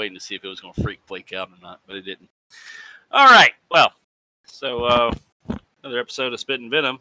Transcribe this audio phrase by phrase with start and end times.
[0.00, 2.06] Waiting to see if it was going to freak Blake out or not, but it
[2.06, 2.30] didn't.
[3.10, 3.52] All right.
[3.70, 3.92] Well,
[4.46, 5.12] so uh,
[5.82, 7.00] another episode of Spit and Venom.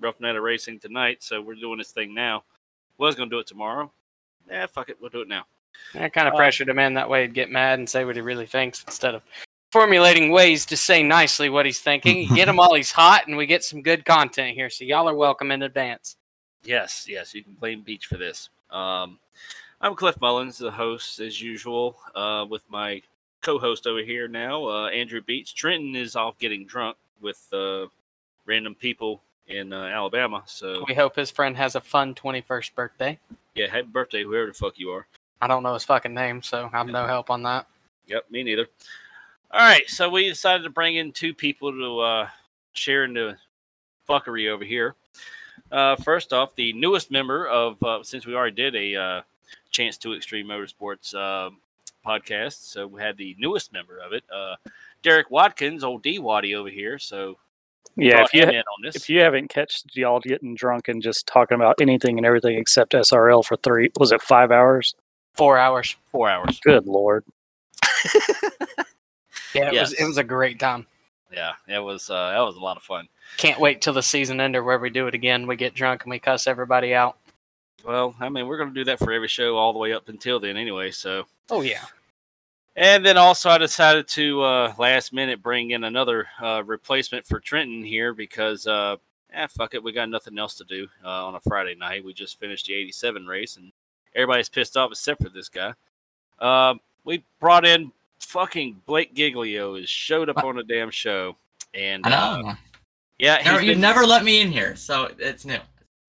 [0.00, 2.44] Rough Night of Racing tonight, so we're doing this thing now.
[2.98, 3.90] Was going to do it tomorrow.
[4.50, 4.98] Yeah, fuck it.
[5.00, 5.44] We'll do it now.
[5.94, 8.16] I kind of Uh, pressured him in that way he'd get mad and say what
[8.16, 9.24] he really thinks instead of
[9.72, 12.18] formulating ways to say nicely what he's thinking.
[12.18, 14.68] You get him while he's hot, and we get some good content here.
[14.68, 16.16] So y'all are welcome in advance.
[16.64, 18.50] Yes, yes, you can blame Beach for this.
[18.70, 19.18] Um,
[19.80, 23.02] I'm Cliff Mullins, the host as usual, uh, with my
[23.42, 25.54] co-host over here now, uh, Andrew Beach.
[25.54, 27.86] Trenton is off getting drunk with uh,
[28.46, 30.42] random people in uh, Alabama.
[30.46, 33.18] So We hope his friend has a fun 21st birthday.
[33.54, 35.06] yeah, happy birthday, whoever the fuck you are.
[35.40, 37.66] I don't know his fucking name, so I'm no help on that.
[38.06, 38.66] Yep, me neither.
[39.50, 42.28] All right, so we decided to bring in two people to uh,
[42.72, 43.36] share in the
[44.08, 44.94] fuckery over here.
[45.70, 49.20] Uh, first off, the newest member of uh, since we already did a uh,
[49.70, 51.50] Chance to Extreme Motorsports uh,
[52.06, 54.54] podcast, so we had the newest member of it, uh,
[55.02, 56.98] Derek Watkins, old D Waddy over here.
[56.98, 57.36] So
[57.96, 58.96] Yeah, if you him ha- on this.
[58.96, 62.92] if you haven't catched y'all getting drunk and just talking about anything and everything except
[62.92, 64.94] SRL for three was it five hours?
[65.34, 65.96] Four hours.
[66.10, 66.58] four hours.
[66.60, 67.24] Good lord.
[69.54, 69.90] Yeah, it, Yes.
[69.90, 70.86] was, it was a great time.
[71.32, 73.08] Yeah, it was uh, that was a lot of fun.
[73.38, 75.46] Can't wait till the season ender where we do it again.
[75.46, 77.16] We get drunk and we cuss everybody out.
[77.86, 80.08] Well, I mean, we're going to do that for every show all the way up
[80.08, 80.90] until then, anyway.
[80.90, 81.26] So.
[81.50, 81.84] Oh, yeah.
[82.74, 87.38] And then also, I decided to uh, last minute bring in another uh, replacement for
[87.40, 88.96] Trenton here because, uh,
[89.32, 92.04] eh, fuck it, we got nothing else to do uh, on a Friday night.
[92.04, 93.72] We just finished the 87 race, and
[94.14, 95.72] everybody's pissed off except for this guy.
[96.40, 100.46] Um, we brought in fucking Blake Giglio, has showed up What?
[100.46, 101.36] on a damn show,
[101.72, 102.54] and I uh, know.
[103.18, 105.60] yeah, Never, he's you never let me in here, so it's new.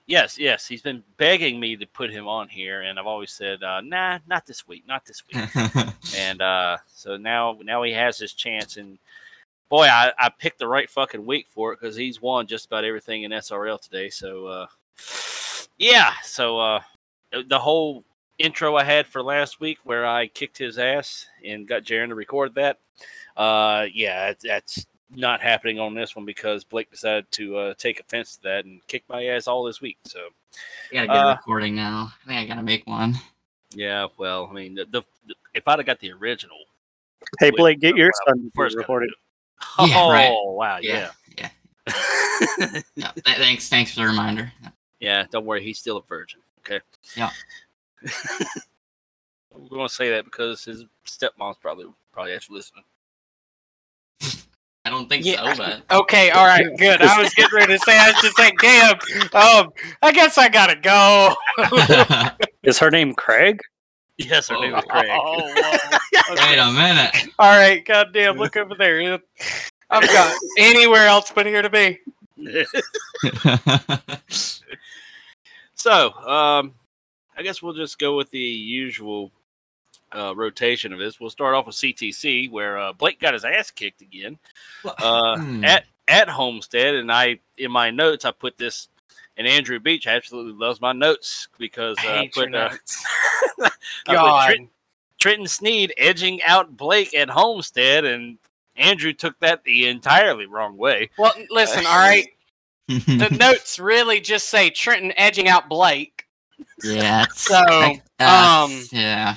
[0.08, 3.62] Yes, yes, he's been begging me to put him on here, and I've always said,
[3.62, 5.44] uh, nah, not this week, not this week.
[6.18, 8.98] and uh, so now now he has his chance and
[9.70, 12.86] boy I, I picked the right fucking week for it because he's won just about
[12.86, 14.68] everything in srl today so uh,
[15.78, 16.82] yeah so uh,
[17.48, 18.04] the whole
[18.38, 22.16] intro i had for last week where i kicked his ass and got Jaron to
[22.16, 22.80] record that
[23.36, 24.86] uh, yeah that's
[25.16, 28.86] not happening on this one because blake decided to uh, take offense to that and
[28.88, 30.20] kick my ass all this week so
[30.92, 32.12] I gotta get Uh, a recording now.
[32.24, 33.16] I think I gotta make one.
[33.76, 35.02] yeah well i mean the, the,
[35.54, 36.58] if i'd have got the original
[37.40, 39.10] Hey Wait, Blake, get your son first got recorded.
[39.80, 40.32] Oh Yeah, right.
[40.32, 41.10] wow, yeah.
[41.38, 41.50] Yeah,
[41.88, 42.82] yeah.
[42.96, 44.52] No, thanks, thanks for the reminder.
[45.00, 46.40] Yeah, don't worry, he's still a virgin.
[46.60, 46.80] Okay.
[47.16, 47.32] Yeah.
[49.52, 52.84] We're gonna say that because his stepmom's probably probably actually listening.
[54.88, 55.54] I don't think Yeah.
[55.54, 57.02] so, but Okay, all right, good.
[57.02, 58.94] I was getting ready to say, I was just like, damn,
[59.34, 59.70] um,
[60.02, 61.36] I guess I gotta go.
[62.64, 63.60] Is her name Craig?
[64.18, 64.62] Yes, her Oh.
[64.62, 65.10] name is Craig.
[65.12, 66.36] Oh, whoa.
[66.48, 67.14] wait a minute.
[67.38, 69.20] All right, goddamn, look over there.
[69.90, 72.00] I've got anywhere else but here to be.
[75.76, 76.74] so, um,
[77.38, 79.32] I guess we'll just go with the usual
[80.16, 81.20] uh, rotation of this.
[81.20, 84.38] We'll start off with CTC, where uh, Blake got his ass kicked again.
[84.86, 85.64] uh, Hmm.
[85.64, 88.88] at at Homestead, and I in my notes I put this.
[89.40, 93.06] And Andrew Beach absolutely loves my notes because uh, I hate put, uh, notes.
[94.08, 94.70] I put Trent-
[95.20, 98.40] Trenton Sneed edging out Blake at Homestead, and
[98.78, 101.10] Andrew took that the entirely wrong way.
[101.20, 102.28] Well, listen, all right.
[102.88, 106.26] The notes really just say Trenton edging out Blake.
[106.84, 109.36] yeah, So, I- that's- um, yeah,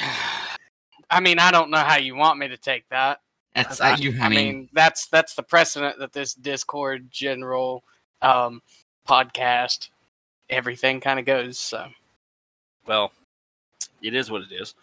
[1.10, 3.20] I mean, I don't know how you want me to take that.
[3.54, 4.14] that's I, I, you.
[4.20, 7.82] I mean, that's that's the precedent that this Discord general
[8.22, 8.62] um,
[9.08, 9.88] podcast,
[10.48, 11.58] everything kind of goes.
[11.58, 11.88] So
[12.86, 13.12] Well,
[14.02, 14.74] it is what it is.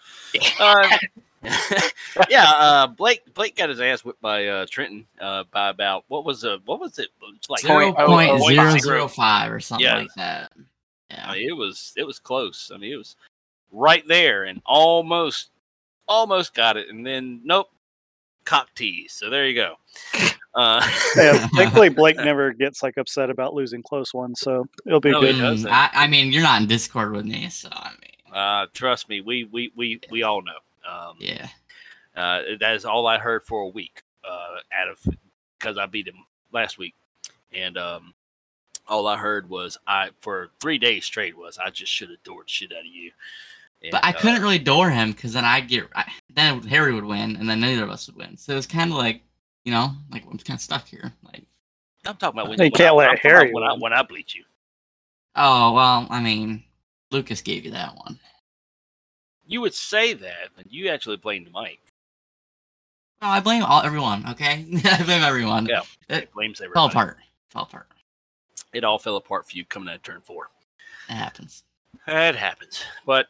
[0.60, 0.90] Uh,
[2.30, 6.26] yeah, uh, Blake Blake got his ass whipped by uh, Trenton uh, by about what
[6.26, 8.82] was uh, what was it It's like zero oh, point oh, zero five.
[8.82, 9.96] zero five or something Yeah.
[9.98, 10.52] like that.
[11.12, 12.72] I Yeah, mean, it was it was close.
[12.74, 13.16] I mean, it was
[13.72, 15.50] right there and almost
[16.08, 17.68] almost got it, and then nope,
[18.46, 19.14] cock tease.
[19.14, 19.76] So there you go.
[20.56, 20.82] Uh,
[21.16, 25.20] Yeah, thankfully Blake never gets like upset about losing close ones, so it'll be No,
[25.20, 25.36] good.
[25.36, 25.92] he does that.
[25.94, 29.22] I, I mean, you're not in Discord with me, so I mean, uh, trust me,
[29.22, 30.58] we we we we all know.
[30.90, 31.48] Um, yeah.
[32.16, 35.16] Uh, that is all I heard for a week uh, out of
[35.60, 36.96] because I beat him last week,
[37.54, 38.16] and um,
[38.88, 42.50] all I heard was I for three days straight was I just should have doored
[42.50, 43.12] shit out of you.
[43.84, 47.06] And, But I couldn't really door him because then I'd get I, then Harry would
[47.06, 48.36] win, and then neither of us would win.
[48.38, 49.22] So it was kind of like,
[49.66, 51.14] you know, like I'm kind of stuck here.
[51.24, 51.44] Like,
[52.06, 53.82] I'm talking about when You when can't I, let I'm Harry about when I, win.
[53.82, 54.44] when I bleed you.
[55.36, 56.64] oh well, I mean,
[57.12, 58.20] Lucas gave you that one.
[59.46, 61.80] you would say that, but you actually blamed Mike.
[63.22, 64.28] No, I blame all everyone.
[64.30, 65.66] Okay, I blame everyone.
[65.68, 65.82] Yeah.
[66.10, 67.18] it It blames fell apart.
[67.50, 67.88] Fell apart.
[68.74, 70.50] It all fell apart for you coming out of turn four.
[71.10, 71.64] It happens.
[72.06, 72.84] It happens.
[73.06, 73.28] But,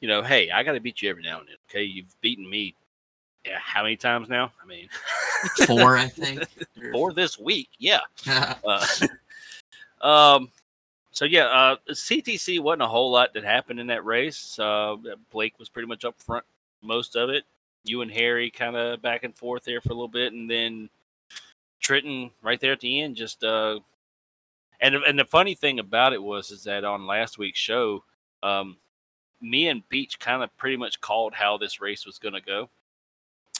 [0.00, 1.56] you know, hey, I got to beat you every now and then.
[1.70, 1.82] Okay.
[1.82, 2.74] You've beaten me
[3.46, 4.52] yeah, how many times now?
[4.62, 4.88] I mean,
[5.66, 6.44] Four, I think.
[6.92, 7.68] four this week.
[7.78, 8.00] Yeah.
[10.02, 10.50] Uh, um,
[11.10, 14.58] so, yeah, uh, CTC wasn't a whole lot that happened in that race.
[14.58, 14.96] Uh,
[15.30, 16.44] Blake was pretty much up front
[16.80, 17.44] most of it.
[17.84, 20.32] You and Harry kind of back and forth there for a little bit.
[20.32, 20.88] And then
[21.80, 23.44] Trenton right there at the end just.
[23.44, 23.80] Uh,
[24.80, 28.04] and, and the funny thing about it was is that on last week's show,
[28.42, 28.78] um,
[29.40, 32.68] me and Beach kind of pretty much called how this race was going to go.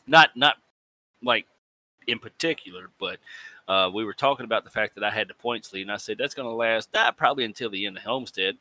[0.07, 0.57] Not not
[1.23, 1.47] like
[2.07, 3.19] in particular, but
[3.69, 5.97] uh, we were talking about the fact that I had the points lead, and I
[5.97, 8.57] said that's going to last uh, probably until the end of Homestead.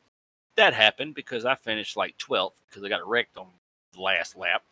[0.56, 3.46] That happened because I finished like 12th because I got wrecked on
[3.94, 4.62] the last lap.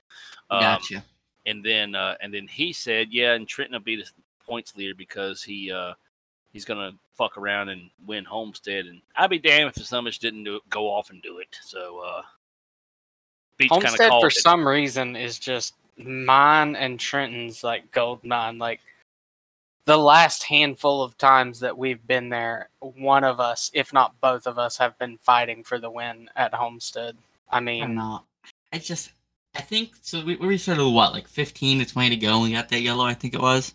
[0.50, 1.04] Um, gotcha.
[1.46, 4.08] and then uh, and then he said, yeah, and Trenton will be the
[4.46, 5.94] points leader because he uh,
[6.52, 8.86] he's gonna fuck around and win Homestead.
[8.86, 11.56] And I'd be damned if the Summits didn't do go off and do it.
[11.62, 12.22] So uh,
[13.58, 14.32] Beach kind of Homestead for it.
[14.32, 18.58] some reason is just mine and Trenton's like gold mine.
[18.58, 18.80] Like
[19.84, 24.46] the last handful of times that we've been there, one of us, if not both
[24.46, 27.16] of us, have been fighting for the win at Homestead.
[27.50, 27.98] I I don't mean.
[28.72, 29.10] I just,
[29.56, 30.22] I think so.
[30.24, 32.82] We, we started with what, like fifteen to twenty to go, and we got that
[32.82, 33.04] yellow.
[33.04, 33.74] I think it was,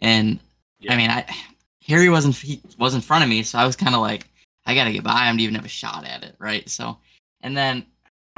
[0.00, 0.38] and
[0.80, 0.94] Yeah.
[0.94, 1.26] I mean, I
[1.86, 4.28] Harry wasn't he was in front of me, so I was kind of like,
[4.66, 6.68] I gotta get by him to even have a shot at it, right?
[6.68, 6.98] So,
[7.40, 7.84] and then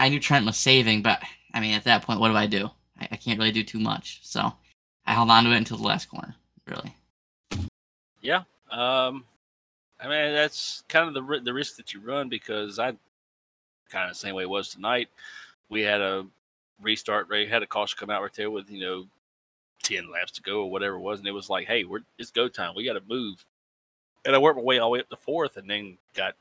[0.00, 2.70] I knew Trent was saving, but I mean, at that point, what do I do?
[2.98, 4.50] I, I can't really do too much, so
[5.06, 6.34] I held on to it until the last corner,
[6.66, 6.94] really.
[8.22, 8.44] Yeah.
[8.70, 9.24] Um,
[10.00, 12.92] I mean, that's kind of the the risk that you run because I
[13.90, 15.10] kind of the same way it was tonight.
[15.68, 16.26] We had a
[16.80, 19.06] restart rate, had a caution come out right there with you know
[19.82, 22.30] ten laps to go or whatever it was, and it was like, hey, we're it's
[22.30, 22.74] go time.
[22.74, 23.44] We got to move.
[24.24, 26.36] And I worked my way all the way up to fourth, and then got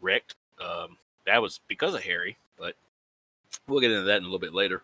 [0.00, 0.34] wrecked.
[0.60, 0.96] Um,
[1.28, 2.74] that was because of Harry, but
[3.66, 4.82] we'll get into that in a little bit later.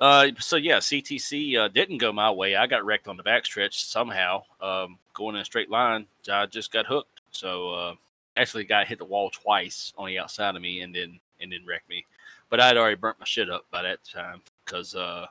[0.00, 2.56] Uh, so yeah, CTC uh, didn't go my way.
[2.56, 4.42] I got wrecked on the backstretch somehow.
[4.60, 7.20] Um, going in a straight line, I just got hooked.
[7.32, 7.94] So uh,
[8.36, 11.66] actually, got hit the wall twice on the outside of me, and then and then
[11.66, 12.06] wrecked me.
[12.48, 15.26] But I had already burnt my shit up by that time because uh,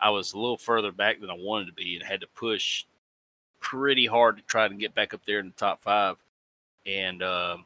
[0.00, 2.84] I was a little further back than I wanted to be, and had to push
[3.58, 6.16] pretty hard to try to get back up there in the top five.
[6.86, 7.64] And um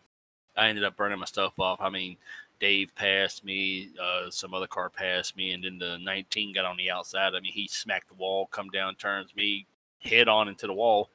[0.57, 1.81] I ended up burning my stuff off.
[1.81, 2.17] I mean,
[2.61, 6.77] Dave passed me, uh, some other car passed me, and then the 19 got on
[6.77, 7.35] the outside.
[7.35, 9.67] I mean, he smacked the wall, come down, turns me
[10.01, 11.11] head on into the wall.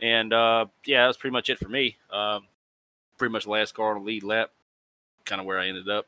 [0.00, 1.96] And uh, yeah, that's pretty much it for me.
[2.10, 2.46] Um,
[3.18, 4.50] pretty much last car on the lead lap,
[5.24, 6.06] kind of where I ended up.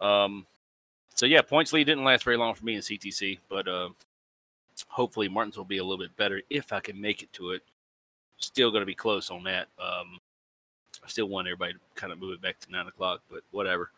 [0.00, 0.46] Um,
[1.14, 3.90] so yeah, points lead didn't last very long for me in CTC, but uh,
[4.86, 7.62] hopefully Martins will be a little bit better if I can make it to it.
[8.38, 9.68] Still going to be close on that.
[9.78, 10.20] Um,
[11.08, 13.90] I still want everybody to kind of move it back to nine o'clock, but whatever.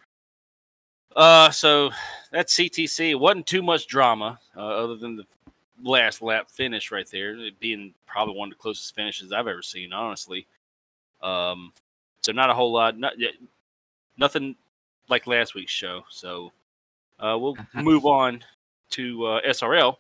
[1.17, 1.91] Uh, so
[2.31, 3.11] that's CTC.
[3.11, 5.25] It wasn't too much drama, uh, other than the
[5.83, 9.61] last lap finish right there, it being probably one of the closest finishes I've ever
[9.61, 10.47] seen, honestly.
[11.21, 11.73] Um,
[12.23, 13.15] so not a whole lot, not
[14.17, 14.55] nothing
[15.09, 16.05] like last week's show.
[16.11, 16.53] So
[17.19, 18.45] uh, we'll move on
[18.91, 19.97] to uh, SRL,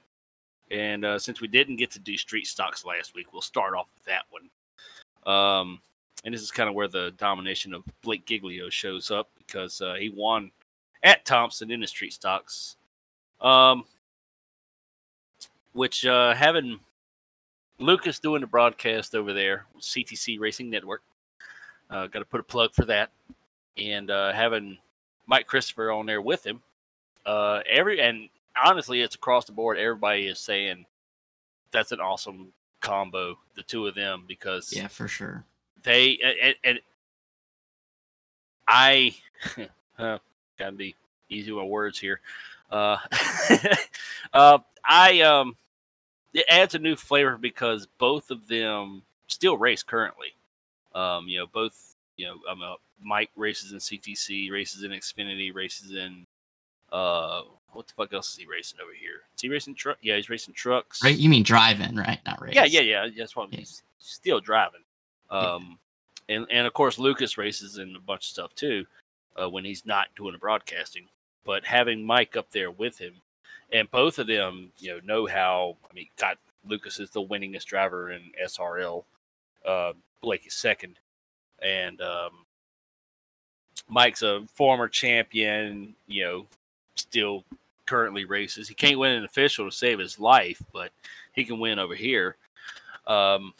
[0.70, 3.88] and uh, since we didn't get to do street stocks last week, we'll start off
[3.96, 5.34] with that one.
[5.34, 5.80] Um,
[6.24, 9.94] and this is kind of where the domination of Blake Giglio shows up because uh,
[9.94, 10.50] he won
[11.02, 12.76] at Thompson in the street stocks.
[13.40, 13.84] Um,
[15.72, 16.80] which uh, having
[17.78, 21.02] Lucas doing the broadcast over there, CTC Racing Network,
[21.88, 23.10] uh, got to put a plug for that,
[23.78, 24.78] and uh, having
[25.26, 26.60] Mike Christopher on there with him.
[27.24, 28.28] Uh, every and
[28.62, 29.78] honestly, it's across the board.
[29.78, 30.86] Everybody is saying
[31.70, 35.44] that's an awesome combo, the two of them, because Yeah, for sure.
[35.82, 36.80] They and, and
[38.66, 39.14] I
[39.98, 40.18] uh,
[40.58, 40.94] gotta be
[41.28, 42.20] easy with words here.
[42.70, 42.98] Uh,
[44.32, 45.56] uh, I um,
[46.32, 50.28] it adds a new flavor because both of them still race currently.
[50.94, 55.54] Um, you know, both you know, um, uh, Mike races in CTC, races in Xfinity,
[55.54, 56.26] races in
[56.92, 59.22] uh, what the fuck else is he racing over here?
[59.34, 59.98] Is he racing truck?
[60.02, 61.02] Yeah, he's racing trucks.
[61.02, 61.16] Right?
[61.16, 62.18] You mean driving, right?
[62.26, 62.54] Not race.
[62.54, 63.08] Yeah, yeah, yeah.
[63.16, 63.60] That's what Yeah.
[63.60, 64.80] he's still driving.
[65.30, 65.38] Yeah.
[65.38, 65.78] Um,
[66.28, 68.86] and and of course Lucas races in a bunch of stuff too,
[69.40, 71.06] uh, when he's not doing the broadcasting.
[71.44, 73.14] But having Mike up there with him,
[73.72, 75.76] and both of them, you know, know how.
[75.90, 79.04] I mean, God, Lucas is the winningest driver in SRL.
[79.66, 80.98] Uh, Blake is second,
[81.62, 82.30] and um,
[83.88, 85.94] Mike's a former champion.
[86.06, 86.46] You know,
[86.94, 87.44] still
[87.86, 88.68] currently races.
[88.68, 90.92] He can't win an official to save his life, but
[91.32, 92.36] he can win over here.
[93.06, 93.52] Um,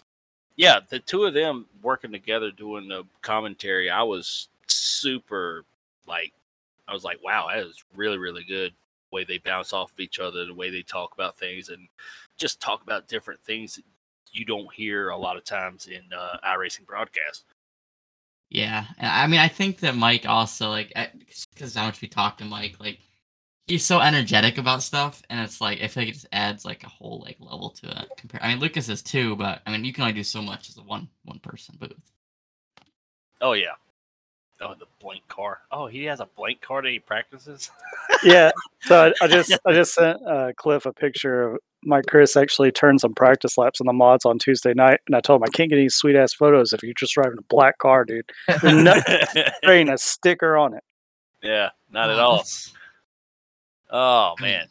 [0.56, 5.64] yeah, the two of them working together doing the commentary, I was super
[6.06, 6.32] like,
[6.88, 8.72] I was like, wow, that is really, really good.
[9.10, 11.88] The way they bounce off of each other, the way they talk about things, and
[12.36, 13.84] just talk about different things that
[14.32, 17.44] you don't hear a lot of times in uh, iRacing broadcast.
[18.48, 20.92] Yeah, I mean, I think that Mike also like
[21.54, 22.98] because how much we talked to Mike, like
[23.70, 26.82] he's so energetic about stuff, and it's like I feel like it just adds like
[26.84, 28.08] a whole like level to it.
[28.16, 30.68] Compare, I mean, Lucas is too, but I mean, you can only do so much
[30.68, 32.12] as a one one person booth.
[33.40, 33.74] Oh yeah.
[34.62, 35.60] Oh, the blank car.
[35.72, 37.70] Oh, he has a blank car that he practices.
[38.22, 38.50] yeah.
[38.82, 42.72] So I, I just I just sent uh, Cliff a picture of Mike Chris actually
[42.72, 45.56] turned some practice laps on the mods on Tuesday night, and I told him I
[45.56, 48.28] can't get any sweet ass photos if you're just driving a black car, dude.
[48.64, 49.00] No,
[49.62, 50.82] there ain't a sticker on it.
[51.42, 52.44] Yeah, not at all.
[53.90, 54.66] Oh man.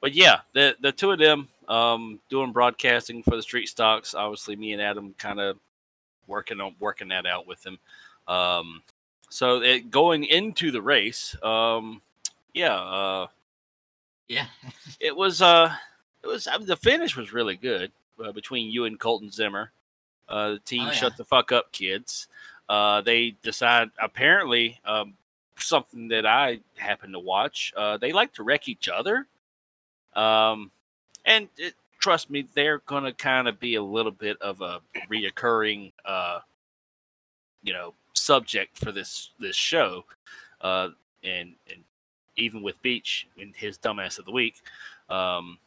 [0.00, 4.14] But yeah, the the two of them um, doing broadcasting for the street stocks.
[4.14, 5.58] Obviously, me and Adam kind of
[6.26, 7.78] working on working that out with them.
[8.26, 8.82] Um,
[9.30, 12.02] so it, going into the race, um,
[12.52, 13.26] yeah, uh,
[14.28, 14.46] yeah,
[15.00, 15.72] it was uh,
[16.22, 17.92] it was I mean, the finish was really good
[18.24, 19.70] uh, between you and Colton Zimmer.
[20.28, 20.92] Uh, the team Oh, yeah.
[20.92, 22.28] shut the fuck up, kids.
[22.68, 25.14] Uh, they decide apparently um,
[25.62, 27.72] something that I happen to watch.
[27.76, 29.26] Uh, they like to wreck each other,
[30.14, 30.70] um,
[31.24, 35.92] and it, trust me, they're gonna kind of be a little bit of a reoccurring,
[36.04, 36.40] uh,
[37.62, 40.04] you know, subject for this this show,
[40.60, 40.88] uh,
[41.22, 41.84] and and
[42.36, 44.56] even with Beach in his dumbass of the week.
[45.08, 45.58] Um,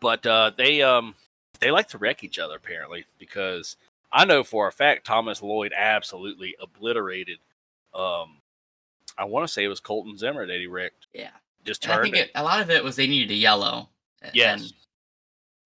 [0.00, 1.14] but uh, they um,
[1.60, 3.76] they like to wreck each other apparently because
[4.12, 7.38] I know for a fact Thomas Lloyd absolutely obliterated.
[7.94, 8.41] Um,
[9.18, 11.06] I want to say it was Colton Zimmer that he wrecked.
[11.14, 11.30] yeah.
[11.64, 12.20] Just And I think it.
[12.26, 13.88] it, a lot of it was they needed a yellow.
[14.32, 14.62] Yes.
[14.62, 14.72] and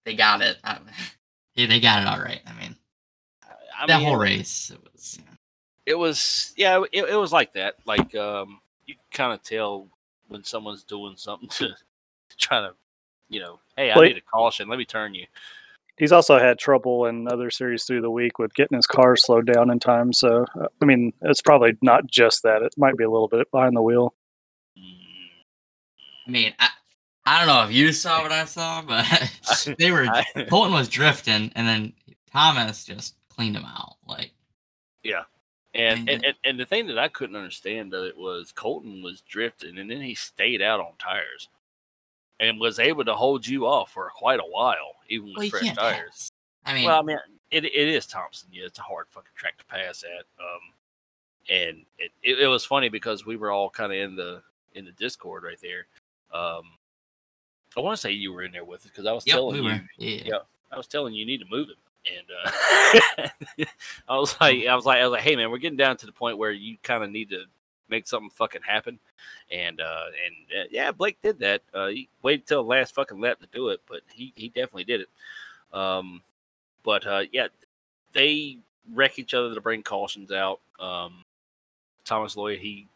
[0.05, 0.59] they got it.
[0.63, 0.79] I,
[1.55, 2.41] yeah, they got it all right.
[2.47, 2.77] I mean,
[3.79, 5.19] I that mean, whole race it was.
[5.19, 5.35] yeah.
[5.87, 9.89] it was yeah it, it was like that like um you kind of tell
[10.29, 11.75] when someone's doing something to
[12.39, 12.73] try to
[13.29, 14.09] you know hey i Wait.
[14.15, 15.27] need a caution let me turn you
[15.99, 19.47] He's also had trouble in other series through the week with getting his car slowed
[19.51, 20.13] down in time.
[20.13, 22.63] So, uh, I mean, it's probably not just that.
[22.63, 24.15] It might be a little bit behind the wheel.
[26.27, 26.69] I mean, I,
[27.25, 29.07] I don't know if you saw what I saw, but
[29.79, 31.93] they were I- Colton was drifting, and then
[32.31, 33.97] Thomas just cleaned him out.
[34.07, 34.33] Like,
[35.75, 36.13] and, Mhm.
[36.15, 39.77] and, and and the thing that i couldn't understand of it was colton was drifting
[39.79, 41.49] and then he stayed out on tires
[42.41, 45.75] and was able to hold you off for quite a while even with well, fresh
[45.75, 46.33] tires pass.
[46.65, 47.19] I mean, well, I mean,
[47.51, 48.49] it, it is Thompson.
[48.53, 50.25] Yeah, it's a hard fucking track to pass at.
[50.43, 50.61] Um,
[51.49, 54.43] and it, it, it was funny because we were all kind of in the
[54.75, 55.87] in the Discord right there.
[56.33, 56.65] Um,
[57.77, 59.65] I want to say you were in there with us because I was yep, telling
[59.65, 59.81] we you.
[59.99, 60.23] Yeah.
[60.25, 60.39] yeah.
[60.73, 61.77] I was telling you, you need to move him.
[62.19, 63.27] And
[63.59, 63.65] uh,
[64.09, 66.07] I was like, I was like, I was like, hey man, we're getting down to
[66.07, 67.45] the point where you kind of need to
[67.89, 68.99] make something fucking happen.
[69.51, 71.63] And uh, and uh, yeah, Blake did that.
[71.73, 74.85] Uh, he waited till the last fucking lap to do it, but he he definitely
[74.85, 75.09] did it.
[75.77, 76.23] Um,
[76.85, 77.49] but uh, yeah,
[78.13, 78.59] they
[78.95, 80.61] wreck each other to bring cautions out.
[80.79, 81.25] Um,
[82.05, 82.87] Thomas Lloyd, he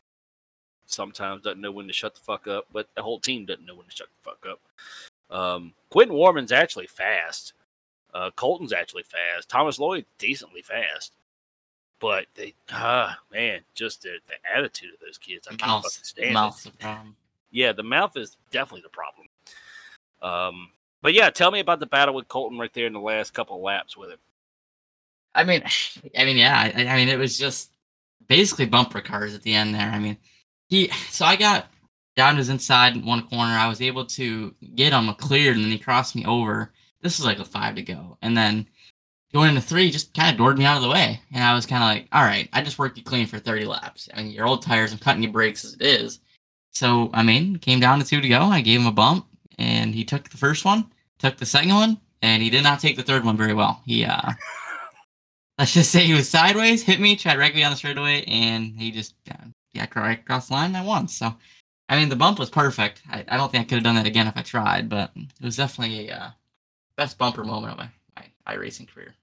[0.87, 3.75] sometimes doesn't know when to shut the fuck up, but the whole team doesn't know
[3.75, 4.61] when to shut the fuck up.
[5.37, 7.52] Um, Quentin Warman's actually fast.
[8.12, 9.49] Uh, Colton's actually fast.
[9.49, 11.12] Thomas Lloyd decently fast.
[12.00, 16.04] But they, ah, man, just the, the attitude of those kids, I can't mouth, fucking
[16.04, 17.16] stand it the problem.
[17.50, 19.28] yeah, the mouth is definitely the problem.
[20.23, 20.71] Um,
[21.02, 23.57] but yeah, tell me about the battle with Colton right there in the last couple
[23.57, 24.19] of laps with him.
[25.35, 25.62] I mean,
[26.19, 26.73] I mean, yeah.
[26.75, 27.71] I, I mean, it was just
[28.28, 29.90] basically bumper cars at the end there.
[29.90, 30.16] I mean,
[30.69, 30.90] he.
[31.11, 31.66] So I got
[32.16, 33.52] down to his inside in one corner.
[33.52, 36.73] I was able to get him cleared, and then he crossed me over.
[37.02, 38.66] This was like a five to go, and then
[39.32, 41.20] going into three, just kind of doored me out of the way.
[41.32, 43.64] And I was kind of like, all right, I just worked you clean for 30
[43.64, 44.08] laps.
[44.14, 46.20] I mean, your old tires, I'm cutting your brakes as it is.
[46.72, 48.42] So, I mean, came down to two to go.
[48.42, 49.26] I gave him a bump,
[49.58, 50.87] and he took the first one,
[51.18, 53.82] took the second one, and he did not take the third one very well.
[53.84, 54.32] He, uh,
[55.58, 58.76] let's just say he was sideways, hit me, tried wreck me on the straightaway, and
[58.76, 61.08] he just, uh, yeah, right across the line, I won.
[61.08, 61.34] So,
[61.88, 63.02] I mean, the bump was perfect.
[63.10, 65.44] I, I don't think I could have done that again if I tried, but it
[65.44, 66.30] was definitely a uh,
[66.96, 69.14] best bumper moment of my, my iRacing career.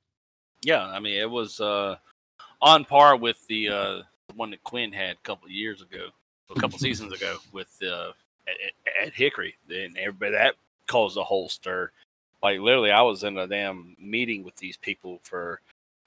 [0.63, 1.97] Yeah, I mean it was uh,
[2.61, 4.01] on par with the uh,
[4.35, 6.07] one that Quinn had a couple of years ago,
[6.55, 8.11] a couple seasons ago with uh,
[8.47, 10.55] at, at Hickory, and everybody that
[10.87, 11.91] caused a whole stir.
[12.41, 15.59] Like literally, I was in a damn meeting with these people for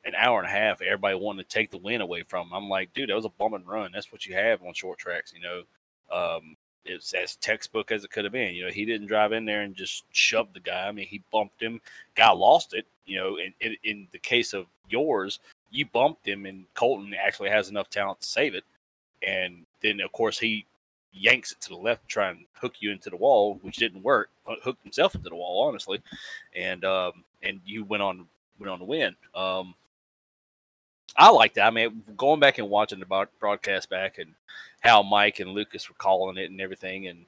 [0.04, 2.54] an hour and a half, everybody wanted to take the win away from him.
[2.54, 3.90] I'm like, dude, that was a bum and run.
[3.92, 5.62] That's what you have on short tracks, you know.
[6.10, 8.54] Um, it's as textbook as it could have been.
[8.54, 10.88] You know, he didn't drive in there and just shove the guy.
[10.88, 11.80] I mean, he bumped him.
[12.14, 12.86] Guy lost it.
[13.06, 17.50] You know, in, in, in the case of yours, you bumped him, and Colton actually
[17.50, 18.64] has enough talent to save it.
[19.26, 20.66] And then, of course, he
[21.12, 24.30] yanks it to the left, trying to hook you into the wall, which didn't work.
[24.44, 26.00] Hooked himself into the wall, honestly,
[26.56, 28.26] and um, and you went on
[28.58, 29.14] went on to win.
[29.34, 29.74] Um,
[31.16, 31.66] I like that.
[31.66, 34.34] I mean, going back and watching the broadcast back and
[34.80, 37.26] how Mike and Lucas were calling it and everything, and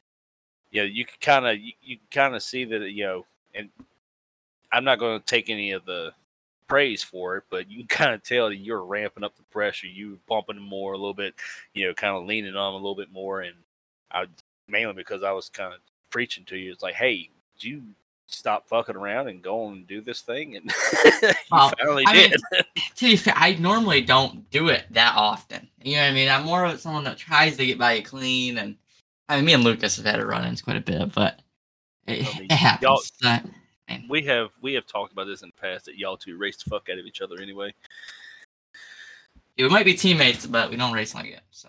[0.71, 3.69] you know, you could kind of you, you kind of see that you know, and
[4.73, 6.13] I'm not going to take any of the
[6.67, 9.87] praise for it, but you kind of tell that you're ramping up the pressure.
[9.87, 11.35] You bumping more a little bit,
[11.75, 13.57] you know, kind of leaning on a little bit more, and
[14.11, 14.27] I
[14.69, 15.81] mainly because I was kind of
[16.11, 16.73] preaching to you.
[16.73, 17.29] It's like, hey,
[17.59, 17.83] you
[18.35, 20.71] stop fucking around and go and do this thing, and
[21.51, 22.43] well, finally I did.
[22.53, 22.63] Mean,
[22.97, 25.69] to be fair, I normally don't do it that often.
[25.83, 26.29] You know what I mean?
[26.29, 28.77] I'm more of someone that tries to get by it clean, and
[29.29, 31.41] I mean, me and Lucas have had a run-ins quite a bit, but
[32.07, 33.13] it, I mean, it happens.
[33.25, 33.41] Uh,
[34.09, 36.71] we have we have talked about this in the past that y'all two race the
[36.71, 37.75] fuck out of each other anyway.
[39.57, 41.43] Yeah, we might be teammates, but we don't race like it.
[41.51, 41.69] So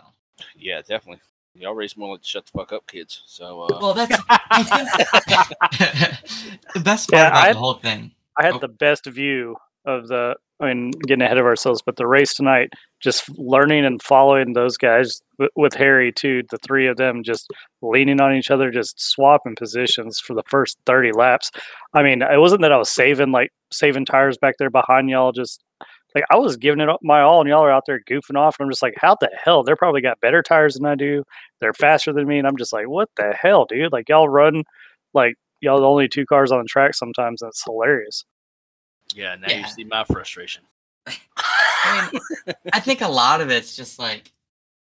[0.55, 1.21] yeah, definitely.
[1.55, 3.21] Y'all race more like shut the fuck up, kids.
[3.27, 3.79] So uh...
[3.79, 6.19] well, that's I think
[6.73, 8.11] the best part yeah, about had, the whole thing.
[8.37, 8.59] I had oh.
[8.59, 10.35] the best view of the.
[10.59, 12.69] I mean, getting ahead of ourselves, but the race tonight,
[13.01, 15.21] just learning and following those guys
[15.55, 16.43] with Harry too.
[16.49, 20.77] The three of them just leaning on each other, just swapping positions for the first
[20.85, 21.51] thirty laps.
[21.93, 25.33] I mean, it wasn't that I was saving like saving tires back there behind y'all,
[25.33, 25.61] just
[26.15, 28.57] like I was giving it up my all, and y'all are out there goofing off.
[28.59, 29.63] And I'm just like, how the hell?
[29.63, 31.23] They're probably got better tires than I do.
[31.59, 33.91] They're faster than me, and I'm just like, what the hell, dude?
[33.91, 34.63] Like y'all run
[35.13, 37.41] like y'all the only two cars on the track sometimes.
[37.41, 38.25] And it's hilarious.
[39.15, 39.59] Yeah, now yeah.
[39.59, 40.63] you see my frustration.
[41.37, 44.31] I mean, I think a lot of it's just like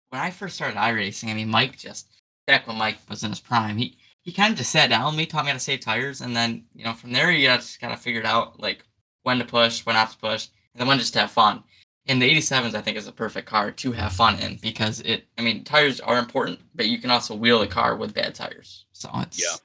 [0.09, 1.29] when I first started iRacing.
[1.29, 2.07] I mean, Mike just
[2.45, 5.15] back when Mike was in his prime, he he kind of just sat down with
[5.15, 7.79] me, taught me how to save tires, and then you know from there you just
[7.79, 8.83] kind of figured out like
[9.23, 11.63] when to push, when not to push, and then just to have fun.
[12.07, 15.25] And the 87s, I think, is a perfect car to have fun in because it,
[15.37, 18.85] I mean, tires are important, but you can also wheel a car with bad tires.
[18.91, 19.41] So it's.
[19.41, 19.55] Yeah.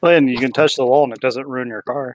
[0.00, 2.14] Well, and you can touch the wall and it doesn't ruin your car.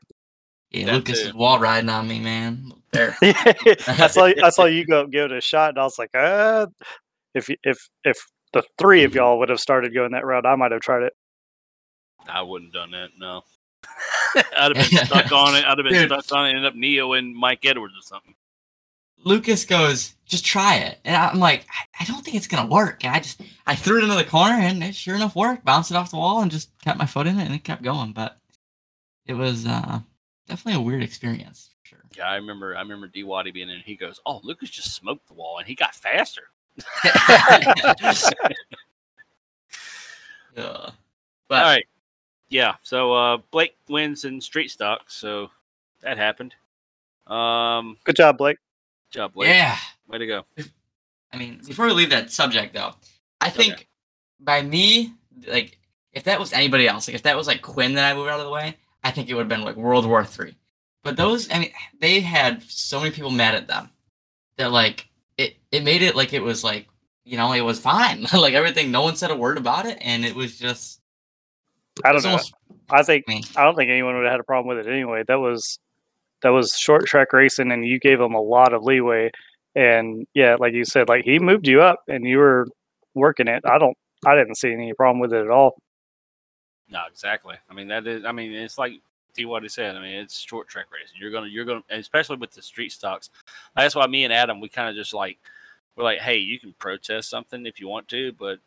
[0.71, 1.28] Yeah, that Lucas too.
[1.28, 2.71] is wall riding on me, man.
[2.91, 3.15] There.
[3.21, 6.67] I saw I saw you go give it a shot, and I was like, uh,
[7.34, 8.17] if if if
[8.54, 11.13] the three of y'all would have started going that route, I might have tried it.
[12.28, 13.10] I wouldn't have done that.
[13.17, 13.43] No.
[14.36, 15.65] I'd have been stuck on it.
[15.65, 16.08] I'd have been Dude.
[16.08, 16.49] stuck on it.
[16.49, 18.36] Ended up Neo and Mike Edwards or something.
[19.23, 21.65] Lucas goes, just try it, and I'm like,
[21.99, 23.03] I don't think it's gonna work.
[23.03, 25.65] And I just I threw it into the corner, and it sure enough worked.
[25.65, 27.81] Bounced it off the wall, and just kept my foot in it, and it kept
[27.81, 28.12] going.
[28.12, 28.38] But
[29.25, 29.99] it was uh,
[30.47, 31.71] definitely a weird experience.
[31.81, 32.03] For sure.
[32.15, 32.75] Yeah, I remember.
[32.75, 33.75] I remember D Waddy being in.
[33.75, 36.43] And he goes, "Oh, Lucas just smoked the wall, and he got faster."
[40.55, 40.91] yeah.
[41.47, 41.86] But, All right
[42.56, 45.50] yeah, so uh, Blake wins in street stock, so
[46.02, 46.56] that happened.
[47.28, 48.58] Um, good job, Blake.
[49.12, 49.50] Good job, Blake.
[49.50, 50.46] Yeah, way to go.
[51.34, 52.94] I mean, before we leave that subject, though,
[53.41, 53.88] I think okay.
[54.39, 55.13] by me,
[55.46, 55.78] like,
[56.13, 58.39] if that was anybody else, like if that was like Quinn that I moved out
[58.39, 60.56] of the way, I think it would have been like World War Three.
[61.04, 63.89] But those, I mean, they had so many people mad at them
[64.58, 66.88] that like it it made it like it was like
[67.26, 68.91] you know it was fine, like everything.
[68.91, 71.02] No one said a word about it, and it was just
[72.03, 72.31] I don't know.
[72.31, 72.53] Almost,
[72.89, 75.23] I think I don't think anyone would have had a problem with it anyway.
[75.27, 75.79] That was
[76.41, 79.31] that was short track racing, and you gave him a lot of leeway.
[79.75, 82.67] And yeah, like you said, like he moved you up, and you were
[83.13, 83.63] working it.
[83.65, 83.97] I don't.
[84.25, 85.75] I didn't see any problem with it at all.
[86.89, 87.55] No, exactly.
[87.69, 88.25] I mean that is.
[88.25, 88.93] I mean it's like
[89.34, 89.95] see what he said.
[89.95, 91.17] I mean it's short track racing.
[91.19, 93.29] You're gonna you're gonna especially with the street stocks.
[93.75, 95.38] That's why me and Adam we kind of just like
[95.95, 98.60] we're like, hey, you can protest something if you want to, but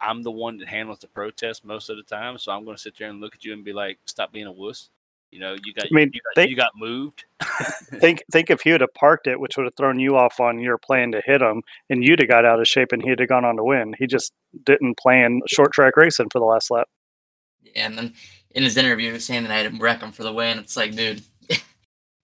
[0.00, 2.82] I'm the one that handles the protest most of the time, so I'm going to
[2.82, 4.90] sit there and look at you and be like, "Stop being a wuss."
[5.30, 5.86] You know, you got.
[5.86, 7.24] I mean, you got, think, you got moved.
[8.00, 10.60] think, think if he would have parked it, which would have thrown you off on
[10.60, 13.28] your plan to hit him, and you'd have got out of shape, and he'd have
[13.28, 13.94] gone on to win.
[13.98, 14.32] He just
[14.64, 16.88] didn't plan short track racing for the last lap.
[17.62, 18.14] Yeah, and then
[18.52, 20.58] in his interview, he was saying that I had to wreck him for the win.
[20.58, 21.22] It's like, dude,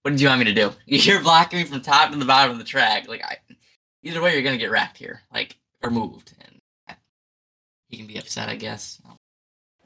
[0.03, 0.71] what did you want me to do?
[0.85, 3.09] You're blocking me from top to the bottom of the track.
[3.09, 3.37] Like, I,
[4.03, 6.33] either way, you're gonna get wrecked here, like or moved
[7.91, 9.01] he can be upset, I guess.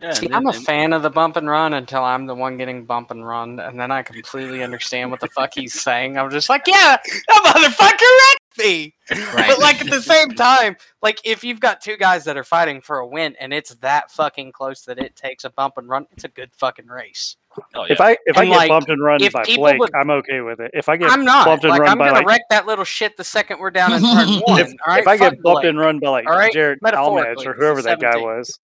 [0.01, 2.85] Yeah, See, I'm a fan of the bump and run until I'm the one getting
[2.85, 6.17] bump and run, and then I completely understand what the fuck he's saying.
[6.17, 8.93] I'm just like, yeah, that motherfucker wrecked me.
[9.33, 9.47] Right.
[9.49, 12.81] But like at the same time, like if you've got two guys that are fighting
[12.81, 16.07] for a win and it's that fucking close that it takes a bump and run,
[16.11, 17.37] it's a good fucking race.
[17.73, 17.93] Oh, yeah.
[17.93, 20.09] If I if I And, get like, bumped and run if by Blake, would- I'm
[20.09, 20.71] okay with it.
[20.73, 21.45] If I get I'm not.
[21.45, 23.71] bumped and Like run I'm by gonna like wreck that little shit the second we're
[23.71, 24.59] down in turn one.
[24.61, 25.65] if, all right, if I get bumped Blake.
[25.65, 26.51] and run by like All right?
[26.51, 28.59] Jared Metaphorically, Almage or whoever that guy was,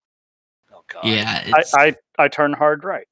[0.73, 1.03] oh, God.
[1.05, 3.07] Yeah, I, I I turn hard right.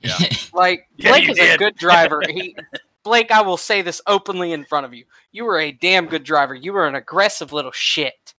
[0.00, 0.16] Yeah.
[0.52, 2.22] Like Yeah, Blake you is a good driver.
[2.28, 2.56] He
[3.04, 5.04] Blake, I will say this openly in front of you.
[5.32, 6.54] You were a damn good driver.
[6.54, 8.34] You were an aggressive little shit.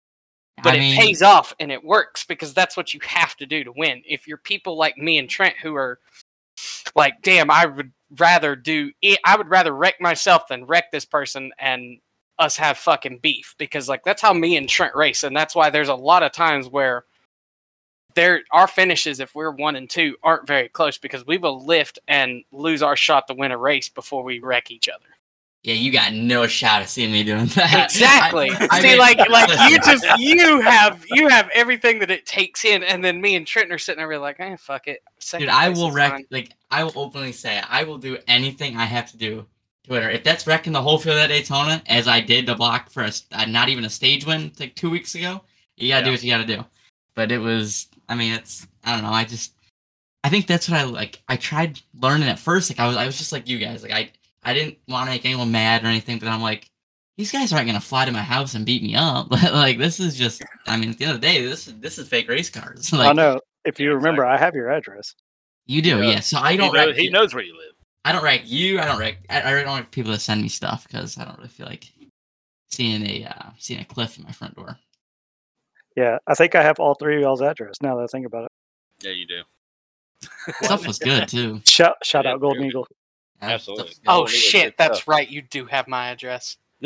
[0.63, 3.45] But I it mean, pays off and it works because that's what you have to
[3.47, 4.03] do to win.
[4.07, 5.99] If you're people like me and Trent who are
[6.95, 11.05] like, damn, I would rather do it, I would rather wreck myself than wreck this
[11.05, 11.99] person and
[12.39, 15.69] us have fucking beef because like that's how me and Trent race and that's why
[15.69, 17.05] there's a lot of times where
[18.15, 21.99] there our finishes if we're one and two aren't very close because we will lift
[22.07, 25.05] and lose our shot to win a race before we wreck each other.
[25.63, 27.85] Yeah, you got no shot of seeing me doing that.
[27.85, 28.51] Exactly.
[28.51, 32.25] I- I See, mean, like, like you just you have you have everything that it
[32.25, 35.01] takes in, and then me and Trenton are sitting there like, eh, fuck it.
[35.19, 36.11] Second Dude, I will wreck.
[36.11, 39.45] fine." Like, I will openly say, I will do anything I have to do
[39.85, 40.09] Twitter.
[40.09, 43.11] If that's wrecking the whole field at Daytona, as I did the block for a,
[43.31, 45.43] uh, not even a stage win like two weeks ago,
[45.77, 46.65] you gotta do what you gotta do.
[47.15, 49.11] But it was, I mean, it's, I don't know.
[49.13, 49.53] I just,
[50.23, 51.21] I think that's what I like.
[51.29, 52.69] I tried learning at first.
[52.69, 53.83] Like, I was, I was just like you guys.
[53.83, 54.11] Like, I,
[54.45, 56.19] I didn't want to make anyone mad or anything.
[56.19, 56.67] But I'm like,
[57.17, 59.31] these guys aren't gonna fly to my house and beat me up.
[59.31, 61.97] like, this is just, I mean, at the end of the day, this is, this
[61.97, 62.91] is fake race cars.
[62.93, 63.39] like, I know.
[63.65, 65.15] If you Yeah, remember, I have your address.
[65.65, 66.11] you do, Yeah.
[66.11, 66.19] yeah.
[66.19, 66.73] So I don't.
[66.73, 67.73] knows, he knows where you live.
[68.05, 68.79] I don't rank you.
[68.79, 69.19] I don't rank.
[69.29, 71.85] I, I don't like people that send me stuff because I don't really feel like
[72.71, 74.77] seeing a uh, seeing a cliff in my front door.
[75.95, 77.75] Yeah, I think I have all three of y'all's address.
[77.81, 78.51] Now that I think about it.
[79.05, 79.41] Yeah, you do.
[80.63, 81.61] Stuff was good too.
[81.65, 82.65] Shout shout Yeah, out Golden.
[82.65, 82.87] Eagle.
[83.43, 83.91] Yeah, Absolutely.
[83.91, 85.07] stuff Oh shit, that's stuff.
[85.07, 85.29] right.
[85.29, 86.57] You do have my address.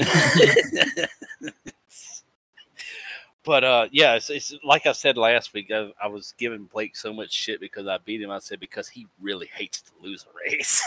[3.44, 5.72] but uh, yeah, it's, it's like I said last week.
[5.72, 8.32] I, I was giving Blake so much shit because I beat him.
[8.32, 10.84] I said because he really hates to lose a race.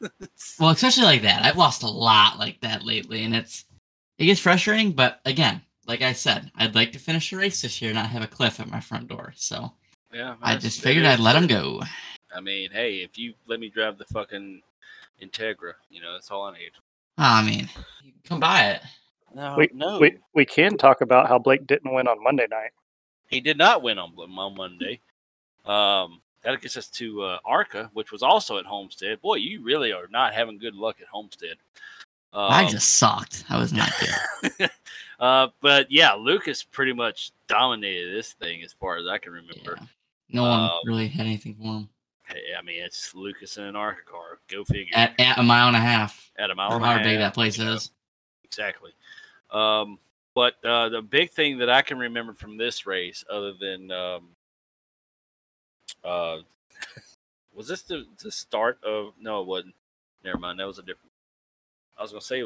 [0.58, 1.42] Well, especially like that.
[1.42, 3.64] I've lost a lot like that lately, and it's
[4.18, 4.92] it gets frustrating.
[4.92, 8.10] But again, like I said, I'd like to finish a race this year, and not
[8.10, 9.32] have a cliff at my front door.
[9.36, 9.72] So
[10.12, 11.80] yeah, I just figured I'd let him go.
[12.34, 14.60] I mean, hey, if you let me drive the fucking
[15.22, 16.70] Integra, you know that's all I need.
[17.18, 17.68] Ah, I mean,
[18.02, 18.82] you can come by it.
[19.34, 22.70] No, We, no, we we can talk about how Blake didn't win on Monday night.
[23.28, 25.00] he did not win on on Monday.
[25.64, 29.20] Um, that gets us to uh, Arca, which was also at Homestead.
[29.20, 31.56] Boy, you really are not having good luck at Homestead.
[32.32, 33.44] Um, I just sucked.
[33.50, 34.70] I was not good.
[35.20, 39.76] uh, but yeah, Lucas pretty much dominated this thing as far as I can remember.
[39.76, 39.86] Yeah.
[40.32, 41.88] No one Um, really had anything for him Hey,
[42.58, 44.38] I mean, it's Lucas in an Arca car.
[44.48, 44.92] Go figure.
[44.94, 46.30] at, at a mile and a half.
[46.38, 47.74] At a mile Or and a however big that place you know.
[47.74, 47.90] is.
[48.44, 48.92] Exactly.
[49.50, 49.98] Um,
[50.34, 54.28] but uh, the big thing that I can remember from this race, other than um,
[56.04, 56.38] uh,
[57.54, 59.12] was this the, the start of?
[59.20, 59.74] No, it wasn't.
[60.24, 60.60] Never mind.
[60.60, 61.10] That was a different.
[61.98, 62.42] I was gonna say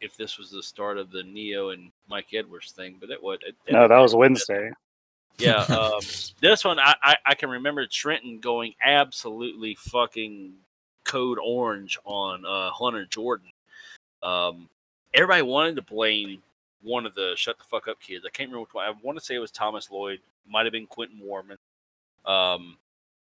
[0.00, 3.38] if this was the start of the Neo and Mike Edwards thing, but it was.
[3.46, 4.70] It, No, that was Wednesday.
[5.38, 5.64] Yeah.
[5.68, 6.00] Um,
[6.40, 10.52] this one, I, I, I can remember Trenton going absolutely fucking
[11.04, 13.48] code orange on uh, Hunter Jordan.
[14.22, 14.68] Um,
[15.14, 16.42] everybody wanted to blame
[16.82, 18.24] one of the shut the fuck up kids.
[18.24, 18.86] I can't remember which one.
[18.86, 20.20] I want to say it was Thomas Lloyd.
[20.48, 21.58] Might have been Quentin Warman.
[22.24, 22.76] Um,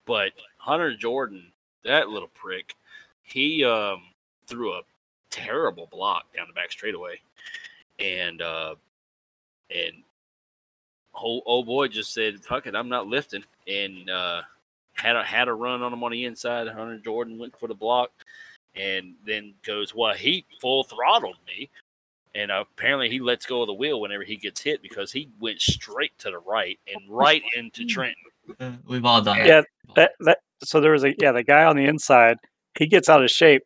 [0.07, 1.53] but Hunter Jordan,
[1.85, 2.75] that little prick,
[3.23, 4.03] he um,
[4.47, 4.83] threw a
[5.31, 7.21] terrible block down the back straightaway,
[7.99, 8.75] and uh,
[9.71, 10.03] and
[11.15, 14.43] old, old boy just said, "Fuck it, I'm not lifting," and uh,
[14.95, 16.69] had a had a run on him on the inside.
[16.69, 18.11] Hunter Jordan went for the block,
[18.75, 21.71] and then goes, "Well, he full throttled me."
[22.35, 25.61] And apparently, he lets go of the wheel whenever he gets hit because he went
[25.61, 28.15] straight to the right and right into Trenton.
[28.59, 29.47] Uh, We've all done it.
[29.47, 29.63] Yeah,
[29.97, 32.39] That that so there was a yeah the guy on the inside.
[32.79, 33.63] He gets out of shape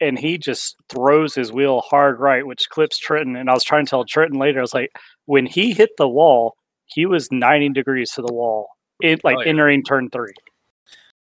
[0.00, 3.36] and he just throws his wheel hard right, which clips Trenton.
[3.36, 4.90] And I was trying to tell Trenton later, I was like,
[5.26, 6.56] when he hit the wall,
[6.92, 8.68] he was 90 degrees to the wall,
[9.00, 9.48] it like Oh, yeah.
[9.48, 10.32] entering turn three.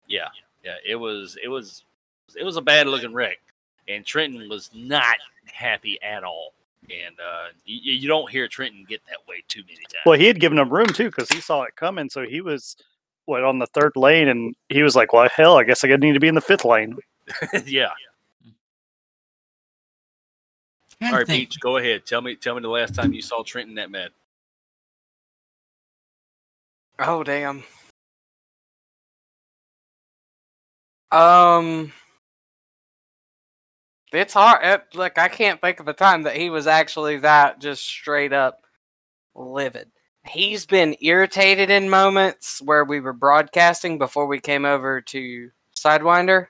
[0.07, 0.29] Yeah,
[0.65, 1.85] yeah, it was it was
[2.37, 3.39] it was a bad looking wreck,
[3.89, 6.53] and Trenton was not happy at all.
[6.85, 10.03] And uh, you, you don't hear Trenton get that way too many times.
[10.07, 12.09] Well, he had given him room too because he saw it coming.
[12.09, 12.77] So he was
[13.27, 16.15] what on the third lane, and he was like, "Well, hell, I guess I need
[16.15, 16.97] to be in the fifth lane."
[17.67, 17.89] yeah.
[17.89, 17.93] all
[21.03, 21.51] right, All to right, think.
[21.51, 22.07] Beach, go ahead.
[22.07, 24.11] Tell me, tell me the last time you saw Trenton that mad.
[26.99, 27.65] Oh damn.
[31.11, 31.93] Um,
[34.13, 34.65] it's hard.
[34.65, 38.33] It, like I can't think of a time that he was actually that just straight
[38.33, 38.61] up
[39.35, 39.91] livid.
[40.27, 46.49] He's been irritated in moments where we were broadcasting before we came over to Sidewinder.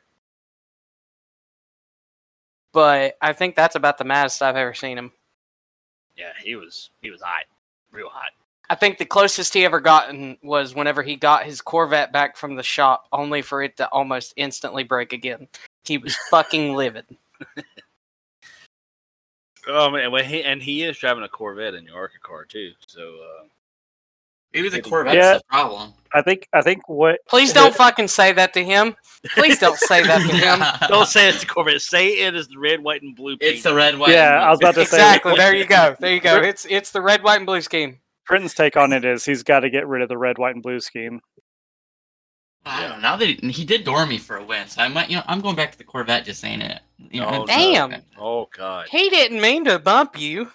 [2.72, 5.12] But I think that's about the maddest I've ever seen him.
[6.16, 7.44] Yeah, he was he was hot,
[7.92, 8.30] real hot.
[8.70, 12.54] I think the closest he ever gotten was whenever he got his Corvette back from
[12.54, 15.48] the shop, only for it to almost instantly break again.
[15.84, 17.06] He was fucking livid.
[19.66, 22.72] Oh man, well, he, and he is driving a Corvette in the Arca car too.
[22.86, 23.44] So uh,
[24.54, 24.82] Maybe the Yeah.
[24.82, 25.92] Corvette's the problem.
[26.14, 28.96] I think I think what Please don't fucking say that to him.
[29.34, 30.36] Please don't say that to
[30.82, 30.88] him.
[30.88, 31.82] don't say it's the Corvette.
[31.82, 33.34] Say it is the red, white, and blue.
[33.40, 33.62] it's paint.
[33.64, 34.10] the red, white.
[34.10, 35.36] Yeah, and I was about to say- Exactly.
[35.36, 35.96] There you go.
[36.00, 36.36] There you go.
[36.38, 37.98] It's it's the red, white, and blue scheme.
[38.28, 40.62] Trenton's take on it is he's got to get rid of the red, white, and
[40.62, 41.20] blue scheme.
[42.66, 42.98] I don't know.
[42.98, 45.22] Now that he, he did door me for a win, so I might, you know,
[45.26, 46.24] I'm going back to the Corvette.
[46.26, 46.80] Just saying it.
[47.10, 47.90] You know, Oh, Damn.
[47.90, 47.98] no.
[48.18, 48.88] Oh god.
[48.90, 50.50] He didn't mean to bump you.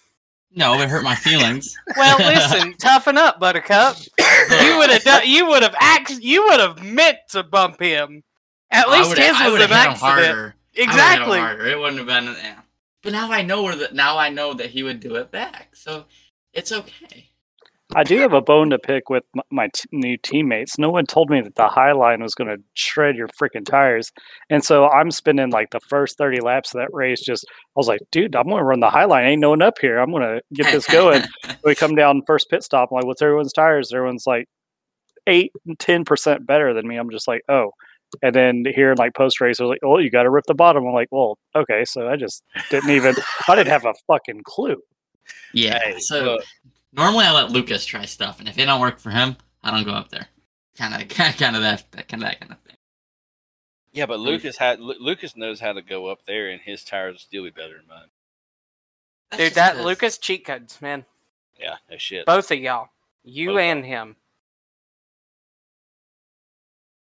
[0.55, 1.75] No, it hurt my feelings.
[1.97, 3.97] Well, listen, toughen up, Buttercup.
[4.19, 5.23] You would have done.
[5.25, 6.11] You would have act.
[6.11, 8.23] You would have meant to bump him.
[8.69, 9.97] At least his was an accident.
[9.97, 10.21] harder.
[10.21, 11.71] I would've hit him Exactly.
[11.71, 12.25] It wouldn't have been.
[12.43, 12.59] Yeah.
[13.01, 13.95] But now I know where that.
[13.95, 15.69] Now I know that he would do it back.
[15.75, 16.05] So
[16.53, 17.29] it's okay.
[17.95, 20.79] I do have a bone to pick with m- my t- new teammates.
[20.79, 24.11] No one told me that the High Line was going to shred your freaking tires,
[24.49, 27.21] and so I'm spending like the first 30 laps of that race.
[27.21, 29.25] Just I was like, dude, I'm going to run the High Line.
[29.25, 29.99] Ain't no one up here.
[29.99, 31.23] I'm going to get this going.
[31.63, 32.89] we come down first pit stop.
[32.91, 33.93] I'm like, what's everyone's tires?
[33.93, 34.47] Everyone's like
[35.27, 36.97] eight, ten percent better than me.
[36.97, 37.71] I'm just like, oh.
[38.21, 40.45] And then here in like post race, I was like, oh, you got to rip
[40.47, 40.85] the bottom.
[40.85, 41.83] I'm like, well, okay.
[41.85, 43.15] So I just didn't even.
[43.47, 44.77] I didn't have a fucking clue.
[45.53, 45.79] yeah.
[45.79, 46.43] Hey, so look,
[46.93, 49.83] normally I let Lucas try stuff, and if it don't work for him, I don't
[49.83, 50.27] go up there.
[50.77, 52.77] Kind of, kind of that, kind of that kind of thing.
[53.91, 57.13] yeah, but Lucas had Lu- Lucas knows how to go up there, and his tires
[57.13, 58.07] will still be better than mine.
[59.31, 59.85] That's Dude, that this.
[59.85, 61.05] Lucas cheat codes, man.
[61.59, 62.25] Yeah, no shit.
[62.25, 62.89] Both of y'all,
[63.23, 64.15] you Both and him.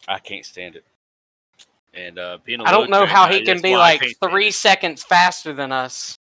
[0.08, 0.86] I can't stand it.
[1.94, 5.54] And uh, being a I don't know how he can be like three seconds faster
[5.54, 6.18] than us.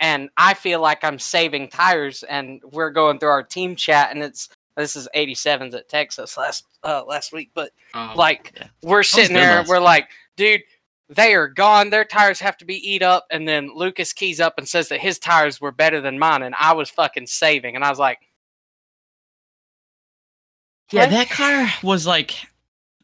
[0.00, 4.22] And I feel like I'm saving tires, and we're going through our team chat, and
[4.22, 8.66] it's this is 87s at Texas last uh, last week, but Oh, like yeah.
[8.82, 10.62] we're sitting there, we're like, dude,
[11.08, 11.90] they are gone.
[11.90, 14.98] Their tires have to be eat up, and then Lucas keys up and says that
[15.00, 18.18] his tires were better than mine, and I was fucking saving, and I was like,
[20.90, 22.34] Yeah, that car was like,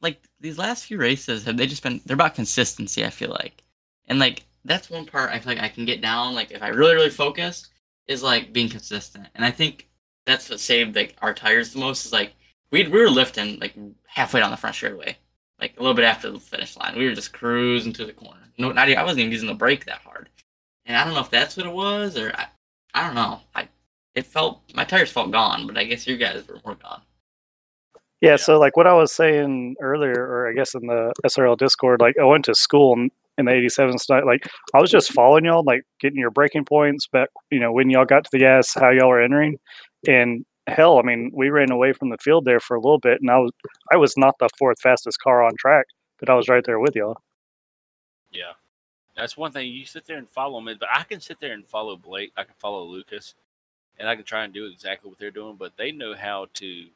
[0.03, 2.01] like these last few races have they just been?
[2.05, 3.05] They're about consistency.
[3.05, 3.63] I feel like,
[4.09, 6.35] and like that's one part I feel like I can get down.
[6.35, 7.69] Like if I really really focus,
[8.09, 9.89] is like being consistent, and I think
[10.27, 12.07] that's what saved like our tires the most.
[12.07, 12.35] Is like
[12.73, 13.75] we we were lifting like
[14.07, 15.17] halfway down the front straightaway,
[15.61, 16.97] like a little bit after the finish line.
[16.99, 18.41] We were just cruising to the corner.
[18.59, 20.29] No, not even, I wasn't even using the brake that hard,
[20.87, 22.47] and I don't know if that's what it was or I,
[22.95, 23.41] I don't know.
[23.55, 23.69] I
[24.15, 27.01] it felt my tires felt gone, but I guess your guys were more gone.
[28.21, 28.37] Yeah, Yeah.
[28.37, 32.17] so like what I was saying earlier, or I guess in the SRL Discord, like
[32.21, 33.09] I went to school
[33.41, 34.27] in, the 87 style.
[34.27, 37.91] Like I was just following y'all, like getting your breaking points back, you know, when
[37.91, 39.59] y'all got to the gas, how y'all were entering.
[40.07, 43.21] And hell, I mean, we ran away from the field there for a little bit,
[43.21, 43.51] and I was
[43.93, 45.87] I was not the fourth fastest car on track,
[46.19, 47.21] but I was right there with y'all.
[48.31, 48.53] Yeah,
[49.17, 49.73] that's one thing.
[49.73, 52.33] You sit there and follow me, but I can sit there and follow Blake.
[52.37, 53.35] I can follow Lucas,
[53.99, 55.57] and I can try and do exactly what they're doing.
[55.57, 56.87] But they know how to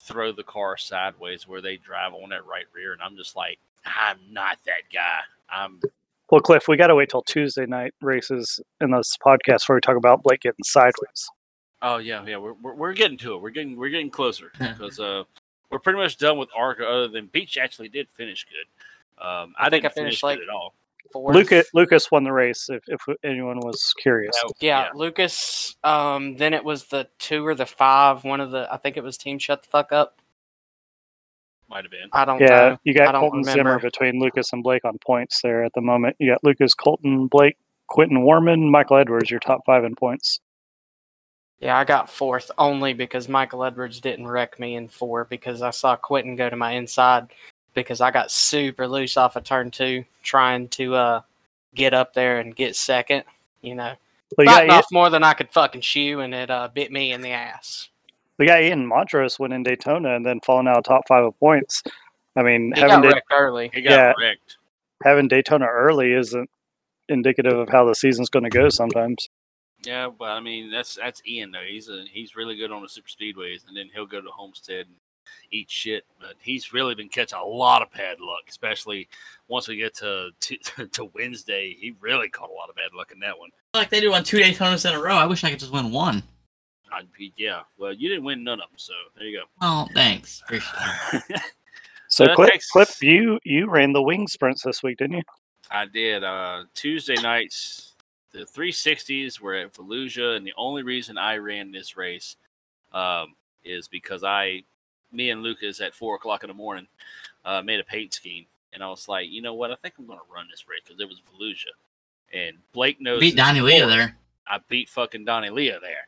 [0.00, 3.58] throw the car sideways where they drive on that right rear, and I'm just like,
[3.84, 5.18] I'm not that guy.
[5.50, 5.80] I'm
[6.30, 9.80] Well, Cliff, we got to wait till Tuesday night races in this podcast before we
[9.80, 11.28] talk about Blake getting sideways.
[11.80, 12.38] Oh yeah, yeah.
[12.38, 13.42] We're, we're we're getting to it.
[13.42, 15.22] We're getting we're getting closer because uh
[15.70, 16.86] we're pretty much done with Arca.
[16.86, 19.24] Other than Beach actually did finish good.
[19.24, 20.74] Um, I, I think didn't I finished, finish like, good at all.
[21.12, 21.34] fourth.
[21.36, 22.68] Lucas Lucas won the race.
[22.70, 25.76] If, if anyone was curious, That- Yeah, Lucas.
[25.84, 28.24] Um, then it was the two or the five.
[28.24, 30.20] One of the, I think it was Team Shut the Fuck Up.
[31.68, 32.08] Might have been.
[32.12, 32.78] I don't yeah, know.
[32.84, 36.16] you got don't Colton Zimmer between Lucas and Blake on points there at the moment.
[36.18, 40.40] You got Lucas, Colton, Blake, Quentin Warman, Michael Edwards, your top five in points.
[41.60, 45.70] Yeah, I got fourth only because Michael Edwards didn't wreck me in four because I
[45.70, 47.28] saw Quentin go to my inside
[47.74, 51.20] because I got super loose off of turn two trying to uh
[51.74, 53.24] get up there and get second.
[53.60, 53.94] You know,
[54.36, 56.92] Well, you biting got, off more than I could fucking chew, and it uh, bit
[56.92, 57.88] me in the ass.
[58.38, 61.82] We guy Ian Montrose winning Daytona and then falling out of top five of points.
[62.36, 63.70] I mean, He having got Da- wrecked early.
[63.74, 64.12] He got Yeah.
[64.18, 64.56] wrecked.
[65.04, 66.48] having Daytona early isn't
[67.08, 69.28] indicative of how the season's going to go sometimes.
[69.84, 71.62] Yeah, but I mean that's that's Ian though.
[71.66, 74.86] He's a he's really good on the super speedways, and then he'll go to Homestead
[74.86, 74.96] and
[75.52, 76.04] eat shit.
[76.20, 79.08] But he's really been catching a lot of bad luck, especially
[79.46, 80.56] once we get to to,
[80.92, 81.76] to Wednesday.
[81.78, 83.50] He really caught a lot of bad luck in that one.
[83.72, 85.14] Like they do on two Daytonas in a row.
[85.14, 86.24] I wish I could just win one.
[86.92, 87.02] I,
[87.36, 90.42] yeah, well, you didn't win none of them, so there you Well, thanks.
[90.42, 91.40] Appreciate it.
[92.08, 95.22] So that Cliff, takes- Cliff, you you ran the wing sprints this week, didn't you?
[95.70, 96.24] I did.
[96.24, 97.92] Uh, Tuesday nights,
[98.32, 102.36] the 360s were at Volusia, and the only reason I ran this race
[102.92, 104.62] um, is because I,
[105.12, 106.86] me and Lucas at four o'clock in the morning,
[107.44, 109.70] uh, made a paint scheme, and I was like, you know what?
[109.70, 111.74] I think I'm going to run this race because it was Volusia,
[112.32, 113.20] and Blake knows.
[113.20, 114.16] Beat the Donnie Leah there.
[114.46, 116.06] I beat fucking Donnie Leah there.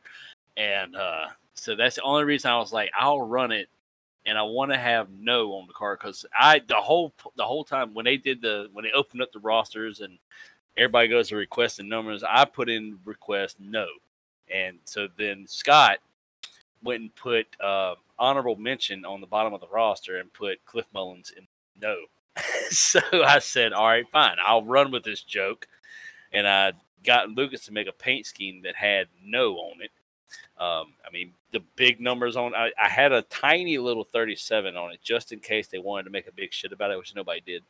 [0.57, 3.69] And uh, so that's the only reason I was like, I'll run it,
[4.25, 7.63] and I want to have no on the car because I the whole the whole
[7.63, 10.17] time when they did the when they opened up the rosters and
[10.77, 13.87] everybody goes to request the numbers, I put in request no,
[14.53, 15.99] and so then Scott
[16.83, 20.87] went and put uh, honorable mention on the bottom of the roster and put Cliff
[20.93, 21.47] Mullins in
[21.81, 21.97] no.
[22.69, 25.67] so I said, all right, fine, I'll run with this joke,
[26.31, 29.91] and I got Lucas to make a paint scheme that had no on it.
[30.57, 32.53] Um, I mean, the big numbers on.
[32.55, 36.09] I, I had a tiny little 37 on it just in case they wanted to
[36.09, 37.63] make a big shit about it, which nobody did.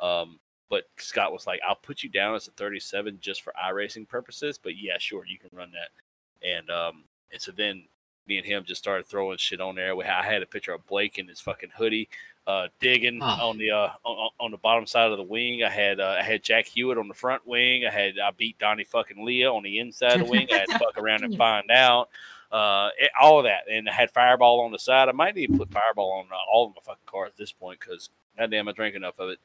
[0.00, 0.38] Um,
[0.70, 4.58] but Scott was like, "I'll put you down as a 37 just for iRacing purposes."
[4.58, 6.48] But yeah, sure, you can run that.
[6.48, 7.84] And um, and so then
[8.26, 9.96] me and him just started throwing shit on there.
[9.96, 12.08] We, I had a picture of Blake in his fucking hoodie,
[12.48, 13.50] uh, digging Oh.
[13.50, 15.62] on the uh, on, on the bottom side of the wing.
[15.62, 17.84] I had uh, I had Jack Hewitt on the front wing.
[17.86, 20.48] I had I beat Donnie fucking Leah on the inside of the wing.
[20.50, 22.08] I had to fuck around and find out
[22.50, 25.08] uh, it- all of that, and I had Fireball on the side.
[25.08, 27.52] I might need to put Fireball on uh, all of my fucking cars at this
[27.52, 28.08] point because
[28.38, 29.38] goddamn, I drank enough of it.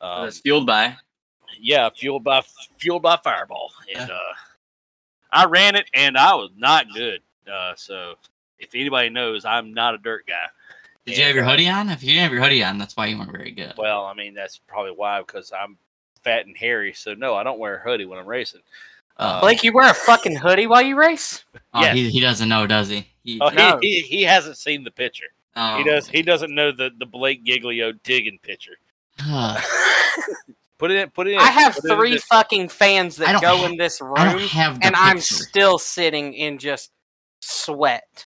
[0.00, 0.96] Um, That's fueled by.
[1.60, 2.42] yeah, fueled by
[2.78, 4.18] fueled by Fireball, and uh,
[5.30, 7.20] I ran it, and I was not good.
[7.50, 8.14] Uh, so
[8.58, 10.46] if anybody knows, I'm not a dirt guy.
[11.06, 11.88] Did you have your hoodie on?
[11.88, 13.74] If you didn't have your hoodie on, that's why you weren't very good.
[13.78, 15.78] Well, I mean that's probably why because I'm
[16.24, 16.92] fat and hairy.
[16.92, 18.62] So no, I don't wear a hoodie when I'm racing.
[19.16, 21.44] Uh, Blake, you wear a fucking hoodie while you race?
[21.72, 21.94] oh, yes.
[21.94, 23.06] he, he doesn't know, does he?
[23.24, 23.78] He, Oh, No.
[23.80, 25.24] he, he he hasn't seen the picture.
[25.54, 25.78] oh.
[25.78, 26.08] He does.
[26.08, 28.76] He doesn't know the the Blake Giglio digging picture.
[29.24, 29.62] Ugh.
[30.78, 31.10] Put it in.
[31.10, 31.38] Put it in.
[31.38, 34.16] I have Put in three fucking fans that go ha- in this room,
[34.48, 36.90] have the and I'm still sitting in just
[37.40, 38.25] sweat.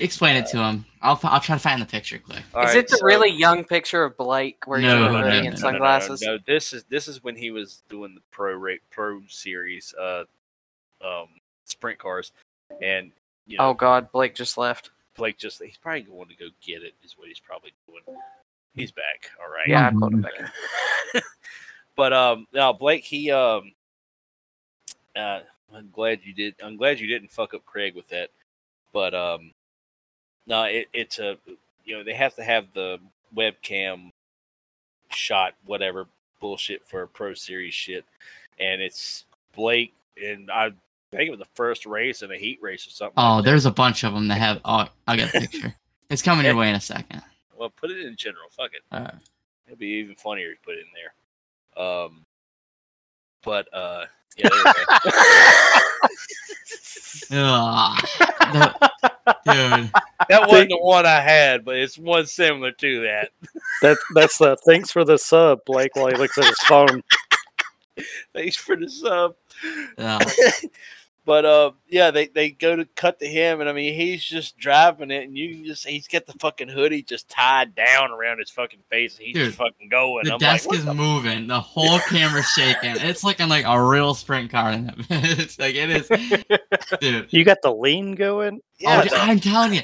[0.00, 0.84] Explain it to him.
[1.02, 2.42] I'll I'll try to find the picture quick.
[2.54, 5.12] All Is right, it the so- really young picture of Blake where he's No, in
[5.12, 6.22] no, a no, no, no, sunglasses?
[6.22, 10.24] No, this is this is when he was doing the pro rate pro series uh
[11.04, 11.28] um
[11.64, 12.32] sprint cars,
[12.82, 13.12] and
[13.46, 14.90] you know Oh God, Blake just left.
[15.16, 18.18] Blake just he's probably going to go get it is what he's probably doing.
[18.74, 19.68] He's back, all right.
[19.68, 20.52] Yeah, I pulled him back
[21.96, 23.72] but um, now Blake, he um,
[25.14, 25.40] uh,
[25.74, 26.54] I'm glad you did.
[26.62, 28.30] I'm glad you didn't fuck up Craig with that.
[28.92, 29.52] But um,
[30.46, 31.36] no, it, it's a
[31.84, 32.98] you know they have to have the
[33.36, 34.10] webcam
[35.10, 36.06] shot, whatever
[36.40, 38.04] bullshit for a pro series shit,
[38.58, 39.24] and it's
[39.54, 40.70] Blake and I
[41.12, 43.14] think it was the first race and a heat race or something.
[43.16, 44.60] Oh, like there's a bunch of them that have.
[44.64, 45.74] Oh, I got a picture.
[46.08, 47.22] it's coming your way in a second.
[47.56, 48.48] well, put it in general.
[48.50, 48.82] Fuck it.
[48.92, 49.10] Uh,
[49.66, 51.84] It'd be even funnier to put it in there.
[51.84, 52.24] Um,
[53.42, 54.04] but uh,
[54.36, 55.10] yeah, there you go.
[57.32, 57.98] ugh.
[58.50, 58.90] The-
[59.44, 59.92] dude,
[60.28, 63.30] that wasn't the one I had, but it's one similar to that.
[63.82, 65.94] That that's the thanks for the sub, Blake.
[65.94, 67.02] While he looks at his phone.
[68.32, 69.34] Thanks for the sub.
[69.98, 70.22] ugh.
[71.26, 74.56] But uh, yeah, they, they go to cut to him, and I mean, he's just
[74.56, 78.38] driving it, and you can just he's got the fucking hoodie just tied down around
[78.38, 80.24] his fucking face, and he's Dude, just fucking going.
[80.24, 81.46] the I'm desk like, what is the moving.
[81.46, 82.94] The whole camera's shaking.
[82.96, 84.72] It's looking like a real sprint car.
[84.72, 84.94] In it.
[85.10, 86.08] it's like it is,
[87.00, 87.32] dude.
[87.32, 88.60] You got the lean going.
[88.78, 89.82] Yeah, oh, dude, I'm telling you,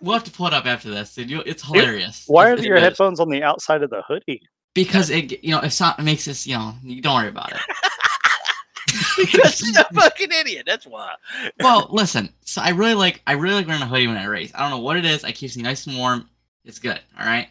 [0.00, 1.30] we'll have to pull it up after this, dude.
[1.30, 2.24] You, it's hilarious.
[2.26, 2.82] Why are it your is.
[2.82, 4.42] headphones on the outside of the hoodie?
[4.74, 7.60] Because it, you know, if something makes this, you know, you don't worry about it.
[9.16, 10.64] Because he's a fucking idiot.
[10.66, 11.14] That's why.
[11.60, 12.32] well, listen.
[12.44, 14.52] So I really like I really like wearing a hoodie when I race.
[14.54, 15.24] I don't know what it is.
[15.24, 16.28] I keeps me nice and warm.
[16.64, 17.00] It's good.
[17.18, 17.48] All right.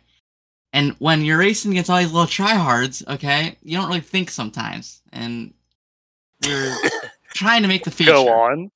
[0.74, 5.02] And when you're racing against all these little tryhards, okay, you don't really think sometimes,
[5.12, 5.54] and
[6.46, 6.74] you're
[7.34, 8.14] trying to make the feature.
[8.14, 8.72] Go on.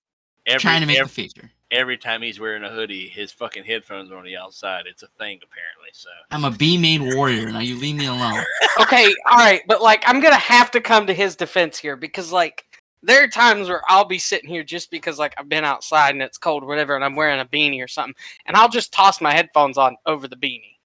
[0.46, 1.52] Every, Trying to make every, the feature.
[1.72, 4.86] Every time he's wearing a hoodie, his fucking headphones are on the outside.
[4.88, 5.90] It's a thing apparently.
[5.94, 7.52] So I'm a B main warrior.
[7.52, 8.44] Now you leave me alone.
[8.82, 12.32] okay, all right, but like I'm gonna have to come to his defense here because
[12.32, 12.66] like
[13.04, 16.22] there are times where I'll be sitting here just because like I've been outside and
[16.22, 19.22] it's cold or whatever, and I'm wearing a beanie or something, and I'll just toss
[19.22, 20.76] my headphones on over the beanie.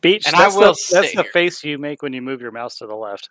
[0.00, 0.26] Beach.
[0.26, 1.32] And I that's will the, that's sit the here.
[1.32, 3.28] face you make when you move your mouse to the left.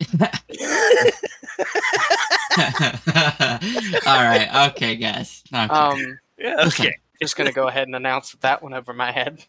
[4.06, 4.70] all right.
[4.70, 5.42] Okay, guys.
[5.52, 5.72] Okay.
[5.72, 6.86] Um, yeah, Listen.
[6.86, 6.96] okay.
[7.20, 9.44] just gonna go ahead and announce that one over my head.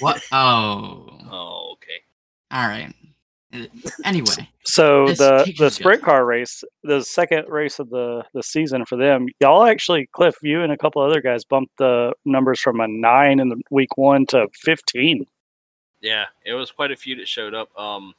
[0.00, 0.22] what?
[0.32, 1.08] Oh.
[1.30, 2.02] Oh, okay.
[2.50, 2.94] All right.
[4.04, 4.48] Anyway.
[4.64, 9.26] So the the sprint car race, the second race of the the season for them,
[9.40, 13.40] y'all actually, Cliff, you and a couple other guys bumped the numbers from a nine
[13.40, 15.26] in the week one to fifteen.
[16.00, 17.76] Yeah, it was quite a few that showed up.
[17.78, 18.14] Um,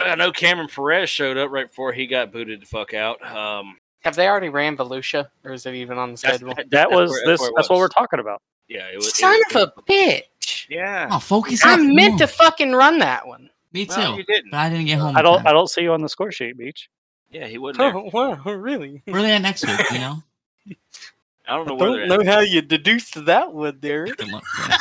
[0.00, 3.20] I know Cameron Perez showed up right before he got booted the fuck out.
[3.24, 6.54] Um, Have they already ran Volusia, or is it even on the that's- schedule?
[6.54, 7.40] that- That was where- this.
[7.40, 8.40] where it That's what we're talking about.
[8.68, 9.08] Yeah, it was.
[9.08, 10.66] it Son was- of a bitch!
[10.68, 11.08] Yeah.
[11.10, 13.50] Oh, focus I on meant to fucking run that one.
[13.72, 13.96] Me too.
[13.96, 14.50] Well, you didn't.
[14.50, 15.16] but I didn't get home.
[15.16, 15.38] I don't.
[15.38, 15.46] time.
[15.46, 16.88] I don't see you on the score sheet, Beach.
[17.30, 17.94] Yeah, he wasn't.
[17.94, 19.02] Oh, wow, really?
[19.04, 19.78] Where are they at next week?
[19.90, 20.22] You know.
[21.46, 22.26] I don't know I where don't know at.
[22.26, 24.04] how you deduced that one there.
[24.06, 24.44] Good luck.
[24.68, 24.78] guys.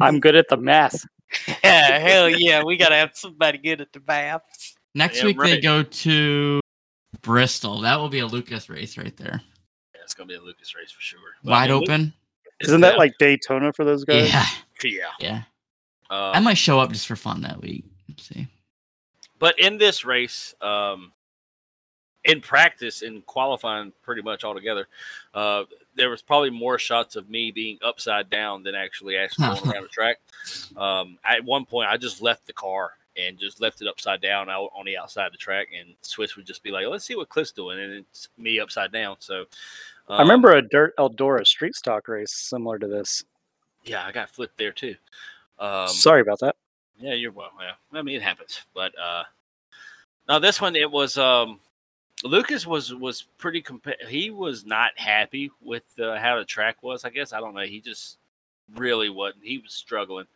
[0.00, 1.04] I'm good at the math.
[1.64, 4.76] Yeah, hell yeah, we gotta have somebody good at the maths.
[4.94, 6.60] Next Yeah, week they go to
[7.22, 7.80] Bristol.
[7.80, 9.40] That will be a Lucas race right there.
[9.94, 11.18] Yeah, it's gonna be a Lucas race for sure.
[11.42, 12.12] But, Wide I mean, open.
[12.60, 14.32] Isn't that like Daytona for those guys?
[14.32, 14.46] Yeah,
[14.84, 15.06] yeah.
[15.18, 15.42] yeah.
[16.10, 17.84] Uh, I might show up just for fun that week.
[18.08, 18.46] Let's see.
[19.38, 21.12] But in this race, um,
[22.24, 24.86] in practice, in qualifying pretty much altogether,
[25.34, 25.64] uh,
[25.94, 29.82] there was probably more shots of me being upside down than actually actually going around
[29.82, 30.18] the track.
[30.76, 34.48] Um, at one point, I just left the car and just left it upside down
[34.48, 37.14] out on the outside of the track, and Swiss would just be like, "Let's see
[37.14, 39.16] what Cliff's doing," and it's me upside down.
[39.18, 39.40] So
[40.08, 43.22] um, I remember a dirt Eldora street stock race similar to this.
[43.84, 44.94] yeah, I got flipped there too.
[45.58, 46.56] Um, Sorry about that.
[46.98, 47.50] Yeah, you're well.
[47.60, 48.62] Yeah, I mean it happens.
[48.74, 49.24] But uh
[50.28, 51.60] now this one, it was um
[52.24, 57.04] Lucas was was pretty compa- He was not happy with uh, how the track was.
[57.04, 57.62] I guess I don't know.
[57.62, 58.18] He just
[58.74, 59.44] really wasn't.
[59.44, 60.26] He was struggling,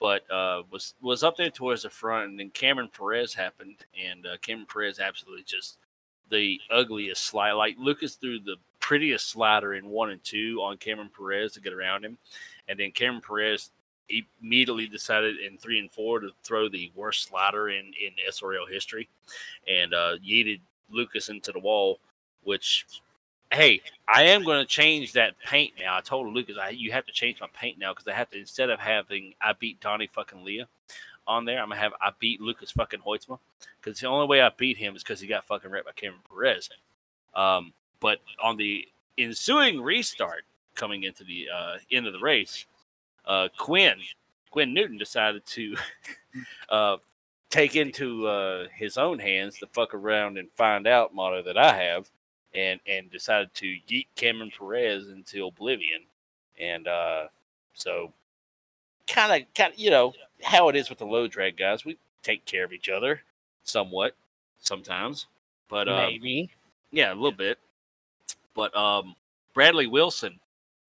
[0.00, 4.26] but uh was was up there towards the front, and then Cameron Perez happened, and
[4.26, 5.78] uh, Cameron Perez absolutely just
[6.30, 7.52] the ugliest slide.
[7.52, 11.72] Like Lucas threw the prettiest slider in one and two on Cameron Perez to get
[11.72, 12.18] around him,
[12.68, 13.70] and then Cameron Perez
[14.42, 19.08] immediately decided in three and four to throw the worst slider in in SRL history,
[19.68, 20.60] and uh, yeeted
[20.90, 21.98] Lucas into the wall.
[22.42, 22.86] Which,
[23.52, 25.96] hey, I am going to change that paint now.
[25.96, 28.38] I told Lucas, I, you have to change my paint now because I have to
[28.38, 30.68] instead of having I beat Donnie fucking Leah
[31.26, 33.38] on there, I'm gonna have I beat Lucas fucking Hoitzma
[33.80, 36.22] because the only way I beat him is because he got fucking wrecked by Cameron
[36.28, 36.70] Perez.
[37.34, 38.88] Um, but on the
[39.18, 42.64] ensuing restart coming into the uh, end of the race,
[43.26, 43.98] uh, Quinn
[44.50, 45.76] Quinn Newton decided to
[46.68, 46.96] uh,
[47.50, 51.76] take into uh, his own hands the fuck around and find out motto that I
[51.76, 52.08] have,
[52.54, 56.02] and and decided to yeet Cameron Perez into oblivion,
[56.58, 57.24] and uh,
[57.74, 58.12] so
[59.06, 62.44] kind of kind you know how it is with the low drag guys, we take
[62.44, 63.20] care of each other
[63.64, 64.14] somewhat
[64.60, 65.26] sometimes,
[65.68, 66.50] but um, Maybe.
[66.92, 67.58] yeah, a little bit.
[68.54, 69.14] But um,
[69.54, 70.38] Bradley Wilson,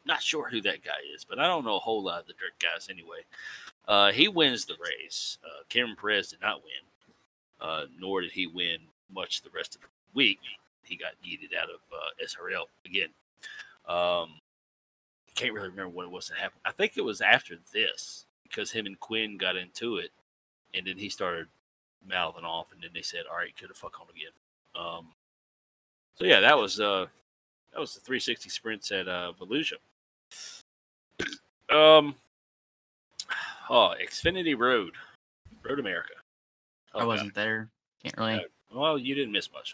[0.06, 2.34] not sure who that guy is, but I don't know a whole lot of the
[2.34, 3.20] dirt guys anyway.
[3.88, 5.38] Uh, he wins the race.
[5.44, 7.20] Uh, Cameron Perez did not win,
[7.60, 8.78] uh, nor did he win
[9.14, 10.40] much the rest of the week.
[10.84, 13.10] He got yeeted out of uh, SRL again.
[13.88, 14.40] Um,
[15.36, 16.62] can't really remember what it was that happened.
[16.66, 20.12] I think it was after this because him and Quinn got into it,
[20.74, 21.48] and then he started
[22.08, 24.32] mouthing off, and then they said, "All right, get the fuck on again."
[24.76, 25.08] Um,
[26.16, 27.08] so yeah, that was uh
[27.74, 29.78] that was the 360 sprints at uh Volusia.
[31.70, 32.16] Um
[33.72, 34.94] oh Xfinity Road.
[35.68, 36.14] Road America.
[36.94, 37.70] Oh, I wasn't there.
[38.04, 38.46] Can't really.
[38.74, 39.74] Well, you didn't miss much.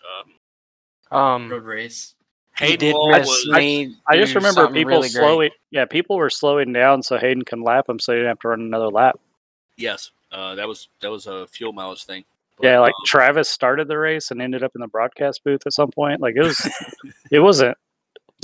[1.12, 2.16] Um Um, Road race.
[2.58, 3.95] he Hayden did Hall miss was me.
[4.08, 5.12] I just remember people really great.
[5.12, 5.52] slowing.
[5.72, 8.48] Yeah, people were slowing down so Hayden can lap him, so he didn't have to
[8.50, 9.20] run another lap.
[9.78, 10.12] yes.
[10.32, 12.26] Uh that was that was a fuel mileage thing.
[12.62, 15.72] yeah, like um, Travis started the race and ended up in the broadcast booth at
[15.74, 16.20] some point.
[16.20, 16.60] Like it was,
[17.32, 17.78] it wasn't,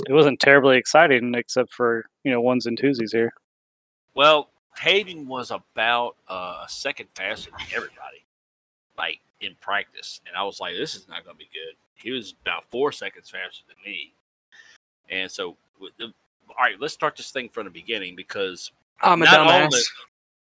[0.08, 3.34] it wasn't terribly exciting except for you know ones and twosies here.
[4.14, 4.48] Well,
[4.78, 8.24] Hayden was about uh, a second faster than everybody,
[8.98, 12.10] like in practice, and I was like, "This is not going to be good." He
[12.10, 14.12] was about four seconds faster than me,
[15.10, 15.56] and so,
[15.98, 16.06] the,
[16.48, 18.70] all right, let's start this thing from the beginning because
[19.00, 19.62] I'm a not dumbass.
[19.64, 19.80] only,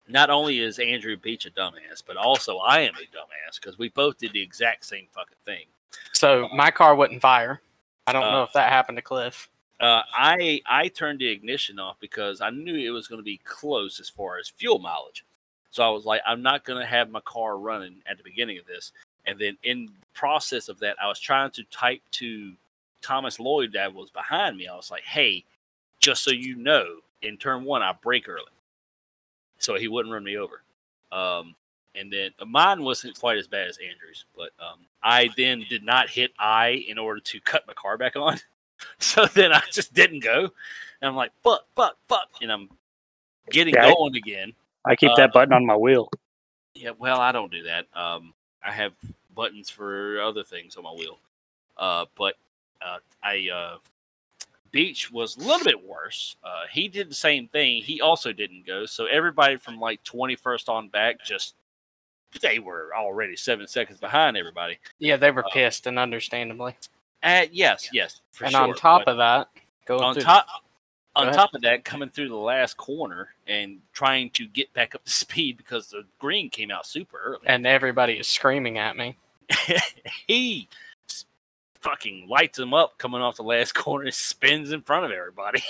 [0.07, 3.89] not only is Andrew Beach a dumbass, but also I am a dumbass because we
[3.89, 5.65] both did the exact same fucking thing.
[6.13, 7.61] So my car wouldn't fire.
[8.07, 9.49] I don't know Uh, if that happened to Cliff.
[9.79, 13.41] Uh, I I turned the ignition off because I knew it was going to be
[13.43, 15.25] close as far as fuel mileage.
[15.71, 18.57] So I was like, I'm not going to have my car running at the beginning
[18.57, 18.93] of this.
[19.25, 22.53] And then in process of that, I was trying to type to
[23.01, 24.67] Thomas Lloyd that was behind me.
[24.67, 25.43] I was like, Hey,
[25.99, 26.85] just so you know,
[27.21, 28.43] in turn one, I brake early,
[29.57, 30.61] so he wouldn't run me over.
[31.11, 31.55] Um,
[31.95, 36.09] and then mine wasn't quite as bad as Andrew's, but um, I then did not
[36.09, 38.39] hit I in order to cut my car back on.
[38.99, 40.39] So then I just didn't go.
[41.01, 42.29] And I'm like, fuck, fuck, fuck.
[42.41, 42.69] And I'm
[43.49, 44.53] getting Yeah, I- going again.
[44.85, 46.09] I keep Uh, that button on my wheel.
[46.75, 47.85] Yeah, well, I don't do that.
[47.93, 48.93] Um, I have
[49.33, 51.19] buttons for other things on my wheel.
[51.77, 52.35] Uh, but
[52.81, 53.77] uh, I uh,
[54.71, 56.35] Beach was a little bit worse.
[56.43, 57.81] Uh, he did the same thing.
[57.81, 58.85] He also didn't go.
[58.85, 61.55] So everybody from like 21st on back just
[62.41, 64.77] they were already seven seconds behind everybody.
[64.99, 66.75] Yeah, they were Uh, pissed, and understandably.
[67.23, 68.61] Uh, yes, yes, for and sure.
[68.61, 69.49] on top But of that,
[69.85, 70.47] going on through the- top
[71.17, 75.03] on top of that, coming through the last corner and trying to get back up
[75.05, 77.39] to speed because the green came out super early.
[77.45, 79.15] and everybody is screaming at me.
[80.27, 80.67] he
[81.79, 85.63] fucking lights him up coming off the last corner and spins in front of everybody.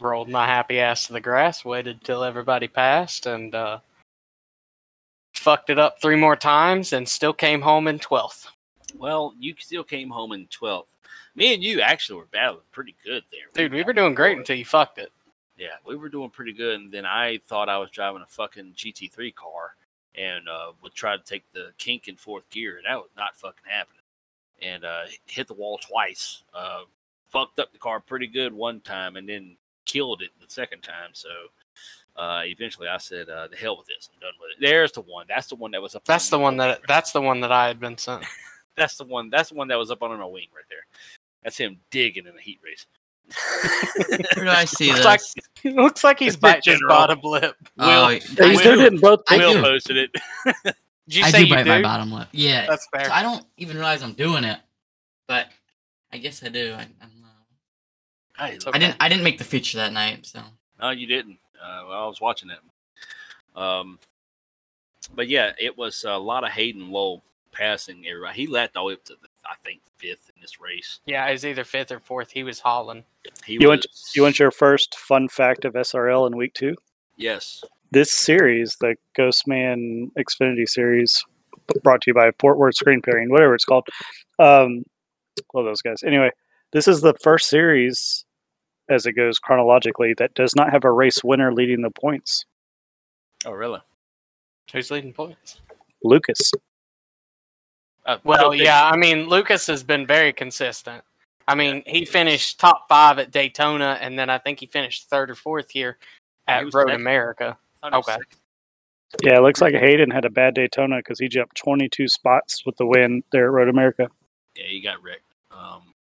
[0.00, 3.78] Rolled my happy ass to the grass, waited till everybody passed, and uh,
[5.34, 8.48] fucked it up three more times, and still came home in twelfth.
[8.96, 10.86] Well, you still came home in 12th.
[11.34, 13.40] Me and you actually were battling pretty good there.
[13.54, 15.12] Dude, we were doing great until you fucked it.
[15.56, 18.74] Yeah, we were doing pretty good, and then I thought I was driving a fucking
[18.76, 19.76] GT3 car,
[20.14, 23.36] and uh, would try to take the kink in fourth gear, and that was not
[23.36, 24.00] fucking happening.
[24.60, 26.42] And uh, hit the wall twice.
[26.54, 26.82] Uh,
[27.30, 31.10] fucked up the car pretty good one time, and then killed it the second time.
[31.12, 31.28] So
[32.16, 34.08] uh, eventually, I said, uh, "The hell with this!
[34.12, 35.26] I'm done with it." There's the one.
[35.28, 36.04] That's the one that was up.
[36.04, 38.24] That's the one that that's the one that I had been sent.
[38.76, 39.30] That's the one.
[39.30, 40.84] That's the one that was up on my wing right there.
[41.42, 42.86] That's him digging in the heat race.
[44.36, 45.04] Where do I see Looks this?
[45.06, 45.20] like
[45.64, 47.56] it looks like he's biting his bottom lip.
[47.78, 49.62] oh, These Will- two didn't both I Will do.
[49.62, 50.10] posted it.
[51.08, 51.70] Did you I say do you bite do?
[51.70, 52.28] my bottom lip.
[52.32, 52.66] Yeah.
[52.68, 53.06] That's fair.
[53.06, 54.58] So I don't even realize I'm doing it,
[55.28, 55.48] but
[56.12, 56.72] I guess I do.
[56.74, 57.28] I, I don't know.
[58.38, 58.96] Hey, It's I didn't.
[59.00, 60.40] I didn't make the feature that night, so
[60.80, 61.38] No, you didn't.
[61.62, 62.58] Uh, well, I was watching it.
[63.60, 63.98] Um,
[65.14, 67.22] but yeah, it was a lot of Hayden Lowe
[67.52, 68.36] passing everybody.
[68.42, 71.00] He led all the way up to the, I think fifth in this race.
[71.06, 72.30] Yeah, it was either fifth or fourth.
[72.30, 73.04] He was hauling.
[73.44, 76.74] He You went- was, You want your first fun fact of SRL in week two?
[77.16, 77.62] yes.
[77.90, 81.22] This series, the Ghostman Xfinity series,
[81.84, 83.86] brought to you by Portworth Screen Pairing, whatever it's called.
[84.38, 84.84] Um,
[85.52, 86.02] love those guys.
[86.02, 86.30] Anyway,
[86.72, 88.24] this is the first series,
[88.88, 92.46] as it goes chronologically, that does not have a race winner leading the points.
[93.44, 93.80] Oh, really?
[94.72, 95.60] Who's leading points?
[96.02, 96.50] Lucas.
[98.04, 98.64] Uh, Well, okay.
[98.64, 101.02] yeah, I mean Lucas has been very consistent.
[101.48, 105.28] I mean, he finished top five at Daytona, and then I think he finished third
[105.30, 105.98] or fourth here
[106.46, 107.00] at was Road second.
[107.00, 107.56] America.
[107.82, 108.12] I thought he was okay.
[108.12, 108.38] second.
[109.22, 112.76] Yeah, it looks like Hayden had a bad Daytona because he jumped 22 spots with
[112.76, 114.08] the win there at Road America.
[114.56, 115.24] Yeah, he got wrecked.
[115.50, 115.92] Um,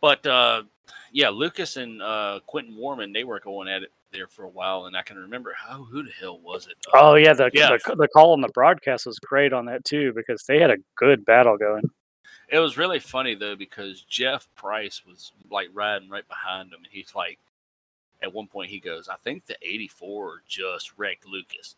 [0.00, 0.64] but uh,
[1.12, 4.86] yeah, Lucas and uh, Quentin Warman, they were going at it there for a while,
[4.86, 6.74] and I can remember how who the hell was it?
[6.94, 7.76] Oh yeah, the, Yeah.
[7.86, 10.76] the the call on the broadcast was great on that too because they had a
[10.96, 11.82] good battle going.
[12.48, 16.88] It was really funny though because Jeff Price was like riding right behind him, and
[16.90, 17.38] he's like,
[18.22, 21.76] at one point he goes, "I think the '84 just wrecked Lucas,"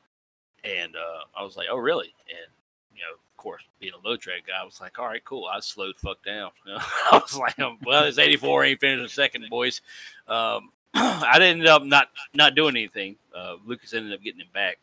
[0.65, 2.51] and uh, I was like, "Oh really?" And
[2.95, 5.47] you know, of course, being a low track guy, I was like, "All right, cool."
[5.47, 6.51] I slowed fuck down.
[6.67, 7.55] I was like,
[7.85, 9.83] "Well, this '84 ain't finishing second, boys."
[10.27, 13.17] Um, I ended up not not doing anything.
[13.35, 14.79] Uh, Lucas ended up getting him back,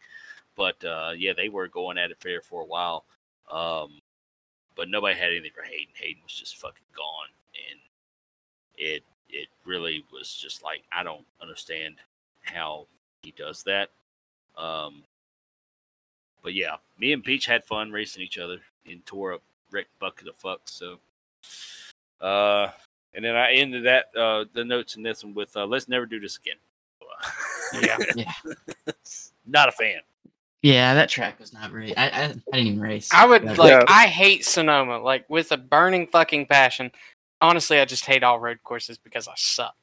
[0.56, 3.06] but uh, yeah, they were going at it fair for a while.
[3.52, 4.02] Um,
[4.76, 5.94] but nobody had anything for Hayden.
[5.96, 7.30] Hayden was just fucking gone,
[7.70, 7.80] and
[8.78, 11.96] it it really was just like I don't understand
[12.42, 12.88] how
[13.22, 13.90] he does that.
[14.58, 15.04] Um,
[16.42, 19.42] but yeah, me and Beach had fun racing each other and tore up
[19.72, 20.70] Rick bucket of fucks.
[20.70, 21.00] So,
[22.22, 22.72] uh,
[23.14, 26.06] and then I ended that uh the notes in this one with uh, let's never
[26.06, 26.56] do this again.
[27.82, 27.98] Yeah.
[28.16, 28.32] Yeah.
[29.46, 30.00] not a fan.
[30.64, 31.98] Yeah, that track was not great.
[31.98, 33.10] I I, I didn't even race.
[33.14, 33.70] I would But- like.
[33.72, 33.84] Yeah.
[33.88, 36.92] I hate Sonoma like with a burning fucking passion.
[37.42, 39.76] Honestly, I just hate all road courses because I suck.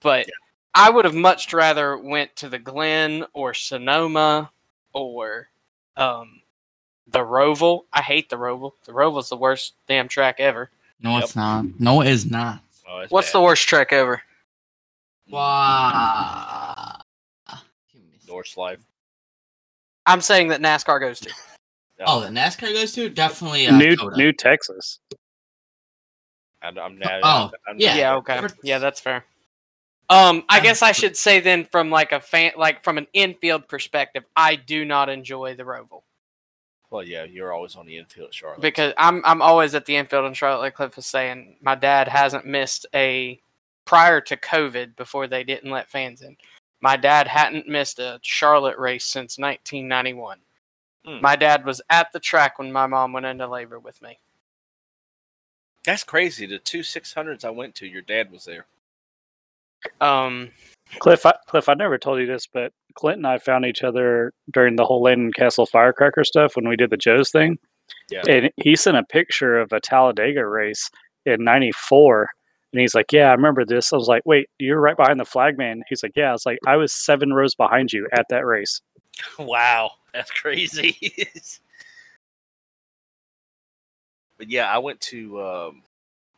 [0.00, 0.28] But
[0.74, 4.50] I would have much rather went to the Glen or Sonoma
[4.92, 5.48] or
[5.96, 6.40] um
[7.08, 7.82] the Roval.
[7.92, 8.72] I hate the Roval.
[8.86, 10.70] The Roval's the worst damn track ever.
[11.00, 11.24] No, Yep.
[11.24, 11.64] it's not.
[11.80, 12.60] No, it is not.
[12.92, 13.38] Oh, What's bad.
[13.38, 14.22] the worst track ever?
[15.30, 16.98] Wow.
[18.28, 18.80] North Life?
[20.04, 21.30] I'm saying that NASCAR goes to.
[22.04, 24.16] Oh, the NASCAR goes to definitely uh, New Coda.
[24.16, 24.98] New Texas.
[26.60, 27.20] I'm, I'm not.
[27.22, 27.88] Oh, I'm yeah.
[27.88, 28.40] not- Yeah, okay.
[28.40, 29.24] For- Yeah, that's fair.
[30.10, 33.68] Um, I guess I should say then from like a fan like from an infield
[33.68, 36.02] perspective, I do not enjoy the Roval.
[36.92, 38.60] Well, yeah, you're always on the infield, at Charlotte.
[38.60, 40.60] because I'm I'm always at the infield in Charlotte.
[40.60, 43.40] Like Cliff was saying, my dad hasn't missed a
[43.86, 46.36] prior to COVID before they didn't let fans in.
[46.82, 50.38] My dad hadn't missed a Charlotte race since 1991.
[51.06, 51.20] Hmm.
[51.22, 54.18] My dad was at the track when my mom went into labor with me.
[55.86, 56.44] That's crazy.
[56.44, 58.66] The two 600s I went to, your dad was there.
[60.02, 60.50] Um,
[60.98, 64.32] Cliff, I, Cliff, I never told you this, but Clint and I found each other
[64.52, 67.58] during the whole Landon Cassill firecracker stuff when we did the Joe's thing.
[68.10, 68.22] Yeah.
[68.28, 70.90] And he sent a picture of a Talladega race
[71.26, 72.28] in '94
[72.72, 75.24] And he's like, "Yeah, I remember this." I was like, "Wait, you're right behind the
[75.24, 78.46] flagman." He's like, "Yeah." I was like, "I was seven rows behind you at that
[78.46, 78.80] race."
[79.38, 80.96] Wow, that's crazy.
[84.38, 85.82] but yeah, I went to um,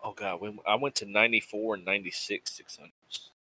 [0.02, 2.92] oh god, when I went to ninety four and ninety six six hundred.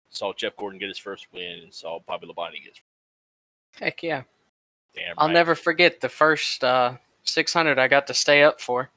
[0.09, 2.81] Saw Jeff Gordon get his first win and saw Bobby Labonte get his
[3.79, 4.23] Heck yeah.
[4.95, 5.15] damn.
[5.17, 5.33] I'll right.
[5.33, 6.93] never forget the first uh,
[7.23, 8.89] 600 I got to stay up for.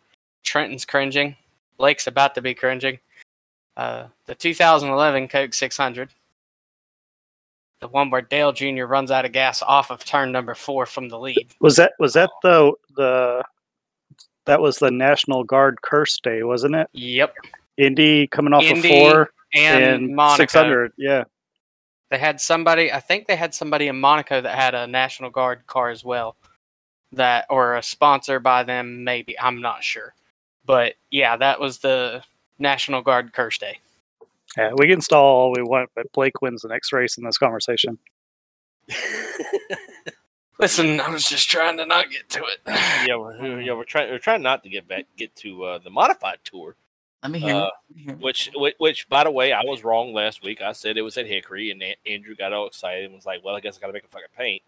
[0.43, 1.37] Trenton's cringing.
[1.77, 2.99] Blake's about to be cringing.
[3.77, 6.11] Uh, the 2011 Coke 600.
[7.81, 8.85] The one where Dale Jr.
[8.85, 11.49] runs out of gas off of turn number four from the lead.
[11.61, 13.45] Was that was that the the
[14.47, 16.89] that was the National Guard curse day, wasn't it?
[16.93, 17.35] Yep.
[17.77, 20.93] Indy coming off Indy of four And, and six hundred.
[20.97, 21.24] Yeah,
[22.11, 25.67] They had somebody, I think they had somebody in Monaco that had a National Guard
[25.67, 26.37] car as well.
[27.13, 29.39] That, or a sponsor by them, maybe.
[29.39, 30.15] I'm not sure.
[30.65, 32.23] But yeah, that was the
[32.59, 33.79] National Guard curse day.
[34.57, 34.73] yeah.
[34.77, 37.99] We can stall all we want, but Blake wins the next race in this conversation.
[40.59, 42.61] Listen, I was just trying to not get to it.
[43.07, 45.91] yeah, we're, yeah, we're trying we're trying not to get back get to uh, the
[45.91, 46.77] modified tour.
[47.27, 47.55] Let me hear.
[47.55, 47.72] Uh, it.
[47.89, 48.14] Let me hear.
[48.16, 50.61] Which, which, which, by the way, I was wrong last week.
[50.62, 53.45] I said it was at Hickory, and A- Andrew got all excited and was like,
[53.45, 54.62] "Well, I guess I got to make a fucking paint."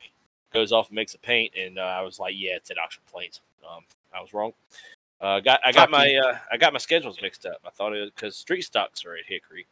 [0.53, 3.05] Goes off and makes a paint, and uh, I was like, "Yeah, it's at Oxford
[3.11, 3.85] Plains." Um,
[4.15, 4.53] I was wrong.
[5.21, 7.59] Uh, got I got Fuck my uh, I got my schedules mixed up.
[7.67, 9.67] I thought it because street stocks are at Hickory.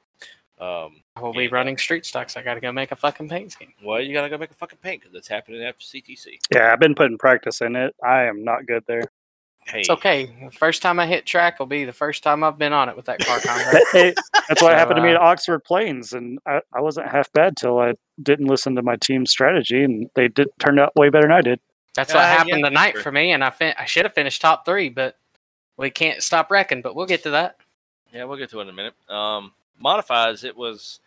[0.59, 1.51] Um, I will be Yeah.
[1.53, 2.37] running street stocks.
[2.37, 3.72] I got to go make a fucking paint scheme.
[3.84, 6.39] well, you gotta go make a fucking paint because it's happening after CTC.
[6.53, 7.95] Yeah, I've been putting practice in it.
[8.03, 9.03] I am not good there.
[9.67, 10.33] Hey, It's okay.
[10.45, 12.97] The first time I hit track will be the first time I've been on it
[12.97, 13.41] with that car.
[13.93, 14.14] Hey,
[14.49, 17.33] that's what So, happened to me uh, at Oxford Plains, and I, I wasn't half
[17.33, 21.09] bad till I didn't listen to my team's strategy, and they did turned out way
[21.09, 21.59] better than I did.
[21.97, 23.03] That's Uh, what yeah, happened for tonight sure.
[23.03, 25.19] for me, and I fin- I should have finished top three, but
[25.77, 26.81] we can't stop wrecking.
[26.83, 27.57] But we'll get to that.
[28.12, 28.95] Yeah, we'll get to it in a minute.
[29.09, 30.45] Um, modifies.
[30.45, 31.01] It was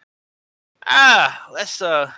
[0.88, 1.48] ah.
[1.52, 2.12] Let's uh,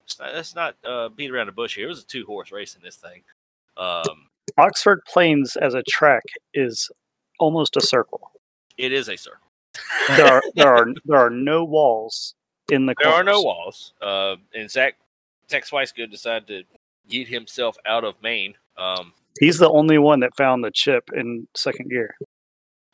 [0.00, 1.86] let's not, let's not uh, beat around the bush here.
[1.86, 3.22] It was a two horse race in this thing.
[3.76, 4.28] Um,
[4.58, 6.22] Oxford Plains as a track
[6.54, 6.90] is
[7.38, 8.30] almost a circle.
[8.78, 9.38] it is a circle.
[10.08, 12.34] There are there are there are no walls
[12.70, 12.94] in the.
[13.02, 13.92] There are no walls.
[14.02, 14.96] Uh, and Zach
[15.50, 16.64] Zach Swicegood decided to
[17.16, 18.54] yeet himself out of Maine.
[18.76, 22.14] Um, He's the only one that found the chip in second gear.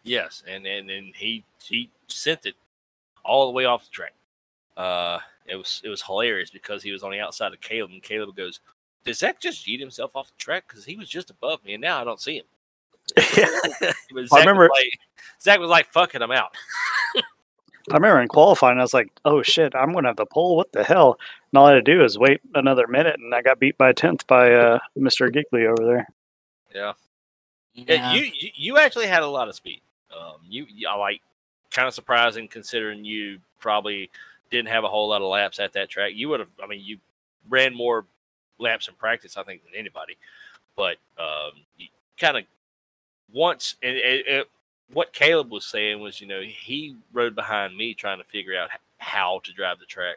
[0.05, 2.55] yes, and and and he he sent it
[3.25, 4.15] all the way off the track.
[4.77, 8.03] Uh, it was it was hilarious because he was on the outside of Caleb, and
[8.03, 8.61] Caleb goes,
[9.05, 10.65] "Did Zach just yeet himself off the track?
[10.69, 12.45] Because he was just above me, and now I don't see him."
[14.13, 14.99] But Zach remember- was like,
[15.41, 16.55] Zach was like, "Fuck it, I'm out."
[17.91, 20.57] I remember in qualifying, I was like, "Oh shit, I'm gonna have the pole.
[20.57, 21.19] What the hell?"
[21.53, 23.91] And all I had to do is wait another minute, and I got beat by
[23.91, 25.33] a tenth by uh, Mr.
[25.33, 26.07] Gigley over there.
[26.75, 26.93] Yeah.
[27.73, 27.85] Yeah.
[27.87, 29.81] Yeah, you, you you actually had a lot of speed.
[30.15, 31.23] Um, you, you I like
[31.71, 34.11] kind of surprising considering you probably
[34.51, 36.13] didn't have a whole lot of laps at that track.
[36.15, 36.99] You would have, I mean, you
[37.49, 38.05] ran more
[38.59, 40.17] laps in practice, I think, than anybody.
[40.77, 41.53] But um,
[42.19, 42.45] kind of
[43.33, 44.51] once, and it, it,
[44.93, 48.71] what Caleb was saying was, you know, he rode behind me trying to figure out
[48.99, 50.17] how to drive the track.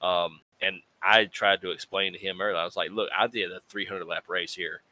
[0.00, 2.56] Um, and I tried to explain to him earlier.
[2.56, 4.82] I was like, look, I did a 300 lap race here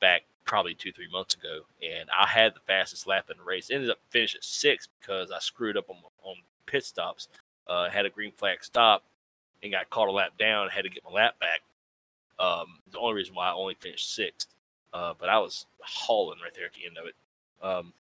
[0.00, 3.70] back probably two, three months ago, and I had the fastest lap in the race.
[3.70, 7.28] Ended up finishing sixth because I screwed up on on pit stops.
[7.66, 9.02] Uh, had a green flag stop
[9.62, 10.68] and got caught a lap down.
[10.68, 11.62] Had to get my lap back.
[12.38, 14.48] Um, the only reason why I only finished sixth,
[14.92, 17.14] uh, but I was hauling right there at the end of it.
[17.62, 17.92] Um,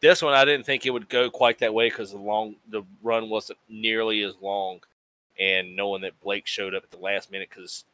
[0.00, 2.82] this one I didn't think it would go quite that way because the long the
[3.02, 4.80] run wasn't nearly as long,
[5.38, 7.84] and knowing that Blake showed up at the last minute because.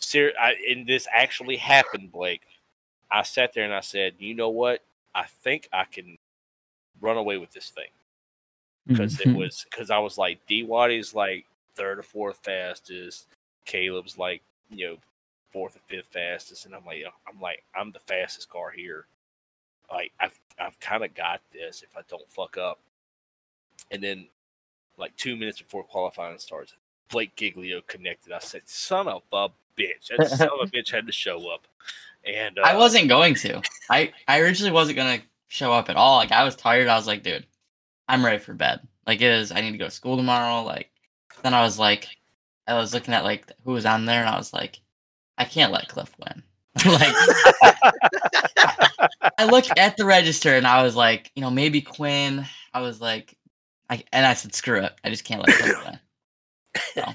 [0.00, 2.42] Ser- I, and this actually happened, Blake.
[3.10, 4.80] I sat there and I said, you know what?
[5.12, 6.16] I think I can
[7.00, 7.88] run away with this thing
[8.88, 13.26] because it was because I was like D Waddy's like third or fourth fastest,
[13.64, 14.96] Caleb's like you know
[15.50, 19.06] fourth or fifth fastest, and I'm like I'm like I'm the fastest car here.
[19.90, 22.80] Like I've I've kind of got this if I don't fuck up.
[23.90, 24.28] And then
[24.96, 26.74] like two minutes before qualifying starts,
[27.08, 28.32] Blake Giglio connected.
[28.32, 30.08] I said, "Son of a bitch!
[30.16, 31.66] That son of a bitch had to show up."
[32.24, 33.62] And uh, I wasn't going to.
[33.90, 36.16] I I originally wasn't gonna show up at all.
[36.16, 36.88] Like I was tired.
[36.88, 37.46] I was like, dude,
[38.08, 38.80] I'm ready for bed.
[39.06, 39.52] Like it is.
[39.52, 40.62] I need to go to school tomorrow.
[40.62, 40.90] Like
[41.42, 42.08] then I was like,
[42.66, 44.80] I was looking at like who was on there, and I was like,
[45.38, 46.42] I can't let Cliff win.
[46.86, 47.14] like
[49.38, 52.44] I looked at the register, and I was like, you know, maybe Quinn.
[52.74, 53.36] I was like,
[53.90, 54.92] I and I said, screw it.
[55.02, 57.14] I just can't let Cliff win.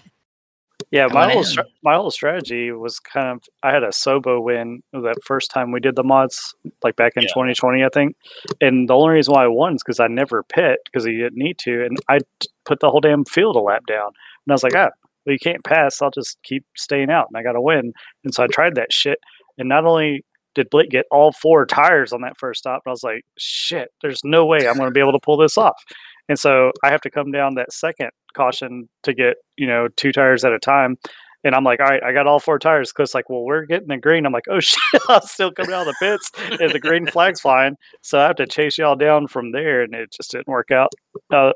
[0.92, 4.44] Yeah, I my whole stra- my whole strategy was kind of I had a Sobo
[4.44, 6.54] win that first time we did the mods,
[6.84, 7.30] like back in Yeah.
[7.30, 8.16] 2020, I think.
[8.62, 11.38] And the only reason why I won is because I never pit because he didn't
[11.38, 12.20] need to, and I
[12.66, 14.08] put the whole damn field a lap down.
[14.08, 14.90] And I was like, ah,
[15.26, 16.02] well, you can't pass.
[16.02, 17.94] I'll just keep staying out, and I got to win.
[18.24, 19.20] And so I tried that shit,
[19.58, 20.24] and not only
[20.56, 23.90] did Blake get all four tires on that first stop, but I was like, shit,
[24.02, 25.82] there's no way I'm going to be able to pull this off.
[26.30, 30.12] And so I have to come down that second caution to get, you know, two
[30.12, 30.98] tires at a time.
[31.44, 32.94] And I'm like, all right, I got all four tires.
[32.94, 34.26] Chris like, well, we're getting the green.
[34.26, 37.42] I'm like, oh shit, I'm still coming out of the pits and the green flag's
[37.42, 37.76] flying.
[38.02, 40.94] So I have to chase y'all down from there, and it just didn't work out.
[41.34, 41.52] Uh,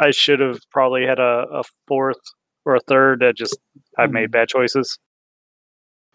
[0.00, 2.18] I should have probably had a, a fourth
[2.64, 3.20] or a third.
[3.20, 3.58] That just
[3.98, 4.32] I've made mm-hmm.
[4.32, 4.98] bad choices.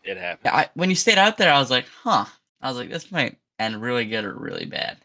[0.04, 0.42] It happened.
[0.46, 2.26] Yeah, I, when you stayed out there, I was like, huh.
[2.62, 4.98] I was like, this might end really good or really bad.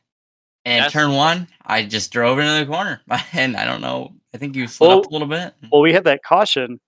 [0.65, 3.01] And That's- turn one, I just drove into the corner,
[3.33, 4.13] and I don't know.
[4.35, 5.55] I think you slid up a little bit.
[5.73, 6.79] Well, we had that caution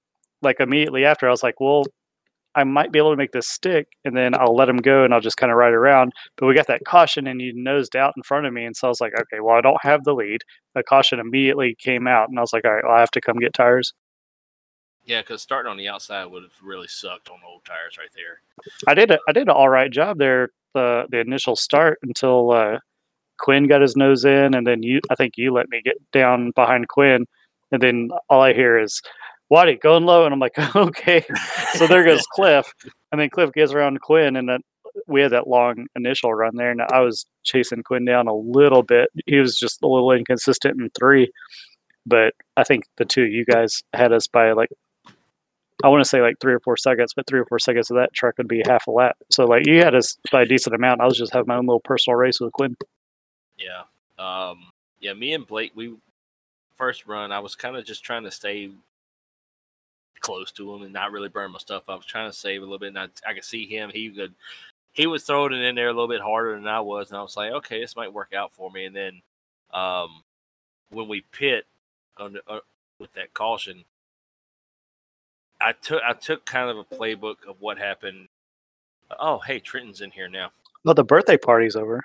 [0.43, 1.27] like immediately after.
[1.27, 1.85] I was like, well,
[2.55, 5.15] I might be able to make this stick, and then I'll let him go, and
[5.15, 6.13] I'll just kind of ride around.
[6.37, 8.89] But we got that caution, and he nosed out in front of me, and so
[8.89, 10.43] I was like, okay, well, I don't have the lead.
[10.75, 13.21] The caution immediately came out, and I was like, all right, well, I have to
[13.21, 13.95] come get tires.
[15.05, 18.41] Yeah, because starting on the outside would have really sucked on old tires right there.
[18.87, 22.51] I did a, I did an all right job there the the initial start until
[22.53, 22.79] uh,
[23.39, 26.53] Quinn got his nose in, and then you I think you let me get down
[26.55, 27.27] behind Quinn,
[27.71, 29.01] and then all I hear is
[29.51, 31.25] Waddy going low, and I'm like okay,
[31.75, 32.73] so there goes Cliff,
[33.11, 34.61] and then Cliff gets around Quinn, and then
[35.07, 38.83] we had that long initial run there, and I was chasing Quinn down a little
[38.83, 39.09] bit.
[39.27, 41.31] He was just a little inconsistent in three,
[42.07, 44.71] but I think the two of you guys had us by like
[45.83, 47.97] I want to say like three or four seconds, but three or four seconds of
[47.97, 49.17] that truck would be half a lap.
[49.31, 51.01] So like you had us by a decent amount.
[51.01, 52.77] I was just having my own little personal race with Quinn.
[53.59, 53.83] Yeah.
[54.19, 54.71] Um,
[55.01, 55.95] yeah, me and Blake, we
[56.77, 58.71] first run, I was kind of just trying to stay
[60.21, 61.85] close to him and not really burn my stuff.
[61.89, 63.91] I was trying to save a little bit, and I, I could see him.
[63.93, 64.35] He could,
[64.93, 67.23] he was throwing it in there a little bit harder than I was, and I
[67.23, 68.85] was like, okay, this might work out for me.
[68.85, 69.23] And then,
[69.73, 70.23] um,
[70.91, 71.67] when we pit
[72.19, 72.61] on the, uh,
[72.99, 73.85] with that caution,
[75.63, 78.29] I took I took kind of a playbook of what happened.
[79.19, 80.51] Oh, hey, Trenton's in here now.
[80.85, 82.03] Well, the birthday party's over.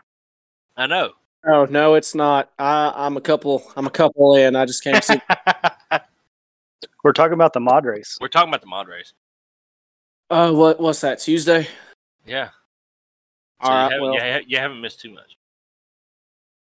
[0.76, 1.14] I know.
[1.46, 2.52] Oh no, it's not.
[2.60, 3.64] I, I'm a couple.
[3.76, 4.56] I'm a couple in.
[4.56, 5.20] I just can't see.
[7.04, 8.18] We're talking about the mod race.
[8.20, 9.14] We're talking about the mod race.
[10.30, 11.20] Uh, what what's that?
[11.20, 11.68] Tuesday.
[12.26, 12.50] Yeah.
[13.62, 15.38] All So you, haven't, Well, you, you haven't missed too much.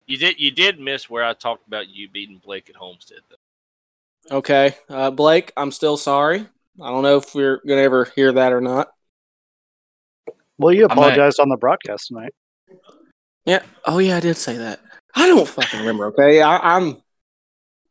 [0.06, 4.38] You did you did miss where I talked about you beating Blake at Homestead though.
[4.38, 4.76] okay.
[4.88, 6.48] Uh, Blake, I'm still sorry.
[6.82, 8.90] I don't know if we're gonna ever hear that or not.
[10.58, 12.34] Well, you I apologized on the broadcast tonight.
[13.46, 13.64] Yeah.
[13.86, 14.80] Oh yeah, I did say that.
[15.16, 16.08] I don't fucking remember.
[16.08, 16.98] Okay, I, I'm.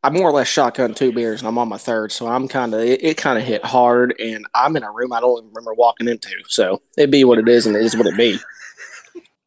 [0.03, 2.73] I more or less shotgun two beers, and I'm on my third, so I'm kind
[2.73, 5.49] of it, it kind of hit hard, and I'm in a room I don't even
[5.49, 6.29] remember walking into.
[6.47, 8.37] So it be what it is, and it is what it be.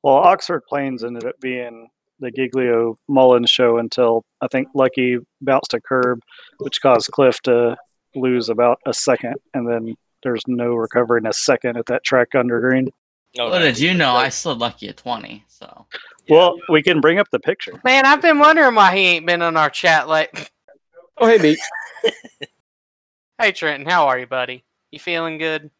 [0.02, 1.88] Well, Oxford Plains ended up being
[2.18, 6.20] the Giglio Mullins show until I think Lucky bounced a curb,
[6.58, 7.76] which caused Cliff to
[8.14, 12.60] lose about a second, and then there's no recovering a second at that track under
[12.60, 12.88] green.
[13.38, 14.14] Oh, What did you know?
[14.16, 15.86] I slid lucky at 20, so.
[16.28, 17.80] Well, we can bring up the picture.
[17.84, 20.08] Man, I've been wondering why he ain't been on our chat.
[20.08, 20.50] Like,
[21.18, 21.58] Oh hey, Beach.
[23.38, 24.64] hey Trenton, how are you, buddy?
[24.90, 25.70] You feeling good?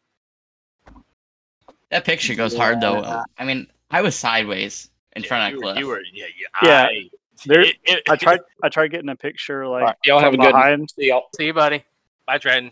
[1.89, 3.01] That picture goes hard, though.
[3.01, 3.23] Yeah.
[3.37, 5.79] I mean, I was sideways in Yeah, front you of were, Cliff.
[5.79, 6.67] you were yeah, yeah.
[6.67, 7.09] Yeah, I,
[7.45, 8.39] there- it- it- I tried.
[8.63, 10.51] I tried getting a picture like All right, y'all have a good.
[10.53, 10.89] behind.
[10.91, 11.23] See y'all.
[11.35, 11.83] See you, buddy.
[12.27, 12.71] Bye, Trenton.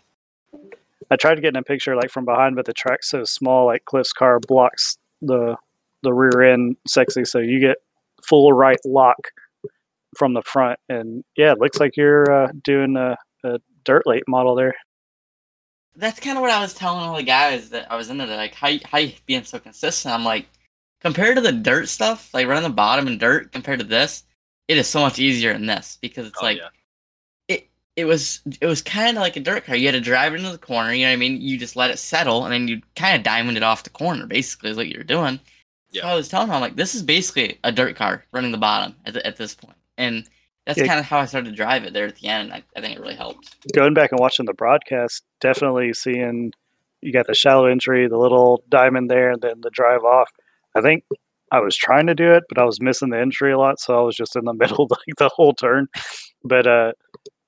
[1.10, 4.12] I tried getting a picture like from behind, but the track's so small, like Cliff's
[4.12, 5.56] car blocks the
[6.02, 7.76] the rear end sexy, so you get
[8.26, 9.18] full right lock
[10.16, 14.24] from the front, and yeah, it looks like you're uh, doing a, a dirt late
[14.26, 14.74] model there.
[15.96, 18.24] That's kind of what I was telling all the guys that I was into.
[18.26, 20.14] Like, how you- how you being so consistent?
[20.14, 20.46] I'm like,
[21.00, 24.24] compared to the dirt stuff, like running the bottom in dirt, compared to this,
[24.68, 26.68] it is so much easier in this because it's Oh, like yeah.
[28.00, 29.76] It it was it was kind of like a dirt car.
[29.76, 30.92] You had to drive it into the corner.
[30.92, 31.40] You know what I mean?
[31.40, 34.26] You just let it settle, and then you kind of diamond it off the corner.
[34.26, 35.38] Basically, is what you're doing.
[35.90, 36.02] Yeah.
[36.02, 38.58] So I was telling them, I'm like, this is basically a dirt car running the
[38.58, 40.24] bottom at, the, at this point, and
[40.66, 40.86] that's Yeah.
[40.86, 42.52] kind of how I started to drive it there at the end.
[42.52, 43.56] I, I think it really helped.
[43.74, 46.52] Going back and watching the broadcast, definitely seeing
[47.00, 50.30] you got the shallow entry, the little diamond there, and then the drive off.
[50.76, 51.02] I think
[51.50, 53.98] I was trying to do it, but I was missing the entry a lot, so
[53.98, 55.88] I was just in the middle like the whole turn.
[56.44, 56.92] But uh,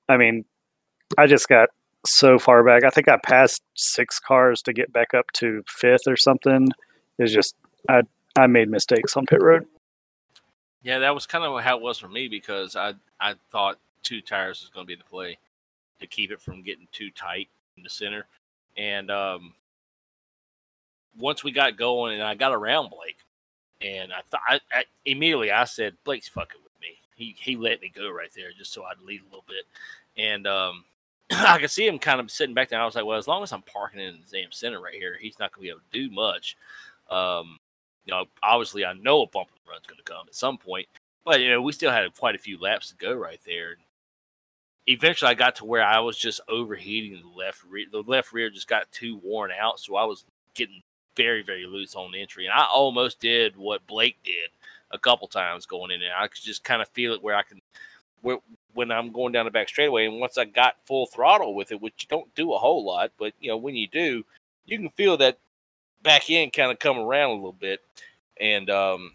[0.09, 0.45] I mean,
[1.17, 1.69] I just got
[2.05, 2.83] so far back.
[2.83, 6.69] I think I passed six cars to get back up to fifth or something.
[7.17, 7.55] It's just
[7.89, 8.01] I
[8.35, 9.65] I made mistakes on pit road.
[10.81, 14.21] Yeah, that was kind of how it was for me because I I thought two
[14.21, 15.37] tires was going to be the play
[15.99, 17.47] to keep it from getting too tight
[17.77, 18.25] in the center.
[18.77, 19.53] and um,
[21.17, 23.19] once we got going, and I got around Blake,
[23.81, 26.59] and I thought I, I, immediately I said Blake's fucking.
[27.15, 29.65] He he let me go right there just so I'd lead a little bit,
[30.17, 30.85] and um,
[31.31, 32.81] I could see him kind of sitting back there.
[32.81, 35.17] I was like, well, as long as I'm parking in the damn center right here,
[35.19, 36.57] he's not gonna be able to do much.
[37.09, 37.59] Um,
[38.05, 40.87] you know, obviously I know a bump run's gonna come at some point,
[41.25, 43.77] but you know we still had quite a few laps to go right there.
[44.85, 47.85] Eventually, I got to where I was just overheating the left rear.
[47.89, 50.81] The left rear just got too worn out, so I was getting
[51.15, 52.45] very, very loose on entry.
[52.45, 54.49] And I almost did what Blake did
[54.93, 56.15] a couple times going in there.
[56.17, 57.59] I could just kind of feel it where I can,
[58.21, 58.37] where,
[58.73, 60.05] when I'm going down the back straightaway.
[60.05, 63.11] And once I got full throttle with it, which you don't do a whole lot,
[63.17, 64.23] but you know, when you do,
[64.65, 65.39] you can feel that
[66.01, 67.81] back end kind of come around a little bit.
[68.39, 69.11] And um,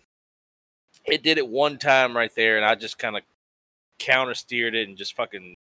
[1.07, 3.23] it did it one time right there, and I just kind of
[3.99, 5.57] counter steered it and just fucking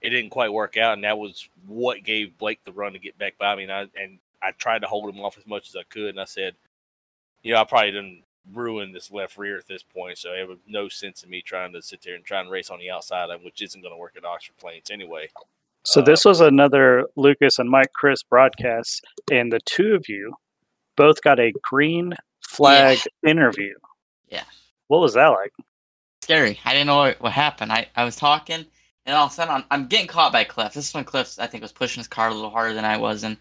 [0.00, 3.18] it didn't quite work out, and that was what gave Blake the run to get
[3.18, 3.64] back by me.
[3.64, 6.20] And I and I tried to hold him off as much as I could, and
[6.20, 6.54] I said,
[7.42, 8.22] you know, I probably didn't
[8.52, 11.72] ruin this left rear at this point, so it was no sense in me trying
[11.72, 13.98] to sit there and try and race on the outside, of which isn't going to
[13.98, 15.28] work at Oxford Plains anyway.
[15.84, 20.34] So Uh, this was another Lucas and Mike Chris broadcast, and the two of you
[20.96, 23.74] both got a green flag interview.
[24.28, 24.44] Yeah.
[24.88, 25.52] What was that like?
[26.22, 26.58] Scary.
[26.64, 27.72] I didn't know what, what happened.
[27.72, 28.66] I, I was talking,
[29.06, 30.74] and all of a sudden I'm, I'm getting caught by Cliff.
[30.74, 32.96] This is when Cliff, I think, was pushing his car a little harder than I
[32.96, 33.36] was, and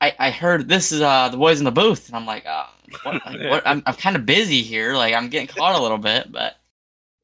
[0.00, 2.66] I, I heard this is uh the boys in the booth, and I'm like, uh,
[3.02, 3.66] what, like, what?
[3.66, 4.94] I'm, I'm kind of busy here.
[4.94, 6.56] Like I'm getting caught a little bit, but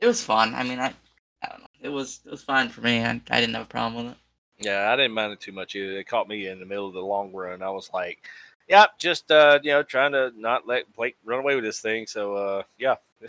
[0.01, 0.55] it was fun.
[0.55, 0.95] I mean, I,
[1.43, 1.67] I don't know.
[1.83, 3.05] It was it was fine for me.
[3.05, 4.19] I, I didn't have a problem with it.
[4.59, 5.95] Yeah, I didn't mind it too much either.
[5.95, 7.63] They caught me in the middle of the long run.
[7.63, 8.23] I was like,
[8.69, 12.07] "Yep, just uh, you know, trying to not let Blake run away with this thing."
[12.07, 12.97] So, uh, yeah.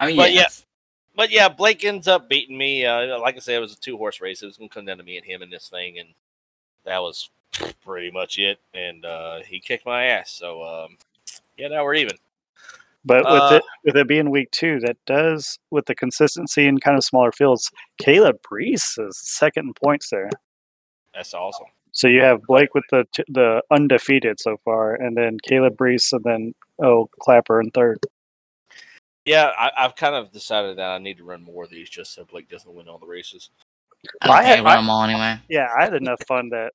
[0.00, 0.48] I mean, But yeah, yeah.
[1.14, 2.86] but yeah, Blake ends up beating me.
[2.86, 4.42] Uh, like I said, it was a two horse race.
[4.42, 6.08] It was going to come down to me and him in this thing, and
[6.84, 7.28] that was
[7.84, 8.60] pretty much it.
[8.74, 10.30] And uh, he kicked my ass.
[10.30, 10.96] So um,
[11.56, 12.16] yeah, now we're even.
[13.04, 16.78] But with Uh, it with it being week two, that does with the consistency in
[16.78, 17.70] kind of smaller fields.
[17.98, 20.28] Caleb Brees is second in points there.
[21.14, 21.66] That's awesome.
[21.92, 26.22] So you have Blake with the the undefeated so far, and then Caleb Brees, and
[26.24, 27.98] then oh Clapper in third.
[29.24, 32.14] Yeah, I, I've kind of decided that I need to run more of these just
[32.14, 33.50] so Blake doesn't win all the races.
[34.22, 35.38] I don't I had- think I I- won them all anyway.
[35.48, 36.72] Yeah, I had enough fun that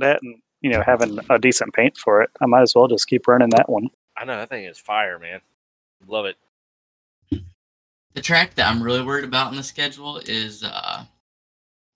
[0.00, 3.06] that and you know having a decent paint for it, I might as well just
[3.08, 3.88] keep running that one.
[4.16, 5.40] I know that thing is fire, man.
[6.06, 6.36] Love it.
[8.14, 11.04] The track that I'm really worried about in the schedule is uh,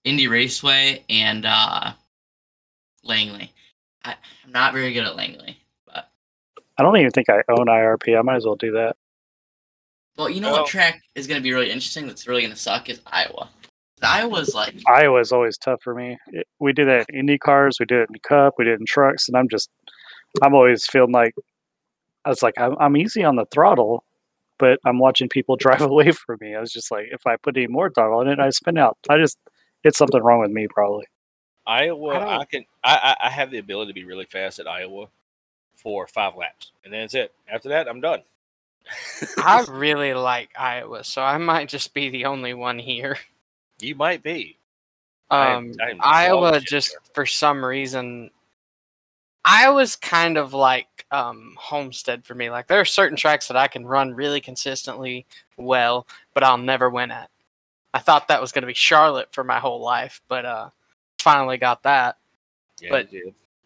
[0.03, 1.93] Indy Raceway and uh,
[3.03, 3.53] Langley.
[4.03, 6.09] I, I'm not very good at Langley, but
[6.77, 8.17] I don't even think I own IRP.
[8.17, 8.97] I might as well do that.
[10.17, 12.05] well, you know Well- what track is going to be really interesting?
[12.07, 13.49] That's really going to suck is Iowa.
[14.01, 16.17] Iowa's like Iowa's always tough for me.
[16.59, 18.85] We did that in Indy cars, we did it in Cup, we did it in
[18.85, 19.69] trucks, and I'm just,
[20.41, 21.35] I'm always feeling like,
[22.25, 24.03] I was like, I'm, I'm easy on the throttle,
[24.57, 26.55] but I'm watching people drive away from me.
[26.55, 28.97] I was just like, if I put any more throttle in it, I spin out.
[29.09, 29.37] I just,
[29.83, 31.05] it's something wrong with me probably.
[31.67, 34.67] Iowa, I I, can I, I I have the ability to be really fast at
[34.67, 35.07] Iowa
[35.75, 37.33] for five laps, and then that's it.
[37.47, 38.21] After that, I'm done.
[39.37, 43.17] I really like Iowa, so I might just be the only one here.
[43.81, 44.57] You might be.
[45.31, 46.99] Um, I Iowa just there.
[47.13, 48.31] for some reason,
[49.45, 52.49] Iowa's kind of like um, Homestead for me.
[52.49, 55.25] Like there are certain tracks that I can run really consistently
[55.57, 57.29] well, but I'll never win at.
[57.93, 60.69] I thought that was going to be Charlotte for my whole life, but uh,
[61.19, 62.17] finally got that.
[62.81, 63.09] Yeah, but-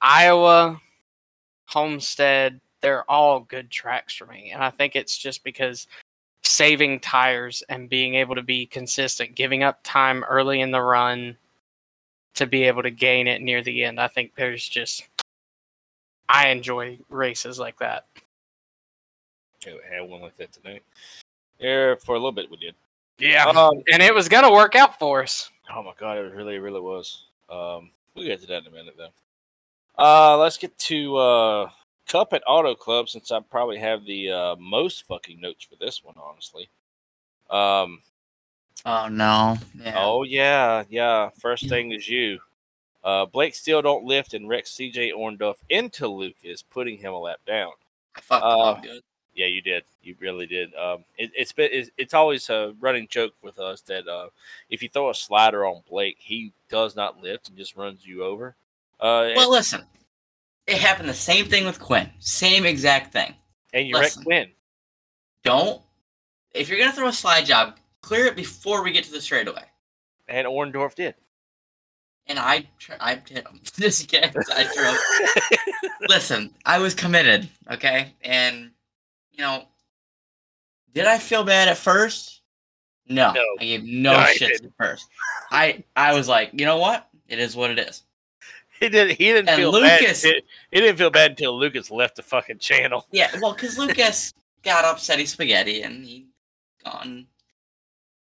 [0.01, 0.81] Iowa,
[1.65, 4.51] Homestead, they're all good tracks for me.
[4.53, 5.87] And I think it's just because
[6.53, 11.35] saving tires and being able to be consistent, giving up time early in the run
[12.35, 13.99] to be able to gain it near the end.
[13.99, 15.07] I think there's just,
[16.29, 18.05] I enjoy races like that.
[19.65, 20.83] Yeah, we had one like that tonight.
[21.59, 22.75] Yeah, for a little bit we did.
[23.17, 23.45] Yeah.
[23.45, 25.49] Um, and it was going to work out for us.
[25.73, 27.25] oh my god, it really, really was.
[27.49, 29.09] Um, we'll get to that in a minute though.
[29.97, 31.69] Uh, let's get to uh,
[32.07, 36.03] Cup at Auto Club since I probably have the uh, most fucking notes for this
[36.03, 36.69] one, honestly.
[37.49, 38.01] Um,
[38.85, 39.95] oh no, yeah.
[39.97, 41.29] Oh yeah, yeah.
[41.39, 42.39] First thing is you.
[43.03, 47.39] Uh, Blake still don't lift and wrecks CJ Orndorff into Lucas, putting him a lap
[47.45, 47.71] down.
[48.15, 49.01] I fucked uh, up good.
[49.35, 49.83] Yeah, you did.
[50.03, 50.73] You really did.
[50.75, 54.27] Um, it, it's been it's, it's always a running joke with us that uh,
[54.69, 58.23] if you throw a slider on Blake, he does not lift and just runs you
[58.23, 58.55] over.
[58.99, 59.83] Uh, Well, listen,
[60.67, 62.09] it happened the same thing with Quinn.
[62.19, 63.33] Same exact thing.
[63.73, 64.23] and you wreck listen.
[64.23, 64.49] Quinn.
[65.43, 65.81] Don't
[66.53, 69.63] if you're gonna throw a slide job, clear it before we get to the straightaway.
[70.27, 71.15] And Orndorff did.
[72.27, 73.59] and I tr- I hit him.
[73.77, 75.91] This guy, I drove.
[76.09, 78.71] Listen, I was committed, okay, and
[79.31, 79.65] you know,
[80.93, 82.41] did I feel bad at first?
[83.09, 83.43] No, No.
[83.59, 85.07] I gave no, No, shit at first.
[85.51, 87.09] I I was like, you know what?
[87.27, 88.03] It is what it is.
[88.79, 89.17] He didn't.
[89.17, 90.01] He didn't And feel bad.
[90.01, 93.05] Lucas- He, he didn't feel bad until Lucas left the fucking channel.
[93.11, 96.27] Yeah, well, because Lucas got upsetty spaghetti and he
[96.83, 97.27] gone.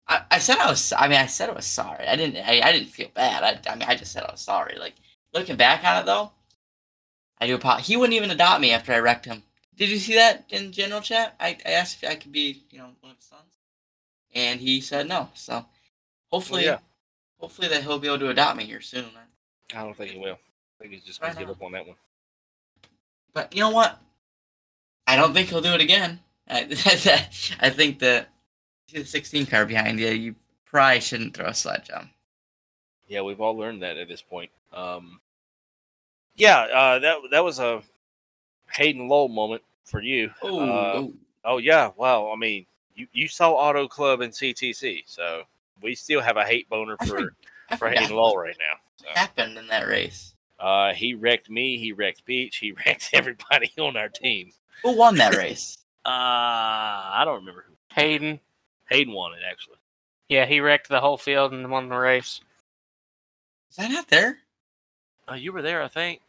[0.06, 0.92] I, I said I was.
[0.92, 2.06] I mean, I said I was sorry.
[2.06, 2.36] I didn't.
[2.46, 3.42] I, I didn't feel bad.
[3.42, 4.76] I, I mean, I just said I was sorry.
[4.78, 4.94] Like
[5.32, 6.30] looking back on it though,
[7.40, 7.54] I do.
[7.56, 9.42] apo- He wouldn't even adopt me after I wrecked him.
[9.76, 11.34] Did you see that in general chat?
[11.40, 13.58] I, I asked if I could be, you know, one of his sons,
[14.34, 15.30] and he said no.
[15.34, 15.64] So
[16.30, 16.78] hopefully, Yeah.
[17.40, 19.06] hopefully that he'll be able to adopt me here soon.
[19.16, 19.23] I
[19.82, 20.38] don't think he will.
[20.78, 21.96] I think he's just gonna give up on that one.
[23.32, 24.00] But you know what?
[25.06, 26.20] I don't think he'll do it again.
[26.48, 26.60] I,
[27.60, 28.28] I think that
[28.88, 30.08] see the 16 car behind you.
[30.08, 32.10] You probably shouldn't throw a sledgehammer.
[33.08, 34.50] Yeah, we've all learned that at this point.
[34.72, 35.20] Um,
[36.36, 37.82] yeah, uh, that that was a
[38.72, 40.30] Hayden Lowell moment for you.
[40.42, 41.08] Oh, Uh,
[41.44, 42.64] Oh yeah, well, I mean,
[42.94, 45.42] you, you saw Auto Club and CTC, so
[45.82, 48.78] we still have a hate boner for forgot for what Hayden Lowell right now.
[49.04, 50.34] So, happened in that race.
[50.58, 51.78] uh, he wrecked me.
[51.78, 52.56] He wrecked Beach.
[52.56, 54.50] He wrecked everybody on our team.
[54.82, 55.78] Who won that race?
[56.04, 57.74] Uh, I don't remember who.
[57.94, 58.40] Hayden.
[58.90, 59.76] Hayden won it actually.
[60.28, 62.40] Yeah, he wrecked the whole field and won the race.
[63.70, 64.38] Is that not there?
[65.30, 66.20] Uh, you were there, I think.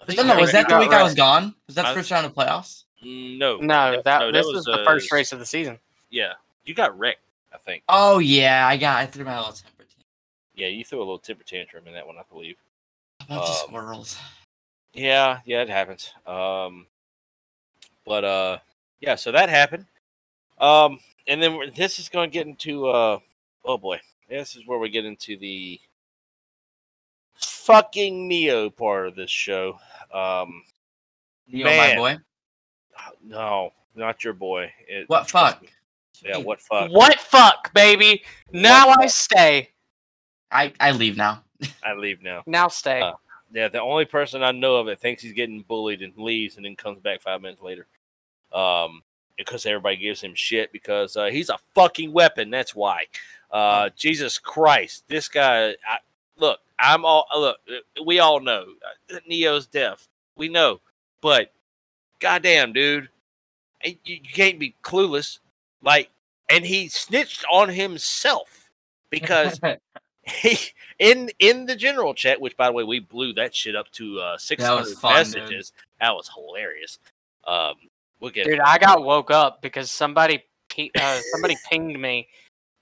[0.00, 1.54] I Was think that, no, was that the got week I was gone?
[1.66, 2.84] Was that the I- first round of playoffs?
[3.04, 5.78] Mm, No, No, that, no, this was, the first uh, race of the season.
[6.10, 6.32] Yeah,
[6.64, 7.20] you got wrecked.
[7.52, 7.82] I think.
[7.88, 8.96] Oh yeah, I got.
[8.98, 9.81] I threw my little temper tantrum.
[10.54, 12.56] Yeah, you threw a little temper tantrum in that one, I believe.
[13.20, 14.18] A bunch of Um, squirrels.
[14.92, 16.12] Yeah, yeah, it happens.
[16.26, 16.86] Um,
[18.04, 18.58] but uh,
[19.00, 19.86] yeah, so that happened.
[20.58, 23.18] Um, and then this is going to get into uh,
[23.64, 25.80] oh boy, this is where we get into the
[27.34, 29.78] fucking Neo part of this show.
[30.12, 30.62] Um,
[31.46, 32.16] You know my boy.
[33.24, 34.72] no, not your boy.
[34.86, 35.62] It- What fuck?
[35.62, 35.68] me.
[36.24, 36.90] Yeah, what fuck?
[36.92, 38.22] What fuck, baby?
[38.52, 39.10] Now What I fuck?
[39.10, 39.70] stay.
[40.52, 41.42] I I leave now.
[41.84, 42.42] I leave now.
[42.46, 43.00] Now stay.
[43.00, 43.14] Uh,
[43.52, 46.64] Yeah, the only person I know of that thinks he's getting bullied and leaves and
[46.64, 47.86] then comes back five minutes later.
[48.52, 49.02] Um,
[49.36, 52.50] because everybody gives him shit because uh, he's a fucking weapon.
[52.50, 53.04] That's why.
[53.50, 55.70] Uh, Jesus Christ, this guy.
[55.86, 55.98] I,
[56.36, 57.58] look, I'm all look.
[57.68, 58.64] uh, We all know
[59.12, 60.06] uh, Neo's deaf.
[60.36, 60.80] We know,
[61.20, 61.52] but
[62.20, 63.08] goddamn, dude,
[63.84, 65.38] you, you can't be clueless.
[65.82, 66.10] Like,
[66.48, 68.70] and he snitched on himself
[69.10, 69.60] because
[70.24, 70.58] he
[70.98, 74.20] in in the general chat, which by the way we blew that shit up to
[74.20, 75.34] uh, six hundred fun, dude.
[75.34, 75.72] messages.
[76.00, 76.98] That was hilarious.
[77.46, 77.74] Um,
[78.20, 82.28] we'll get Dude, I got woke up because somebody pe- uh, somebody pinged me.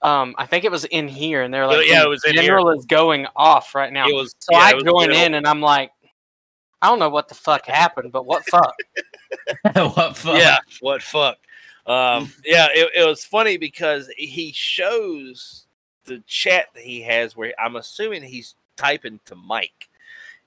[0.03, 2.33] Um, I think it was in here, and they're like, yeah, it was in.
[2.33, 5.45] General is going off right now." It was so yeah, I it join in, and
[5.45, 5.91] I'm like,
[6.81, 8.73] I don't know what the fuck happened, but what fuck?
[9.73, 10.37] what fuck?
[10.39, 11.37] Yeah, what fuck?
[11.85, 15.67] Um, yeah, it, it was funny because he shows
[16.05, 19.89] the chat that he has where I'm assuming he's typing to Mike,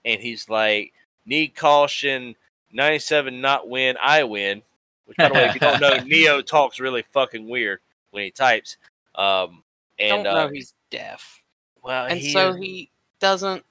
[0.04, 0.92] and he's like,
[1.26, 2.36] "Need caution,
[2.72, 4.62] 97 not win, I win."
[5.06, 7.80] Which, by the way, if you don't know, Neo talks really fucking weird
[8.10, 8.76] when he types.
[9.14, 9.62] Um,
[9.98, 11.42] and don't uh, he's deaf,
[11.82, 12.90] well, and he so he
[13.20, 13.64] doesn't.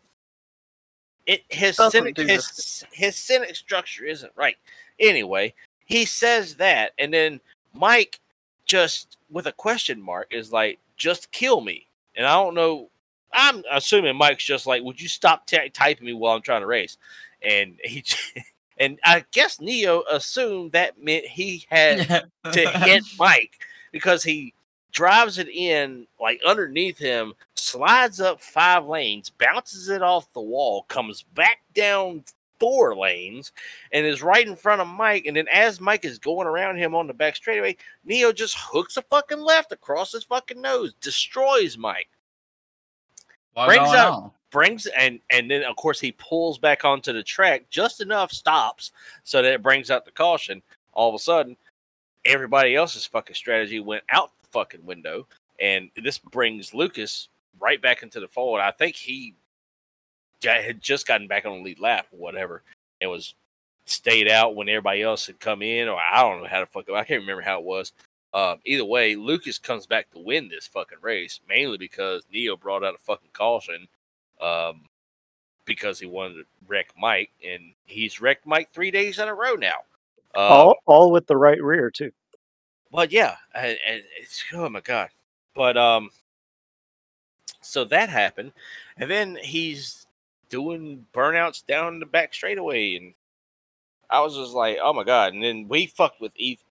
[1.26, 4.56] it his doesn't his, his sentence structure isn't right.
[5.00, 5.54] Anyway,
[5.86, 7.42] he says that, and then
[7.74, 8.20] Mike
[8.66, 12.90] just with a question mark is like, "Just kill me." And I don't know.
[13.32, 16.68] I'm assuming Mike's just like, "Would you stop ty typing me while I'm trying to
[16.68, 16.98] race?"
[17.42, 18.04] And he
[18.78, 22.08] and I guess Neo assumed that meant he had
[22.52, 23.60] to hit Mike
[23.92, 24.54] because he
[24.92, 30.84] drives it in like underneath him, slides up five lanes, bounces it off the wall,
[30.84, 32.24] comes back down
[32.64, 33.52] four lanes,
[33.92, 35.26] and is right in front of Mike.
[35.26, 38.96] And then as Mike is going around him on the back straightaway, Neo just hooks
[38.96, 42.08] a fucking left across his fucking nose, destroys Mike.
[43.54, 44.32] What brings up, on?
[44.50, 48.92] Brings and and then of course he pulls back onto the track just enough stops
[49.24, 50.62] so that it brings out the caution.
[50.94, 51.58] All of a sudden,
[52.24, 55.28] everybody else's fucking strategy went out the fucking window,
[55.60, 57.28] and this brings Lucas
[57.60, 58.62] right back into the fold.
[58.62, 59.36] I think he
[60.46, 62.64] had just gotten back on the lead lap or whatever,
[63.02, 63.36] and was
[63.86, 66.90] stayed out when everybody else had come in, or I don't know how to fuck
[66.90, 66.96] up.
[66.96, 67.92] I can't remember how it was.
[68.34, 72.84] Um, either way, Lucas comes back to win this fucking race, mainly because Neo brought
[72.84, 73.88] out a fucking caution,
[74.42, 74.86] um,
[75.66, 79.54] because he wanted to wreck Mike, and he's wrecked Mike three days in a row
[79.54, 79.76] now.
[80.36, 82.12] Um, all, all with the right rear too.
[82.92, 85.10] but yeah, and, and it's oh my god.
[85.54, 86.10] But um,
[87.62, 88.54] so that happened,
[88.98, 90.08] and then he's
[90.54, 93.16] doing burnouts down the back straightaway, and
[94.12, 95.34] I was just like, oh my god!
[95.34, 96.66] And then we fucked with Ethan.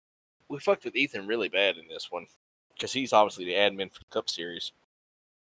[0.49, 2.27] We fucked with Ethan really bad in this one
[2.75, 4.71] because he's obviously the admin for the Cup Series.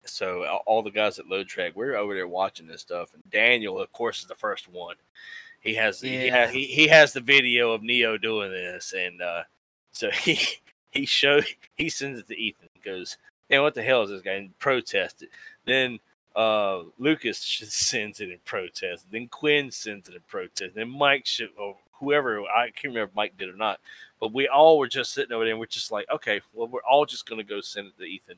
[0.05, 3.79] So all the guys at Load Track, we're over there watching this stuff, and Daniel,
[3.82, 4.95] of course, is the first one.
[5.59, 6.45] He has he, Yeah.
[6.47, 9.43] ha- he, he has the video of Neo doing this, and uh,
[9.91, 10.39] so he
[10.91, 12.69] he showed he sends it to Ethan.
[12.86, 13.17] Goes,
[13.49, 15.29] "Man, what the hell is this guy?" And protest it.
[15.65, 15.99] Then
[16.36, 17.38] uh, Lucas
[17.69, 19.05] sends it in protest.
[19.11, 20.75] Then Quinn sends it in protest.
[20.75, 23.79] Then Mike should, or whoever I can't remember if Mike did or not.
[24.19, 26.84] But we all were just sitting over there, and we're just like, okay, well, we're
[26.84, 28.38] all just gonna go send it to Ethan.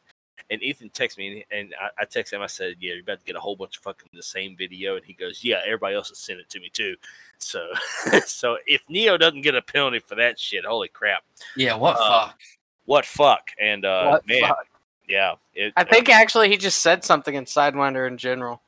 [0.50, 2.42] And Ethan texted me, and, and I, I texted him.
[2.42, 4.96] I said, "Yeah, you're about to get a whole bunch of fucking the same video."
[4.98, 6.96] And he goes, "Yeah, everybody else has sent it to me too."
[7.38, 7.68] So,
[8.26, 11.24] so if Neo doesn't get a penalty for that shit, holy crap,
[11.56, 12.40] yeah, what Uh, fuck?
[12.86, 13.48] what fuck?
[13.60, 14.68] And uh, What man, fuck?
[15.14, 18.62] Yeah, it, I think actually he just said something in Sidewinder in general.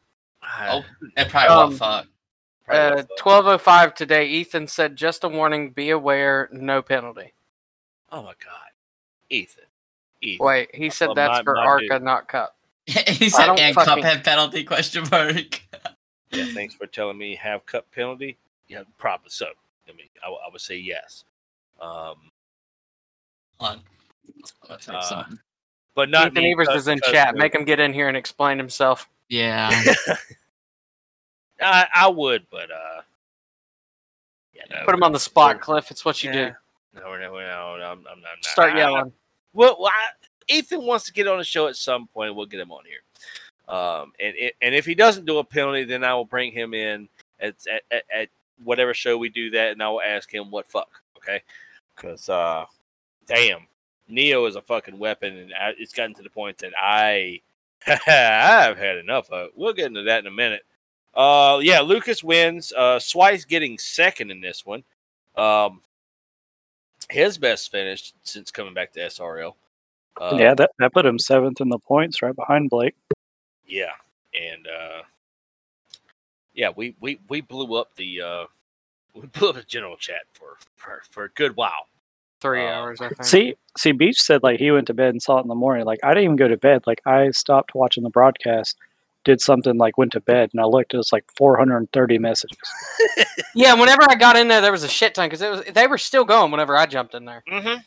[0.43, 0.85] uh, Oh,
[1.15, 2.07] that probably um, what fuck.
[2.65, 4.27] probably Uh, twelve oh five today.
[4.27, 5.71] Ethan said, "Just a warning.
[5.71, 6.47] Be aware.
[6.51, 7.33] No penalty."
[8.11, 8.69] Oh my god,
[9.29, 9.63] Ethan.
[10.21, 10.45] Ethan.
[10.45, 12.01] Wait, he said Well, that's my- for my Arca, dude.
[12.03, 12.55] not Cup.
[12.85, 15.61] he said, and fucking- Cuphead penalty question mark.
[16.31, 18.37] Yeah, thanks for telling me have cup penalty.
[18.67, 19.45] Yeah, probably so.
[19.87, 21.23] I mean, I, w- I would say yes.
[21.79, 22.15] Um,
[23.59, 23.81] Hold on.
[24.69, 25.39] Let's Uh, something.
[25.95, 27.35] But not Ethan me, Evers is in chat.
[27.35, 29.09] Make him get in here and explain himself.
[29.29, 29.69] Yeah.
[31.61, 33.01] I, I would, but uh,
[34.53, 35.91] yeah, no, Put him on the spot, we're- Cliff.
[35.91, 36.49] It's what you yeah.
[36.93, 37.01] do.
[37.01, 38.43] No, no, no, no, I'm, I'm not.
[38.43, 39.11] Start I- I- yelling.
[39.53, 42.35] Well, well I, Ethan wants to get on the show at some point.
[42.35, 42.99] We'll get him on here.
[43.67, 47.09] Um, and and if he doesn't do a penalty, then I will bring him in
[47.39, 48.29] at at, at, at
[48.63, 50.89] whatever show we do that, and I will ask him what fuck.
[51.17, 51.41] Okay,
[51.95, 52.65] because uh,
[53.25, 53.65] damn,
[54.07, 57.41] Neo is a fucking weapon, and I, it's gotten to the point that I
[57.87, 59.47] I've had enough of.
[59.47, 59.51] it.
[59.55, 60.63] We'll get into that in a minute.
[61.13, 62.73] Uh, yeah, Lucas wins.
[62.73, 64.83] Uh, Swice getting second in this one.
[65.35, 65.81] Um,
[67.09, 69.53] his best finish since coming back to SRL.
[70.19, 72.95] Uh, yeah, that, that put him seventh in the points, right behind Blake.
[73.67, 73.91] yeah,
[74.33, 75.03] and uh,
[76.53, 78.45] yeah, we, we we blew up the uh,
[79.13, 81.87] we blew up the general chat for for, for a good while.
[82.41, 83.23] Three Uh, hours, I think.
[83.23, 85.85] See, see, Beach said like he went to bed and saw it in the morning.
[85.85, 86.83] Like I didn't even go to bed.
[86.85, 88.77] Like I stopped watching the broadcast,
[89.23, 90.93] did something, like went to bed, and I looked.
[90.93, 92.57] It was like 430 messages.
[93.57, 95.87] Yeah, whenever I got in there, there was a shit ton because it was they
[95.87, 97.41] were still going whenever I jumped in there.
[97.49, 97.79] Mm-hmm.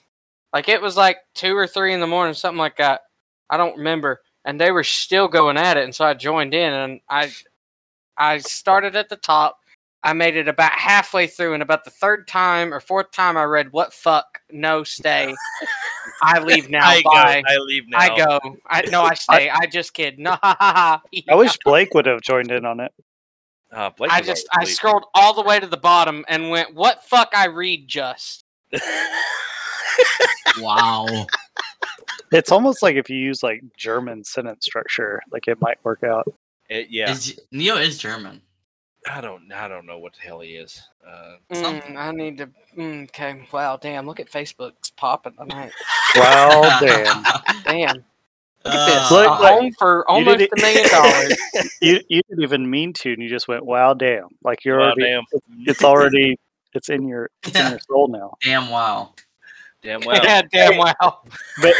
[0.54, 3.02] Like it was like two or three in the morning, something like that.
[3.50, 6.72] I don't remember, and they were still going at it, and so I joined in,
[6.72, 7.30] and I,
[8.16, 9.58] I started at the top.
[10.02, 13.44] I made it about halfway through, and about the third time or fourth time, I
[13.44, 14.40] read "What fuck?
[14.50, 15.34] No, stay.
[16.22, 16.86] I leave now.
[16.86, 17.42] I Bye.
[17.42, 17.52] go.
[17.52, 17.98] I leave now.
[17.98, 18.56] I go.
[18.66, 19.50] I no, I stay.
[19.50, 20.18] I, just kid.
[20.18, 20.38] No.
[20.42, 21.00] I
[21.30, 22.92] wish Blake would have joined in on it.
[23.72, 27.04] Uh, Blake I just I scrolled all the way to the bottom and went, "What
[27.04, 27.30] fuck?
[27.34, 28.44] I read just."
[30.60, 31.26] wow.
[32.30, 36.26] It's almost like if you use like German sentence structure, like it might work out.
[36.68, 38.42] It- yeah, Is, Neo is German.
[39.10, 40.82] I don't I don't know what the hell he is.
[41.06, 42.50] Uh, Mm, I need to.
[42.76, 43.46] mm, okay.
[43.52, 43.76] Wow.
[43.80, 44.06] Damn.
[44.06, 44.72] Look at Facebook.
[44.78, 45.72] It's popping tonight.
[46.16, 46.78] wow.
[46.80, 47.22] damn.
[47.64, 47.96] Damn.
[48.64, 49.10] Look at Uh, this.
[49.10, 51.36] Look, a home for almost a million dollars.
[51.80, 54.88] You you didn't even mean to, and you just went, "Wow, damn!" Like you're well,
[54.90, 55.02] already.
[55.04, 55.22] damn,
[55.66, 56.38] It's already.
[56.74, 57.30] It's in your.
[57.44, 58.34] It's in your soul now.
[58.44, 59.14] Damn wow.
[59.82, 60.20] damn well.
[60.22, 60.42] yeah.
[60.52, 60.76] Damn.
[60.76, 61.22] Wow.
[61.62, 61.74] But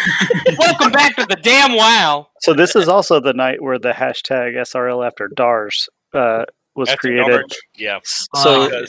[0.58, 2.28] Welcome back to the damn wow.
[2.40, 6.44] so this is also the night where the hashtag SRL after Dars uh,
[6.78, 7.20] was That's created.
[7.30, 7.54] Robert.
[7.76, 8.84] Yeah, S- Uh, So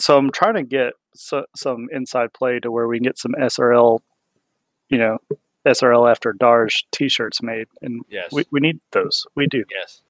[0.00, 3.32] so I'm trying to get so, some inside play to where we can get some
[3.38, 4.00] SRL,
[4.88, 5.18] you know,
[5.64, 9.24] SRL after Dars T-shirts made, and yes, we, we need those.
[9.36, 9.62] We do.
[9.70, 10.02] yes,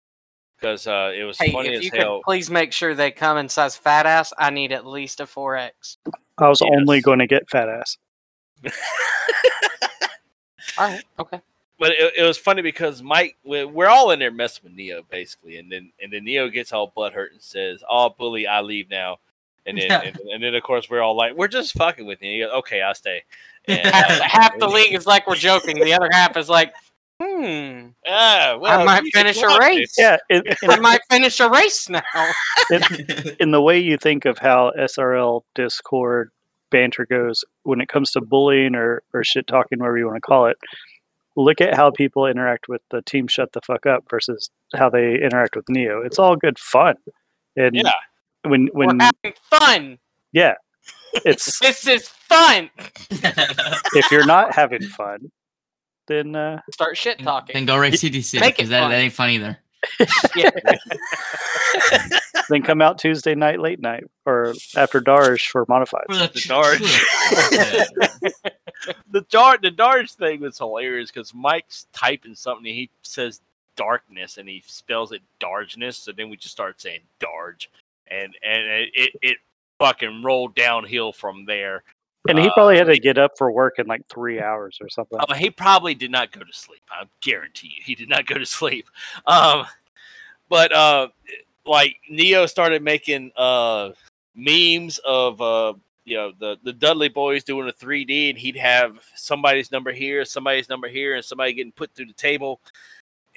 [0.56, 2.22] because uh, it was Hey, funny if as you could hell.
[2.24, 5.56] please make sure they come in size fat ass, I need at least a four
[5.56, 5.98] X.
[6.38, 6.70] I was Yes.
[6.72, 7.98] only going to get fat ass.
[10.78, 11.04] All right.
[11.18, 11.40] Okay.
[11.84, 15.02] But it, it was funny because Mike, we- we're all in there messing with Neo
[15.10, 18.90] basically, and then and then Neo gets all butthurt and says, "Oh, bully, I leave
[18.90, 19.18] now."
[19.66, 20.00] And then Yeah.
[20.02, 22.52] and, and then of course we're all like, "We're just fucking with you." He goes,
[22.60, 23.22] "Okay, I'll stay."
[23.66, 25.76] And, Half, uh, half the league is like we're joking.
[25.80, 26.74] The other half is like,
[27.18, 27.86] hmm.
[28.06, 29.94] Ah, well, might finish a race.
[29.96, 30.02] it.
[30.02, 32.02] Yeah, in, I might finish a race now.
[33.40, 36.30] in the way you think of how SRL Discord
[36.70, 40.20] banter goes when it comes to bullying or, or shit talking, whatever you want to
[40.20, 40.58] call it.
[41.36, 45.14] Look at how people interact with the team shut the fuck up versus how they
[45.20, 46.00] interact with Neo.
[46.02, 46.94] It's all good fun.
[47.56, 47.92] And Yeah.
[48.44, 49.98] when when We're having fun.
[50.32, 50.54] yeah,
[51.24, 52.70] it's This is fun.
[53.10, 55.30] if you're not having fun,
[56.08, 57.54] then uh, Start shit talking.
[57.54, 59.58] then go race CDC because that, that ain't fun either.
[60.36, 60.50] Yeah.
[62.48, 66.04] then come out Tuesday night, late night, or after Darsh for modified.
[66.08, 66.78] For the, The dark.
[69.10, 73.40] the dark the Darge thing was hilarious because Mike's typing something and he says
[73.76, 75.98] darkness and he spells it Dargeness.
[75.98, 77.68] So then we just start saying Darge,
[78.08, 79.36] and and it it, it
[79.78, 81.82] fucking rolled downhill from there.
[82.28, 84.88] And he Uh, probably had to get up for work in like three hours or
[84.88, 85.18] something.
[85.20, 86.80] Uh, he probably did not go to sleep.
[86.90, 88.88] I guarantee you, he did not go to sleep.
[89.26, 89.66] Um,
[90.48, 91.08] but uh,
[91.66, 93.90] like Neo started making uh
[94.34, 95.74] memes of uh
[96.04, 100.24] you know the the Dudley Boyz doing a 3D, and he'd have somebody's number here,
[100.24, 102.60] somebody's number here, and somebody getting put through the table.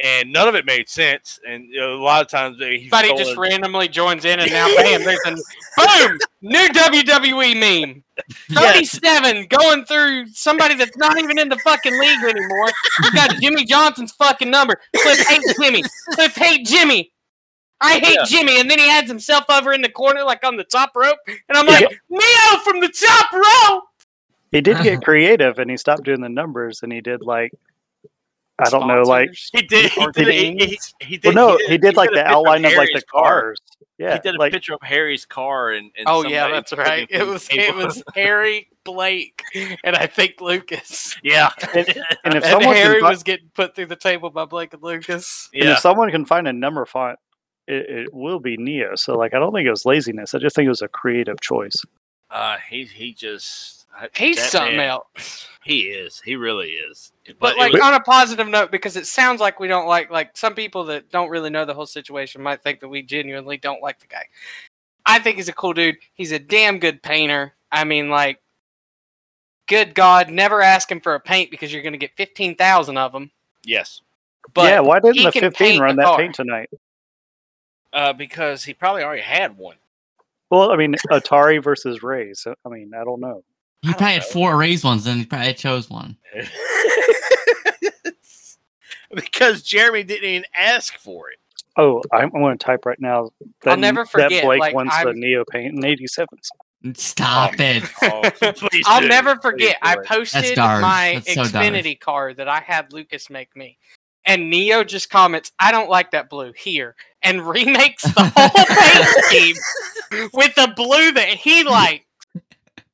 [0.03, 1.39] And none of it made sense.
[1.47, 4.51] And you know, a lot of times uh, he Somebody just randomly joins in, and
[4.51, 8.03] now bam, there's a boom, new WWE meme.
[8.51, 12.69] Thirty-seven going through somebody that's not even in the fucking league anymore.
[13.03, 14.75] You got Jimmy Johnson's fucking number.
[14.95, 15.83] Cliff hates Jimmy.
[16.13, 17.11] Cliff hate Jimmy.
[17.81, 18.25] I hate Yeah.
[18.25, 21.19] Jimmy, and then he adds himself over in the corner, like on the top rope,
[21.27, 23.83] and I'm like, Neo from the top rope.
[24.51, 27.51] He did get creative and he stopped doing the numbers and he did like
[28.59, 29.91] I don't know, like He did.
[29.91, 30.27] He did.
[30.27, 30.93] He, he, things.
[30.99, 31.35] he well, did.
[31.35, 33.59] no, he did like a the outline of like the cars.
[33.99, 35.91] Yeah, he did a like picture of Harry's car and.
[35.95, 37.07] and Oh yeah, that's right.
[37.11, 39.43] It was it was Harry, Blake,
[39.83, 41.15] and I think Lucas.
[41.23, 41.51] yeah.
[41.75, 44.81] and if And someone Harry can was getting put through the table by Blake and
[44.81, 45.49] Lucas.
[45.53, 45.73] and yeah.
[45.73, 47.19] if someone can find a number font,
[47.67, 48.95] it, it will be Neo.
[48.95, 50.33] So like I don't think it was laziness.
[50.33, 51.75] I just think it was a creative choice.
[52.29, 53.77] Uh, he he just
[54.15, 55.47] He's something man, else.
[55.63, 56.21] He is.
[56.23, 57.11] He really is.
[57.39, 60.11] But it like was- on a positive note, because it sounds like we don't like
[60.11, 63.57] like some people that don't really know the whole situation might think that we genuinely
[63.57, 64.25] don't like the guy.
[65.05, 65.97] I think he's a cool dude.
[66.13, 67.53] He's a damn good painter.
[67.71, 68.41] I mean, like,
[69.67, 72.97] good God, never ask him for a paint because you're going to get fifteen thousand
[72.97, 73.31] of them.
[73.65, 74.01] yes,
[74.53, 76.69] But yeah, why didn't the 15 run a that paint tonight?
[77.97, 79.75] Uh, because he probably already had one.
[80.51, 82.33] Well, I mean, Atari versus Ray.
[82.33, 83.43] So I mean, I don't know.
[83.81, 86.15] He probably had four Rays ones, and he probably chose one.
[89.13, 91.39] because Jeremy didn't even ask for it.
[91.75, 93.29] Oh, I'm, I'm going to type right now.
[93.63, 96.49] That, never that forget, Blake like, wants the I'm- Neo paint in 87s.
[96.95, 97.83] Stop it.
[98.03, 98.21] Oh,
[98.85, 99.07] I'll do.
[99.07, 99.77] never forget.
[99.81, 101.65] I posted my That's so dark.
[101.65, 103.77] Xfinity car that I had Lucas make me,
[104.27, 109.07] and Neo just comments, "I don't like that blue here," and remakes the whole paint
[109.25, 112.05] scheme with the blue that he liked.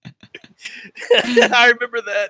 [1.12, 2.30] I remember that.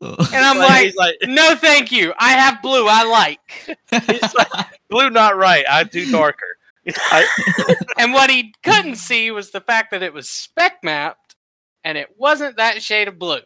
[0.00, 2.12] And I'm like, he's like, "No, thank you.
[2.18, 2.86] I have blue.
[2.88, 3.76] I like."
[4.06, 4.48] he's like,
[4.90, 5.64] blue not right.
[5.68, 6.46] I do darker.
[7.98, 11.34] And what he couldn't see was the fact that it was spec mapped,
[11.82, 13.40] and it wasn't that shade of blue.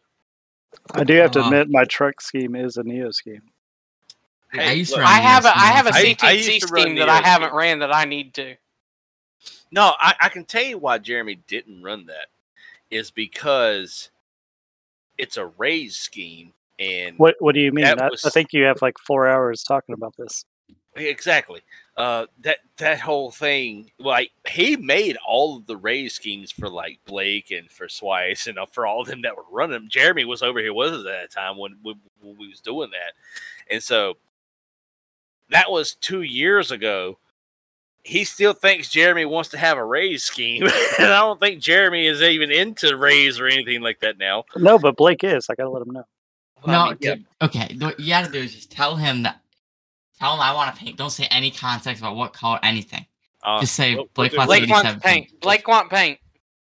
[0.92, 1.48] I do have to Uh-huh.
[1.48, 3.42] admit, my truck scheme is a Neo scheme.
[4.52, 6.94] I Hey, used look, run I have a have a I- I CTC used scheme
[6.96, 8.56] that I haven't ran that I need to.
[9.70, 12.26] No, I, I can tell you why Jeremy didn't run that
[12.90, 14.10] is because
[15.16, 17.84] it's a raise scheme and What What do you mean?
[17.84, 20.44] That I, was- I think you have like four hours talking about this.
[20.96, 21.60] exactly
[21.96, 26.98] uh that that whole thing like he made all of the raise schemes for like
[27.06, 29.88] Blake and for Swice and uh, for all of them that were running.
[29.88, 32.90] Jeremy was over here with us at that time when, when when we was doing
[32.90, 33.12] that,
[33.72, 34.16] and so
[35.50, 37.18] that was two years ago.
[38.02, 40.62] He still thinks Jeremy wants to have a raise scheme,
[40.98, 44.44] and I don't think Jeremy is even into raise or anything like that now.
[44.56, 45.48] No, but Blake is.
[45.50, 46.04] I got to let him know.
[46.64, 47.76] Well, I No, mean, yeah, okay.
[47.78, 49.40] What you gotta do is just tell him that.
[50.18, 50.96] Tell him I want to paint.
[50.98, 53.06] Don't say any context about what color, anything.
[53.42, 55.40] uh, Just say we'll- Blake we'll wants just- Blake wants paint.
[55.40, 56.18] Blake want paint.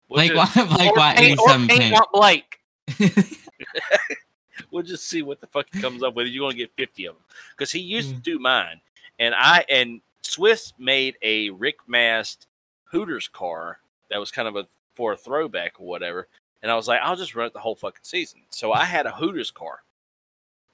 [0.09, 1.93] Blake, just- want, Blake or want paint, or 87 paint paint.
[1.93, 2.59] want Blake.
[4.71, 6.27] we'll just see what the fuck he comes up with.
[6.29, 7.25] You're gonna get 50 of them
[7.57, 8.17] because he used Mm.
[8.17, 8.81] to do mine,
[9.19, 12.47] and I and Swiss made a Rick Mast
[12.91, 13.79] Hooters car
[14.11, 16.29] that was kind of a for a throwback or whatever.
[16.63, 18.41] And I was like, I'll just run it the whole fucking season.
[18.51, 19.83] So I had a Hooters car,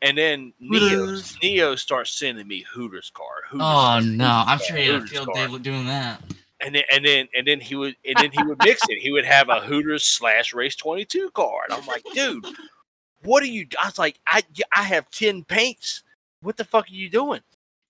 [0.01, 1.07] and then Neo
[1.43, 3.27] Neo starts sending me Hooters car.
[3.49, 6.23] Hooters Oh car, no, Hooters I'm sure he had a Hooters field day doing that.
[6.65, 8.99] And then and then and then he would and then he would mix it.
[9.01, 11.63] He would have a Hooters slash race twenty two car.
[11.69, 12.47] And I'm like, dude,
[13.25, 13.67] what are you?
[13.83, 14.43] I was like, I
[14.75, 16.03] I have ten paints.
[16.43, 17.41] What the fuck are you doing?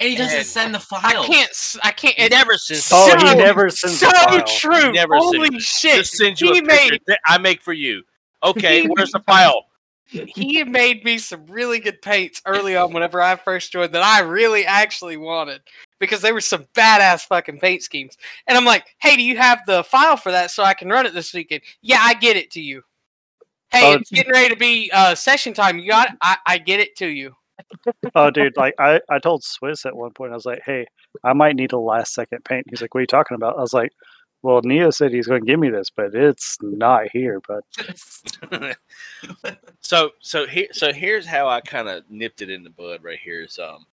[0.01, 1.23] And he doesn't And send the file.
[1.23, 1.77] I can't.
[1.85, 2.19] I can't.
[2.19, 2.91] It It, never sends.
[2.93, 4.45] Oh, so, he never sends so the file.
[4.47, 4.93] true.
[4.93, 5.63] Never Holy it.
[5.63, 5.97] shit!
[5.99, 8.03] Just send you he a made that I make for you.
[8.43, 9.67] Okay, He- where's the file?
[10.09, 14.21] he made me some really good paints early on whenever I first joined that I
[14.21, 15.63] really actually wanted
[16.01, 18.19] because they were some badass fucking paint schemes.
[18.47, 21.07] And I'm like, hey, do you have the file for that so I can run
[21.07, 21.63] it this weekend?
[21.81, 22.83] Yeah, I get it to you.
[23.73, 25.79] Hey, Oh, it's getting ready to be uh, session time.
[25.79, 26.17] You got it?
[26.21, 27.35] I, I get it to you.
[28.15, 30.87] Oh, dude, like I, I told Swiss at one point, I was like, hey,
[31.25, 32.67] I might need a last second paint.
[32.69, 33.57] He's like, what are you talking about?
[33.57, 33.93] I was like,
[34.43, 37.41] well, Neo said he's going to give me this, but it's not here.
[37.47, 37.65] But
[39.81, 43.19] so so here so here's how I kind of nipped it in the bud right
[43.23, 43.87] here is um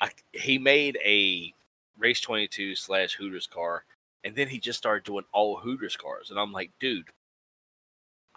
[0.00, 1.52] I he made a
[1.98, 3.84] race 22 slash Hooters car
[4.22, 7.08] and then he just started doing all Hooters cars and I'm like dude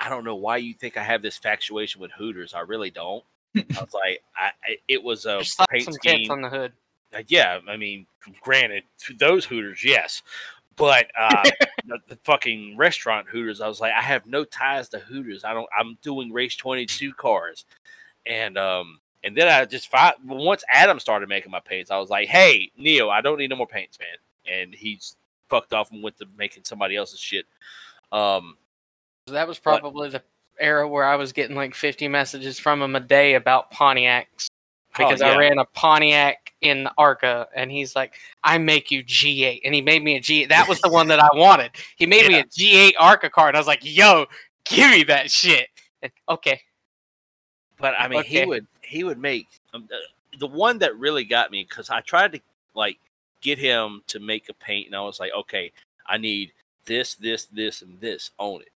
[0.01, 3.23] I don't know why you think I have this factuation with Hooters I really don't
[3.55, 4.51] I was like I
[4.87, 6.73] it was a Just paint some scheme on the hood.
[7.15, 8.05] uh, yeah, I mean,
[8.41, 8.83] granted,
[9.19, 10.21] those Hooters, yes,
[10.77, 11.43] but uh,
[11.85, 15.43] the, the fucking restaurant Hooters, I was like, I have no ties to Hooters.
[15.43, 15.67] I don't.
[15.77, 17.65] I'm doing race 22 cars,
[18.25, 22.09] and um, and then I just find once Adam started making my paints, I was
[22.09, 24.55] like, hey, Neo, I don't need no more paints, man.
[24.59, 25.15] And he's
[25.49, 27.45] fucked off and went to making somebody else's shit.
[28.11, 28.55] Um,
[29.27, 30.23] that was probably the
[30.59, 34.97] era where I was getting like 50 messages from him a day about Pontiacs oh,
[34.97, 35.27] because yeah.
[35.27, 39.81] I ran a Pontiac in Arca, and he's like, "I make you G8," and he
[39.81, 40.49] made me a G8.
[40.49, 41.71] That was the one that I wanted.
[41.95, 43.55] He made me a G8 Arca card.
[43.55, 44.25] I was like, "Yo,
[44.65, 45.67] give me that shit."
[46.01, 46.61] And, okay,
[47.79, 49.97] but I mean, he would he would make um, uh,
[50.39, 52.41] the one that really got me because I tried to
[52.75, 52.99] like
[53.41, 55.71] get him to make a paint, and I was like, okay,
[56.07, 56.53] I need
[56.85, 58.70] this, this, this, and this on it.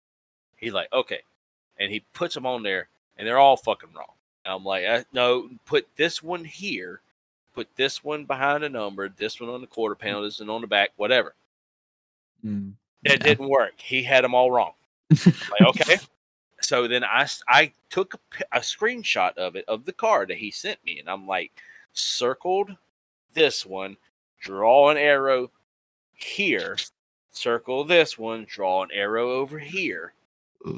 [0.64, 1.20] He's like, okay,
[1.80, 2.88] and he puts them on there,
[3.18, 4.14] and they're all fucking wrong.
[4.46, 7.02] And I'm like, uh, no, put this one here,
[7.54, 10.62] put this one behind the number, this one on the quarter panel, this one on
[10.62, 11.34] the back, whatever.
[12.46, 12.74] Mm.
[13.04, 13.74] It didn't work.
[13.78, 14.74] He had them all wrong.
[15.10, 15.98] like, okay.
[16.62, 20.52] So then I, I took a, a screenshot of it of the card that he
[20.52, 21.52] sent me, and I'm like,
[21.94, 22.72] circled
[23.34, 23.98] this one,
[24.40, 25.52] draw an arrow
[26.16, 26.78] here,
[27.32, 30.14] circle this one, draw an arrow over here.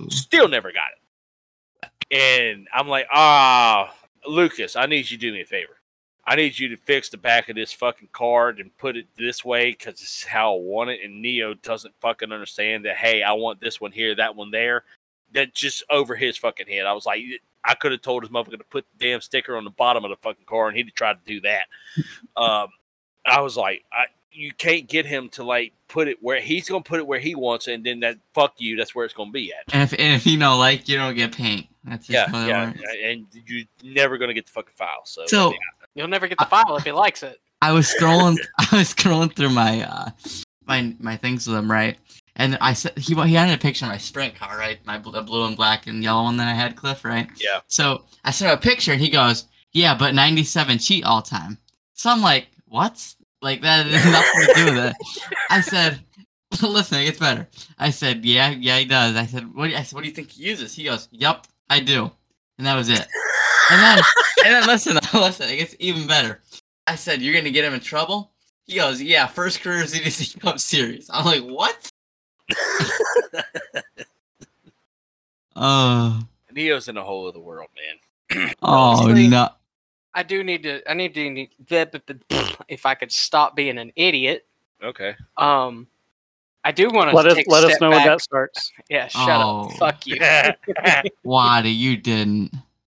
[0.10, 1.02] Still never got it.
[2.12, 3.94] And I'm like, ah,
[4.28, 5.78] Lucas, I need you to do me a favor.
[6.28, 9.46] I need you to fix the back of this fucking card and put it this
[9.46, 11.02] way because this is how I want it.
[11.04, 14.84] And Neo doesn't fucking understand that, hey, I want this one here, that one there.
[15.34, 16.86] That just over his fucking head.
[16.86, 17.22] I was like,
[17.64, 20.10] I could have told his motherfucker to put the damn sticker on the bottom of
[20.10, 21.66] the fucking car and he'd have tried to do that.
[22.38, 22.70] um,
[23.26, 24.06] I was like, I,
[24.36, 27.36] you can't get him to like put it where he's gonna put it where he
[27.36, 29.74] wants it, and then that fuck you, that's where it's gonna be at.
[29.74, 31.68] And if, and if you know, like, you don't get paint.
[31.84, 35.06] That's Yeah, yeah, and you're never gonna get the fucking file.
[35.06, 35.58] So, So yeah.
[35.94, 37.40] you'll never get the file if he likes it.
[37.62, 38.38] I was scrolling.
[38.58, 40.10] I was scrolling through my uh
[40.66, 41.98] my my things with him, right?
[42.36, 44.80] And I said he he had a picture of my sprint car, right?
[44.86, 47.30] My bl- the blue and black and yellow one that I had, Cliff, right?
[47.38, 51.22] yeah, So I sent him a picture, and he goes, "Yeah, but 97 cheat all
[51.22, 51.58] time."
[51.94, 53.15] So I'm like, "What?
[53.42, 54.96] Like that has nothing to do with it."
[55.50, 56.00] I said,
[56.62, 57.48] "Listen, it gets better."
[57.78, 60.10] I said, "Yeah, yeah, he does." I said, "What?" do you- I said, "What do
[60.10, 62.12] you think he uses?" He goes, "Yup, I do,"
[62.58, 63.08] and that was it.
[63.72, 63.98] And then,
[64.46, 66.42] and then listen, listen, it gets even better.
[66.88, 68.32] I said, "You're gonna get him in trouble."
[68.66, 71.90] He goes, "Yeah, first career ZDC Cup Series." I'm like, "What?"
[75.56, 76.20] Uh,
[76.52, 77.70] Neo's in a whole the world,
[78.30, 78.50] man.
[78.62, 79.50] oh Honestly, no.
[80.16, 80.82] I do need to.
[80.90, 81.30] I need to.
[81.30, 81.50] Need,
[82.68, 84.46] if I could stop being an idiot.
[84.84, 85.88] Okay, Um,
[86.64, 88.72] I do want to let us let us step know when that starts.
[88.90, 89.66] Yeah, shut Oh.
[89.70, 89.72] up.
[89.78, 90.18] Fuck you.
[91.24, 92.52] Waddy, you didn't.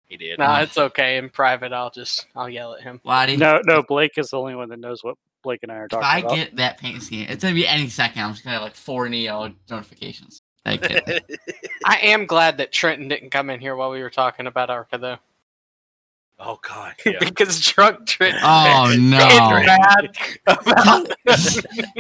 [0.07, 0.39] he did.
[0.39, 1.17] no, it's okay.
[1.19, 3.01] In private, I'll just I'll yell at him.
[3.05, 3.37] Waddy.
[3.37, 6.05] No, no, Blake is the only one that knows what Blake and I are talking
[6.07, 6.35] If I about.
[6.37, 8.23] get that paint scheme, it's gonna be any second.
[8.23, 10.43] I'm just gonna have like four Neo notifications.
[10.65, 11.23] That.
[11.87, 14.99] I am glad that Trenton didn't come in here while we were talking about Arca
[14.99, 15.17] though,
[16.41, 17.12] oh God, yeah.
[17.21, 18.41] because drunk Trenton.
[18.43, 21.09] oh is no, mad about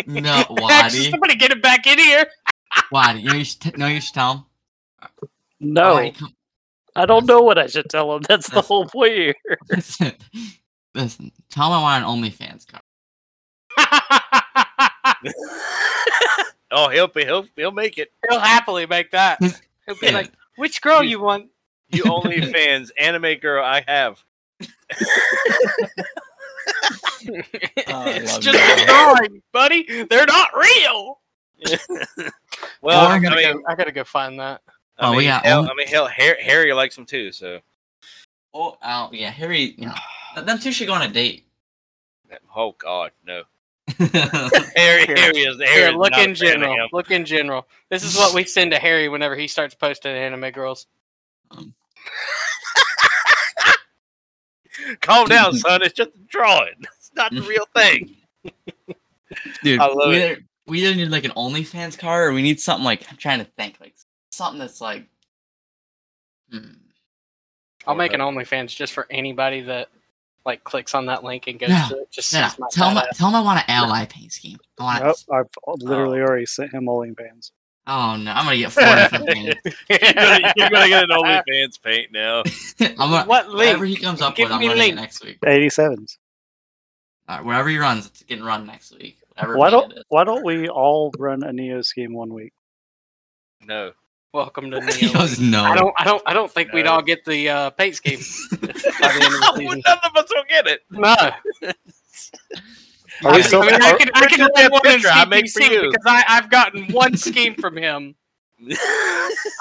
[0.06, 2.26] no, Actually, Waddy, somebody get him back in here.
[2.90, 3.20] Waddy.
[3.20, 4.44] You know you should t- no, you should tell him.
[5.60, 6.14] No, Waddy,
[6.96, 8.22] I don't know what I should tell him.
[8.28, 9.34] That's the whole point here.
[9.70, 10.12] listen,
[10.94, 11.32] listen.
[11.50, 12.82] Tell him I want an OnlyFans card.
[16.70, 18.12] oh, he'll be he'll he'll make it.
[18.28, 19.38] He'll happily make that.
[19.40, 20.12] He'll be Yeah.
[20.12, 21.50] like, "Which girl You- you want?"
[21.92, 24.24] You OnlyFans anime girl, I have.
[24.60, 24.66] I
[28.16, 28.84] it's just you.
[28.84, 30.04] a drawing, buddy.
[30.04, 31.20] They're not real.
[32.82, 34.62] Well, Or- I I gotta, mean, go, I gotta go find that.
[34.66, 37.30] Oh, I Oh, we mean, got hell, I mean, hell, Harry, Harry likes them too.
[37.32, 37.60] So,
[38.54, 39.74] Oh, oh yeah, Harry.
[39.76, 41.46] You know, them two should go on a date.
[42.56, 43.42] oh God, no.
[44.00, 45.66] oh, Harry, Harry is Harry.
[45.74, 46.88] Here, is look not in general.
[46.92, 47.66] Look in general.
[47.90, 50.86] This is what we send to Harry whenever he starts posting anime girls.
[51.50, 51.74] Um,
[55.00, 55.82] Calm down, son.
[55.82, 56.74] It's just a drawing.
[56.98, 58.14] It's not the real thing.
[59.64, 60.30] Dude, I love we it.
[60.30, 63.40] either, we either need like an OnlyFans card or we need something like I'm trying
[63.40, 63.94] to think like
[64.30, 65.06] something that's like.
[66.52, 66.74] Hmm.
[67.88, 69.88] I'll make an OnlyFans just for anybody that
[70.46, 72.10] like clicks on that link and goes No, to it.
[72.12, 74.58] Just Yeah, sees my tell him, tell him I want an ally paint scheme.
[74.78, 75.04] I want.
[75.04, 77.50] Nope, I've literally already sent him bowling pans.
[77.86, 79.58] Oh no, I'm gonna get four different painted.
[79.88, 82.42] you're, gonna, you're gonna get an OnlyFans paint now.
[82.80, 83.58] I'm gonna, What link?
[83.58, 84.92] whatever he comes up Give with, I'm me running link.
[84.92, 85.40] it next week.
[85.40, 86.18] 87s.
[87.28, 89.18] All right, wherever he runs, it's getting run next week.
[89.34, 89.92] Whatever Why don't.
[90.08, 92.52] Why don't we all run a Neo scheme one week?
[93.62, 93.92] No.
[94.32, 95.14] Welcome to he Neo.
[95.14, 95.62] goes no.
[95.64, 95.94] I don't.
[95.98, 96.22] I don't.
[96.26, 98.18] I don't think we'd all get the uh, paint scheme
[98.50, 99.82] the the.
[99.86, 100.80] None of us will get it.
[100.90, 101.14] No.
[103.24, 103.62] Are we I, still?
[103.62, 105.70] I mean, I can, I can Look run one in picture I make for CPC
[105.70, 105.90] you.
[105.90, 108.14] because I, I've gotten one scheme from him.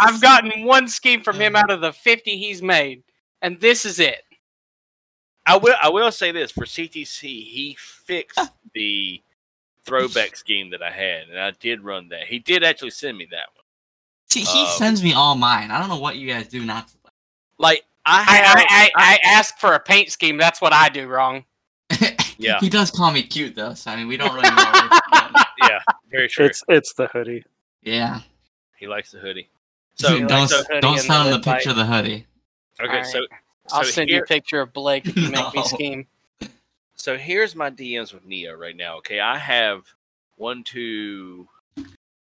[0.01, 3.03] I've gotten one scheme from him out of the 50 he's made,
[3.41, 4.23] and this is it.
[5.45, 5.75] I will.
[5.81, 8.39] I will say this for CTC, he fixed
[8.73, 9.21] the
[9.85, 12.25] throwback scheme that I had, and I did run that.
[12.27, 13.63] He did actually send me that one.
[14.29, 15.71] See, he Um, sends me all mine.
[15.71, 16.93] I don't know what you guys do not to.
[17.57, 20.37] Like I I, have, I, I, I ask for a paint scheme.
[20.37, 21.45] That's what I do wrong.
[22.39, 22.57] Yeah.
[22.61, 24.89] He does call me cute though, so I mean we don't really know.
[25.67, 25.79] yeah,
[26.09, 26.45] very true.
[26.45, 27.43] It's it's the hoodie.
[27.83, 28.21] yeah.
[28.77, 29.49] he likes the hoodie.
[29.95, 31.71] So So, don't likes the so hoodie don't send him the the picture invite.
[31.71, 32.27] of the hoodie.
[32.81, 33.05] okay, Alright.
[33.05, 33.19] so
[33.71, 35.63] I'll so send you a picture of Blake if you make me No.
[35.63, 36.07] scheme.
[36.95, 38.97] So here's my DMs with Nia right now.
[38.99, 39.83] Okay, I have
[40.37, 41.47] one, two,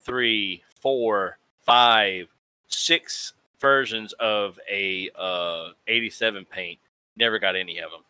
[0.02, 2.28] three, four, five,
[2.68, 6.78] six versions of a uh 87 paint.
[7.18, 8.00] Never got any of them.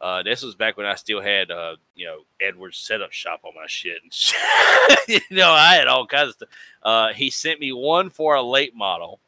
[0.00, 3.52] Uh, this was back when I still had uh, you know, Edwards setup shop on
[3.54, 3.98] my shit.
[5.08, 6.48] you know, I had all kinds of stuff.
[6.82, 9.20] Uh, he sent me one for a late model,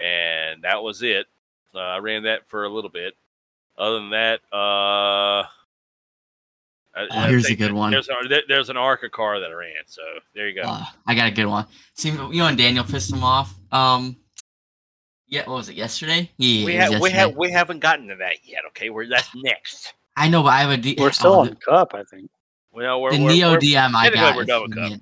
[0.00, 1.26] and that was it.
[1.74, 3.14] Uh, I ran that for a little bit.
[3.76, 5.46] Other than that, uh, I-
[6.94, 7.90] Oh, I here's a good one.
[7.90, 10.02] There's, a, there's an Arca car that I ran, so
[10.34, 10.68] there you go.
[10.68, 11.66] Uh, I got a good one.
[11.94, 13.54] See, you and Daniel pissed him off.
[13.72, 14.16] Um,
[15.32, 15.76] yeah, what was it?
[15.76, 16.30] Yesterday?
[16.36, 17.16] Yeah, we it was have we yesterday.
[17.16, 18.60] have we haven't gotten to that yet.
[18.68, 19.94] Okay, we're that's next.
[20.14, 20.94] I know, but I have a D.
[20.98, 22.30] We're oh, still oh, on cup, I think.
[22.70, 24.36] Well, we're, the we're, Neo we're- DM I technically got.
[24.36, 25.00] we're is done with Cup.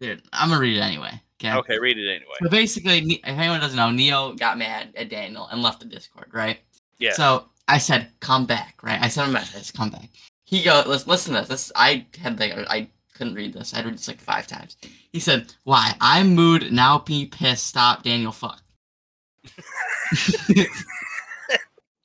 [0.00, 1.20] Dude, I'm gonna read it anyway.
[1.40, 1.54] Okay.
[1.54, 1.78] okay.
[1.78, 2.34] Read it anyway.
[2.42, 6.30] So basically, if anyone doesn't know, Neo got mad at Daniel and left the Discord,
[6.32, 6.58] right?
[6.98, 7.12] Yeah.
[7.12, 9.00] So I said, "Come back," right?
[9.00, 10.08] I sent him a message, "Come back."
[10.44, 11.48] He goes, "Listen, listen to this.
[11.48, 13.74] This I had like I couldn't read this.
[13.74, 14.76] I read this like five times."
[15.12, 15.94] He said, "Why?
[16.00, 16.98] I'm mood now.
[16.98, 17.68] Be pissed.
[17.68, 18.32] Stop, Daniel.
[18.32, 18.63] Fuck."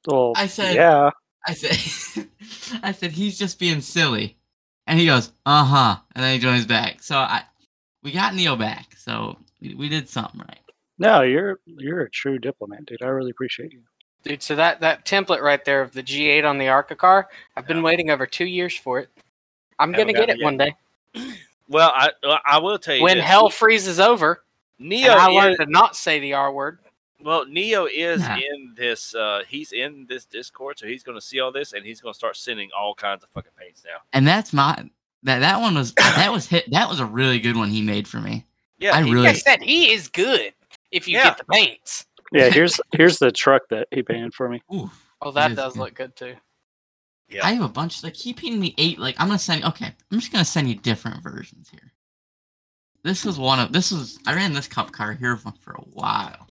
[0.07, 1.10] Well, I said- yeah.
[1.45, 2.28] I said,
[2.84, 4.38] "I said he's just being silly,"
[4.88, 7.02] and he goes, "Uh huh," and then he joins back.
[7.02, 7.44] So I,
[8.03, 8.95] we got Neo back.
[8.98, 10.60] So we, we did something right.
[10.98, 13.02] No, you're you're a true diplomat, dude.
[13.02, 13.82] I really appreciate you.
[14.24, 17.66] Dude, so that, that template right there of the G8 on the Arca car, I've
[17.68, 17.84] been Yeah.
[17.84, 19.10] waiting over two years for it.
[19.80, 20.76] I'm Haven't going to get it it one day.
[21.70, 22.11] Well, I
[22.45, 23.26] I will tell you When this.
[23.26, 24.44] hell freezes over,
[24.78, 26.80] Neo and I is, learned to not say the R word.
[27.22, 28.38] Well, Neo is Nah.
[28.38, 29.14] in this.
[29.16, 32.14] uh He's in this Discord, so he's going to see all this, and he's going
[32.14, 33.98] to start sending all kinds of fucking paints now.
[34.14, 34.90] And that's my
[35.24, 36.70] that that one was that was hit.
[36.72, 38.46] That was a really good one he made for me.
[38.78, 40.54] Yeah, I he- really- Like I said, he is good
[40.91, 41.24] if you Yeah.
[41.26, 42.06] get the paints.
[42.32, 44.62] Yeah, here's here's the truck that he painted for me.
[44.74, 44.90] Ooh.
[45.22, 45.80] Oh, that does good.
[45.80, 46.36] look good too.
[47.28, 47.46] Yeah.
[47.46, 48.04] I have a bunch.
[48.04, 48.98] Like he painted me eight.
[48.98, 49.64] Like I'm gonna send.
[49.66, 51.91] Okay, I'm just gonna send you different versions here.
[53.04, 53.72] This is one of.
[53.72, 54.18] This is.
[54.26, 56.48] I ran this cup car here for, for a while.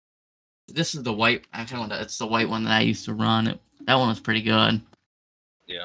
[0.68, 1.44] This is the white.
[1.52, 3.46] Actually, I want to- it's the white one that I used to run.
[3.48, 4.80] It, that one was pretty good.
[5.66, 5.84] Yeah.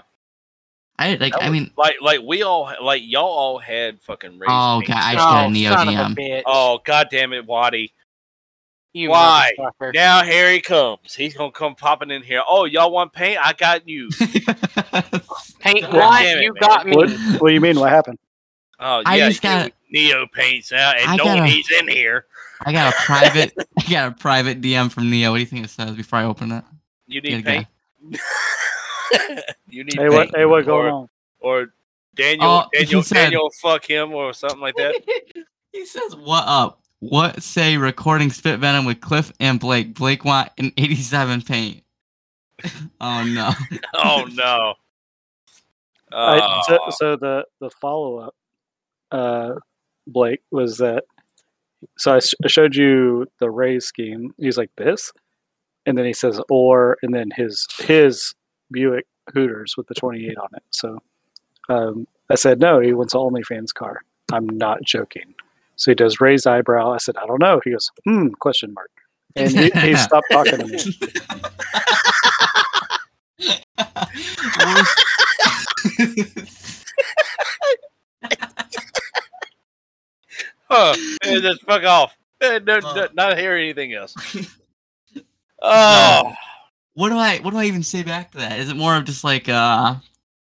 [0.98, 1.34] I like.
[1.34, 1.72] That I mean.
[1.78, 4.90] like like we all like y'all all had fucking raised Oh, paints.
[4.94, 6.06] God, I oh, just got a oh, Neo son DM.
[6.06, 6.44] of a bitch.
[6.46, 7.94] Oh god damn it, Waddy.
[8.94, 9.52] you why?
[9.94, 11.14] Now here he comes.
[11.16, 12.42] He's gonna come popping in here.
[12.48, 13.38] Oh, y'all want paint?
[13.42, 14.10] I got you.
[15.60, 16.60] Paint God one, it, you man.
[16.62, 16.96] got me.
[16.96, 17.80] What what do you mean?
[17.80, 18.18] What happened?
[18.80, 21.88] Oh I yeah, just got- you Neo paints out, and I no gotta- he's in
[21.88, 22.26] here.
[22.66, 23.54] I got a private.
[23.80, 25.32] I got a private DM from Neo.
[25.32, 26.64] What do you think it says before I open it?
[27.08, 27.52] You need go.
[27.52, 27.68] paint.
[29.70, 30.14] you need Hey, paint.
[30.14, 31.10] what hey, what going or, on?
[31.40, 31.74] Or
[32.16, 34.96] Daniel, Oh, Daniel, said- Daniel, fuck him or something like that.
[35.72, 36.82] he says, "What up?
[37.00, 39.94] What say recording Spit Venom with Cliff and Blake?
[39.96, 41.84] Blake want an 87 paint."
[43.00, 43.52] oh no!
[43.94, 44.74] oh no.
[46.12, 48.36] I, so, Oh, so the the follow up,
[49.12, 49.54] uh,
[50.08, 51.06] Blake was that.
[51.98, 54.34] So I, sh- I showed you the raise scheme.
[54.38, 55.12] He's like this,
[55.86, 58.34] and then he says or, and then his his
[58.72, 60.64] Buick Hooters with the 28 on it.
[60.72, 61.00] So
[61.70, 62.80] um, I said no.
[62.80, 64.02] He wants an OnlyFans car.
[64.32, 65.34] I'm not joking.
[65.76, 66.92] So he does raised eyebrow.
[66.92, 67.62] I said I don't know.
[67.64, 68.92] He goes hmm question mark,
[69.36, 70.80] and he, he stopped talking to me.
[80.70, 80.96] huh.
[81.24, 82.18] Just fuck off.
[82.42, 84.16] No, no, not hear anything else.
[85.62, 86.34] Oh,
[86.94, 88.60] what do I what do I even say back to that?
[88.60, 89.96] Is it more of just like uh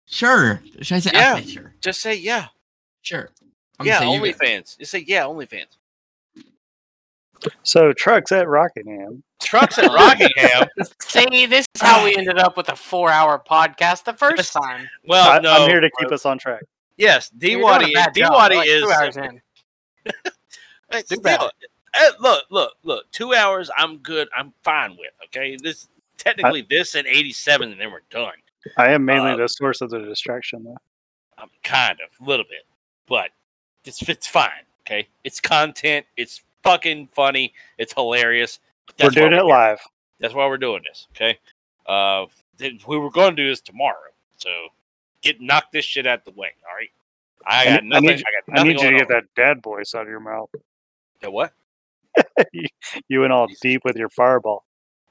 [0.05, 0.61] sure?
[0.81, 1.33] Should I say Yeah.
[1.35, 1.73] okay, sure?
[1.81, 2.47] Just say yeah.
[3.01, 3.29] Sure.
[3.79, 4.77] I'm yeah, gonna you- OnlyFans.
[4.77, 5.65] Just say yeah, OnlyFans.
[7.63, 9.23] So trucks at Rockingham.
[9.41, 10.69] Trucks at Rockingham.
[11.01, 14.87] See, this is how we ended up with a four-hour podcast the first time.
[15.07, 15.51] Well, I, no.
[15.51, 16.61] I'm here to keep us on track.
[16.97, 18.11] Yes, D You're doing a Waddy.
[18.13, 18.33] D job.
[18.33, 18.83] Waddy Like is.
[20.05, 20.21] Two hours.
[20.91, 21.51] Hey, still,
[22.19, 23.11] look, look, look.
[23.11, 23.69] Two hours.
[23.77, 24.27] I'm good.
[24.35, 25.11] I'm fine with.
[25.25, 25.87] Okay, this
[26.17, 28.33] technically this and 87, and then we're done.
[28.77, 30.77] I am mainly Uh, the source of the distraction, though.
[31.37, 32.65] I'm kind of, a little bit,
[33.07, 33.31] but
[33.85, 34.65] it's it's fine.
[34.81, 36.05] Okay, it's content.
[36.17, 37.53] It's fucking funny.
[37.77, 38.59] It's hilarious.
[38.89, 39.43] We're That's doing it here.
[39.43, 39.79] live.
[40.19, 41.07] That's why we're doing this.
[41.15, 41.39] Okay,
[41.87, 42.25] uh,
[42.87, 44.49] we were going to do this tomorrow, so
[45.21, 46.49] get knock this shit out the way.
[46.69, 46.89] All right.
[47.45, 48.09] I I got need- I nothing.
[48.09, 49.07] I, need- got I need you to get on.
[49.09, 50.49] that dad voice out of your mouth.
[51.21, 51.53] The what?
[53.07, 54.65] You went all deep with your fireball.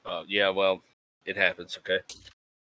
[0.05, 0.81] Uh, yeah, well,
[1.25, 1.77] it happens.
[1.79, 1.99] Okay.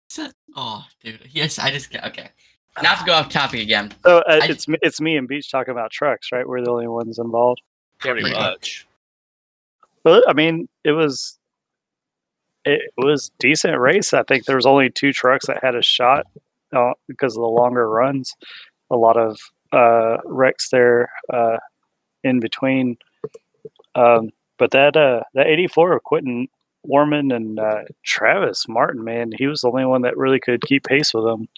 [0.09, 1.29] So- Oh, dude.
[1.33, 2.29] Yes, I just okay.
[2.83, 3.93] Not to go off topic again.
[4.05, 6.47] So uh, I- it's me- it's me and Beach talking about trucks, right?
[6.49, 7.61] We're the only ones involved.
[7.99, 8.87] Pretty pretty much.
[10.05, 11.39] Well, I mean, it was
[12.65, 14.13] it was decent race.
[14.15, 16.27] I think there was only two trucks that had a shot
[16.75, 18.35] uh, because of the longer runs.
[18.95, 19.39] A lot of
[19.73, 21.59] uh, wrecks there uh,
[22.23, 22.97] in between.
[23.95, 26.49] Um, but that uh, that 84 of Quentin
[26.85, 30.85] Warman and uh, Travis Martin, man, he was the only one that really could keep
[30.85, 31.49] pace with them.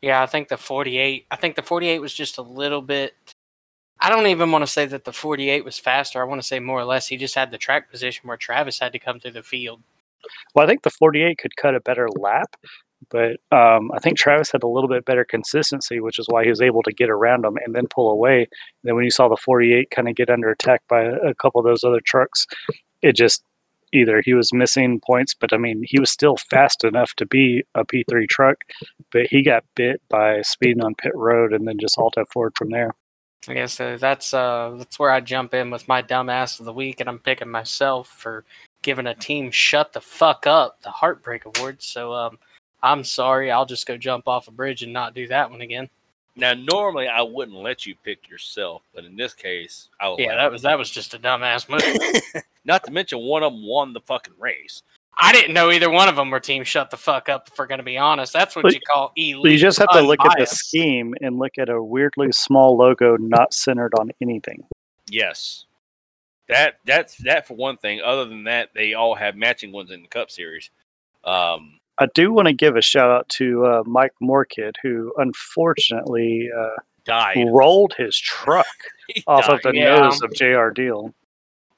[0.00, 1.26] Yeah, I think the 48.
[1.30, 3.14] I think the 48 was just a little bit.
[4.00, 6.20] I don't even want to say that the 48 was faster.
[6.20, 8.78] I want to say more or less he just had the track position where Travis
[8.78, 9.82] had to come through the field.
[10.54, 12.56] Well, I think the 48 could cut a better lap,
[13.08, 16.50] but um, I think Travis had a little bit better consistency, which is why he
[16.50, 18.40] was able to get around them and then pull away.
[18.40, 18.48] And
[18.84, 21.64] then when you saw the 48 kind of get under attack by a, couple of
[21.64, 22.46] those other trucks,
[23.02, 23.42] it just
[23.92, 27.64] either he was missing points, but I mean, he was still fast enough to be
[27.74, 28.58] a P3 truck,
[29.10, 32.70] but he got bit by speeding on pit road and then just halted forward from
[32.70, 32.94] there.
[33.48, 36.74] I guess uh, that's uh that's where I jump in with my dumbass of the
[36.74, 38.44] week, and I'm picking myself for
[38.82, 41.82] giving a team shut the fuck up the heartbreak award.
[41.82, 42.38] So um,
[42.82, 43.50] I'm sorry.
[43.50, 45.88] I'll just go jump off a bridge and not do that one again.
[46.36, 50.20] Now, normally I wouldn't let you pick yourself, but in this case, I will.
[50.20, 52.42] Yeah, that was that was just a dumbass move.
[52.64, 54.82] Not to mention one of them won the fucking race.
[55.18, 57.48] I didn't know either one of them were team shut the fuck up.
[57.48, 59.42] If we're gonna be honest, that's what But- you call elite.
[59.42, 62.76] So you just have to look at the scheme and look at a weirdly small
[62.76, 64.64] logo not centered on anything.
[65.10, 65.66] Yes,
[66.48, 68.00] that that's that for one thing.
[68.02, 70.70] Other than that, they all have matching ones in the Cup Series.
[71.24, 76.48] Um, I do want to give a shout out to uh, Mike Moorkid, who unfortunately
[76.56, 76.68] uh,
[77.04, 78.66] died rolled his truck
[79.14, 79.96] He off of the Yeah.
[79.96, 80.70] nose of Jr.
[80.70, 81.14] Deal.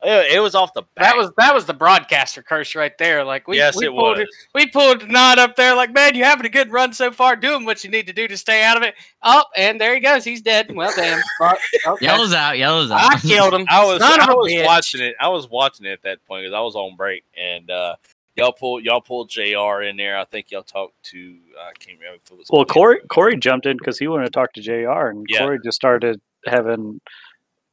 [0.05, 1.13] It, it was off the back.
[1.13, 3.23] That was that was the broadcaster curse right there.
[3.23, 4.29] Like we, yes, we it pulled was.
[4.53, 7.65] we pulled Nod up there like, man, you're having a good run so far, doing
[7.65, 8.97] what you need to do to stay out of it.
[9.23, 10.25] Up and there he goes.
[10.25, 10.75] He's dead.
[10.75, 11.23] Well, damn.
[11.39, 11.57] Fuck.
[11.87, 12.05] Okay.
[12.05, 13.15] Yellows out, yellows out.
[13.15, 13.65] I killed him.
[13.71, 14.67] I was Son of was bitch.
[14.67, 15.15] watching it.
[15.21, 17.95] I was watching it at that point because I was on break, and uh,
[18.37, 19.83] y'all pulled y'all pulled Jr.
[19.83, 20.17] in there.
[20.19, 22.65] I think y'all talked to uh, I can't remember if it was Well.
[22.65, 25.07] Corey Corey jumped in because he wanted to talk to Jr.
[25.09, 25.41] and Yeah.
[25.41, 27.01] Corey just started having.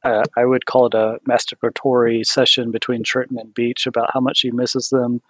[0.02, 4.40] Uh, I would call it a masturbatory session between Trenton and Beach about how much
[4.40, 5.20] he misses them,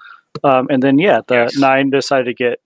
[0.45, 1.57] um, and then yeah, the Yes.
[1.57, 2.61] nine decided to get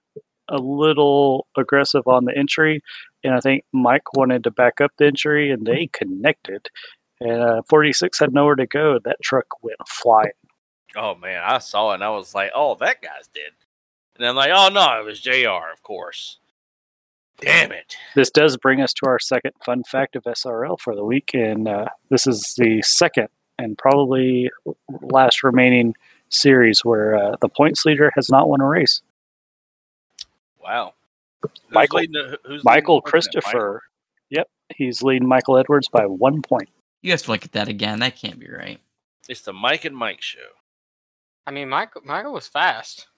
[0.51, 2.82] a little aggressive on the entry,
[3.24, 6.69] and I think Mike wanted to back up the entry, and they connected.
[7.20, 8.99] And uh, 46 had nowhere to go.
[9.03, 10.32] That truck went flying.
[10.97, 13.53] Oh man, I saw it and I was like, "Oh, that guy's dead."
[14.16, 15.71] And I'm like, "Oh no, it was Jr.
[15.73, 16.39] Of course."
[17.41, 17.97] Damn it!
[18.15, 21.66] This does bring us to our second fun fact of SRL for the week, and
[21.66, 24.51] uh, this is the second and probably
[25.01, 25.95] last remaining
[26.29, 29.03] series where uh, the points leader has not won a race.
[30.62, 30.95] Wow.
[31.43, 33.41] Who's Michael- leading the- who's leading Michael the points now?
[33.41, 33.83] Christopher,
[34.31, 36.69] yep, he's leading Michael Edwards by one point.
[37.03, 37.99] You have to look at that again.
[38.01, 38.81] That can't be right.
[39.29, 40.39] It's the Mike and Mike show.
[41.47, 43.09] I mean, Michael Michael was fast.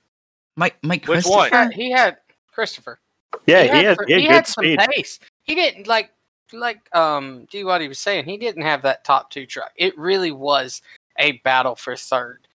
[0.56, 1.50] Mike, Mike, Which one?
[1.50, 2.16] He had, he had
[2.50, 2.98] Christopher.
[3.46, 4.78] Yeah, he had, some- he had he good had some speed.
[4.94, 5.20] pace.
[5.42, 6.10] He didn't like
[6.52, 8.24] like um do what he was saying.
[8.24, 9.72] He didn't have that top two truck.
[9.76, 10.82] It really was
[11.18, 12.48] a battle for third.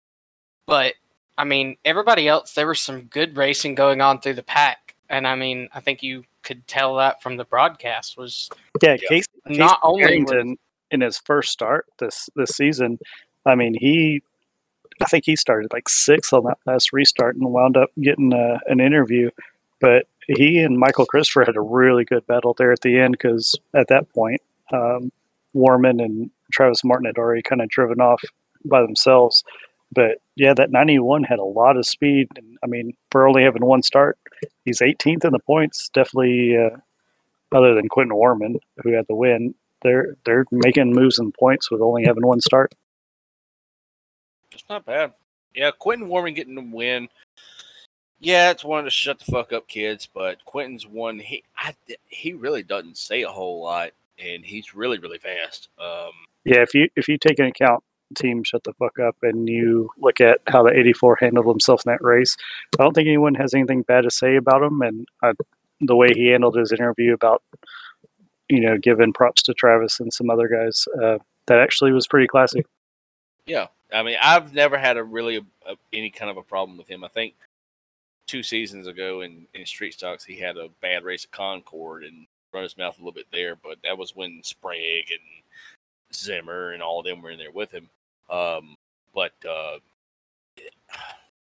[0.66, 0.94] But
[1.38, 5.28] I mean, everybody else there was some good racing going on through the pack, and
[5.28, 8.50] I mean, I think you could tell that from the broadcast was
[8.82, 9.08] Yeah, Yeah.
[9.10, 10.56] Casey, Casey not only was,
[10.91, 12.98] in his first start this this season.
[13.46, 14.22] I mean, he,
[15.01, 18.59] I think he started like sixth on that last restart and wound up getting uh
[18.67, 19.30] an interview.
[19.80, 23.55] But he and Michael Christopher had a really good battle there at the end because
[23.73, 25.11] at that point, um,
[25.53, 28.21] Warman and Travis Martin had already kind of driven off
[28.65, 29.43] by themselves.
[29.91, 32.27] but yeah, that 91 had a lot of speed.
[32.35, 34.17] And I mean, for only having one start,
[34.65, 35.89] he's 18th in the points.
[35.93, 36.77] Definitely, uh,
[37.55, 41.81] other than Quentin Warman, who had the win, they're they're making moves and points with
[41.81, 42.73] only having one start.
[44.70, 45.14] Not bad.
[45.56, 47.10] Yeah, Quentin Warman getting the win.
[48.20, 51.20] Yeah, it's one of the shut the fuck up kids, but Quentin's one.
[51.20, 51.74] He I,
[52.06, 53.91] he really doesn't say a whole lot,
[54.24, 55.70] and he's really really fast.
[55.80, 56.12] Um,
[56.44, 57.84] Yeah, if you if you take into account
[58.16, 61.91] team shut the fuck up and you look at how the 84 handled himself in
[61.91, 62.36] that race,
[62.80, 64.82] I don't think anyone has anything bad to say about him.
[64.82, 65.34] And uh,
[65.82, 67.44] the way he handled his interview about
[68.50, 71.18] you know giving props to Travis and some other guys, uh,
[71.48, 72.66] that actually was pretty classy.
[73.46, 76.88] Yeah, I mean, I've never had a really a, any kind of a problem with
[76.88, 77.03] him.
[77.03, 77.34] I think
[78.28, 82.28] two seasons ago in, in Street Stocks, he had a bad race at Concord and
[82.53, 86.84] run his mouth a little bit there, but that was when Sprague and Zimmer and
[86.84, 87.90] all of them were in there with him.
[88.30, 88.76] Um,
[89.14, 89.78] but uh,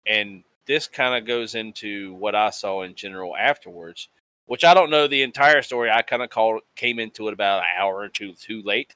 [0.05, 4.07] and this kind of goes into what I saw in general afterwards,
[4.45, 5.89] which I don't know the entire story.
[5.91, 8.95] I kind of called came into it about an hour or two too late.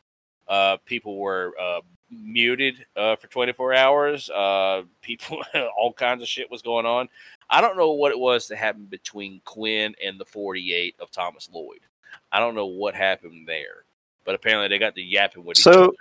[0.53, 1.81] Uh, people were uh,
[2.11, 4.29] muted uh, for 24 hours.
[4.29, 5.41] Uh, people,
[5.77, 7.09] all kinds of shit was going on.
[7.49, 11.49] I don't know what it was that happened between Quinn and the 48 of Thomas
[11.51, 11.79] Lloyd.
[12.31, 13.85] I don't know what happened there,
[14.25, 15.93] but apparently they got the yapping with each So- other.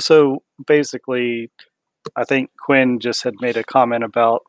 [0.00, 1.50] So basically,
[2.16, 4.42] I think Quinn just had made a comment about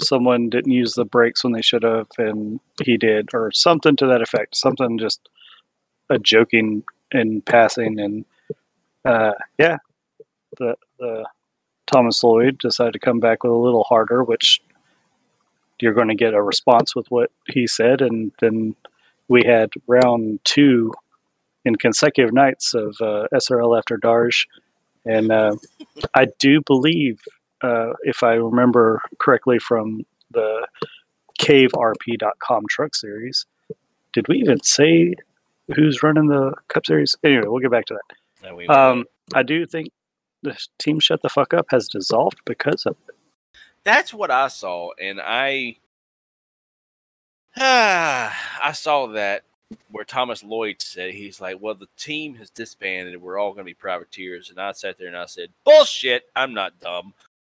[0.00, 4.06] someone didn't use the brakes when they should have, and he did, or something to
[4.06, 4.56] that effect.
[4.56, 5.28] Something just
[6.08, 8.24] a joking in passing, and
[9.04, 9.78] uh, yeah,
[10.58, 11.26] the the
[11.86, 14.60] Thomas Lloyd decided to come back with a little harder, which
[15.80, 18.74] you're going to get a response with what he said, and then
[19.28, 20.92] we had round two
[21.64, 24.46] in consecutive nights of uh, SRL after Darj,
[25.04, 25.56] and uh,
[26.14, 27.20] I do believe,
[27.62, 30.66] uh, if I remember correctly from the
[31.40, 33.46] CaveRP.com Truck Series,
[34.12, 35.14] did we even say
[35.74, 37.16] who's running the Cup Series?
[37.22, 38.16] Anyway, we'll get back to that.
[38.48, 39.04] And we- Um,
[39.34, 39.88] I do think
[40.42, 43.14] the team Shut the Fuck Up has dissolved because of it.
[43.84, 45.76] that's what I saw, and I
[47.56, 49.44] Ah, I saw that
[49.90, 53.20] where Thomas Lloyd said he's like, "Well, the team has disbanded.
[53.20, 56.28] We're all going to be privateers." And I sat there and I said, "Bullshit!
[56.36, 57.14] I'm not dumb.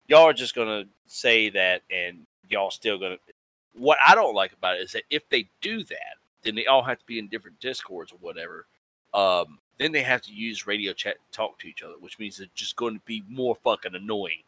[0.08, 3.34] Y'all are just going to say that, and y'all still going to."
[3.74, 6.84] What I don't like about it is that if they do that, then they all
[6.84, 8.66] have to be in different discords or whatever.
[9.14, 12.40] Um, then they have to use radio chat to talk to each other, which means
[12.40, 14.44] it's just going to be more fucking annoying.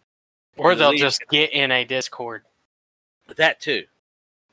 [0.57, 2.43] Or they'll just get in a Discord.
[3.37, 3.83] that too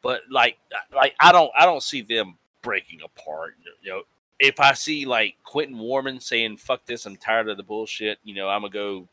[0.03, 0.59] but like
[0.95, 4.03] like i don't i don't see them breaking apart you know
[4.39, 8.35] if i see like quentin warman saying fuck this i'm tired of the bullshit you
[8.35, 9.09] know i'm gonna go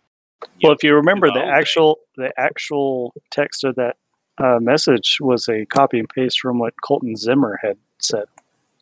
[0.61, 1.49] Well, know, if you remember, the own thing.
[1.49, 3.97] actual the actual text of that
[4.38, 8.25] uh, message was a copy and paste from what Colton Zimmer had said.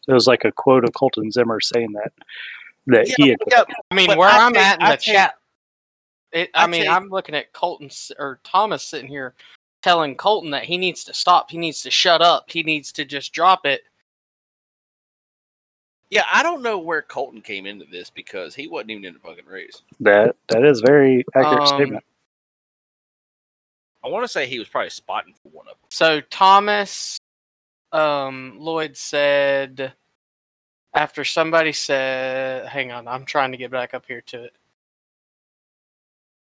[0.08, 2.12] It was like a quote of Colton Zimmer saying that
[2.88, 3.40] that he had.
[3.50, 5.36] yeah, I mean, But where I I'm take- at in I the take- chat,
[6.32, 7.90] it, I, I mean, take- I'm looking at Colton
[8.20, 9.34] or Thomas sitting here
[9.82, 11.50] telling Colton that he needs to stop.
[11.52, 12.50] He needs to shut up.
[12.50, 13.82] He needs to just drop it.
[16.12, 19.20] yeah i don't know where colton came into this because he wasn't even in the
[19.20, 22.04] fucking race That that is very accurate Um, statement.
[24.04, 27.18] i want to say he was probably spotting for one of them So Thomas
[27.92, 29.94] um, Lloyd said
[30.96, 34.54] after somebody said, "Hang on, I'm trying to get back up here to it."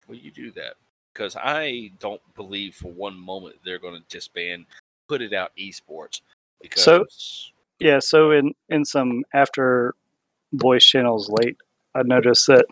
[0.07, 0.73] will you do that
[1.13, 4.65] because i don't believe for one moment they're going to disband
[5.07, 6.19] put it out esports
[6.61, 7.05] because So-
[7.79, 9.93] Yeah, so in in some after
[10.53, 11.55] voice channels late,
[11.95, 12.65] I noticed that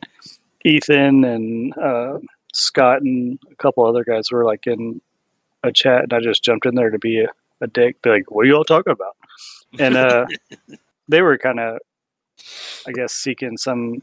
[0.66, 2.20] Ethan and uh,
[2.54, 5.00] Scott and a couple other guys were like in
[5.64, 7.28] a chat, and I just jumped in there to be a,
[7.62, 9.16] a dick, be like, "What are you all talking about?"
[9.80, 10.26] And uh,
[11.10, 11.80] they were kind of,
[12.88, 14.02] I guess, seeking some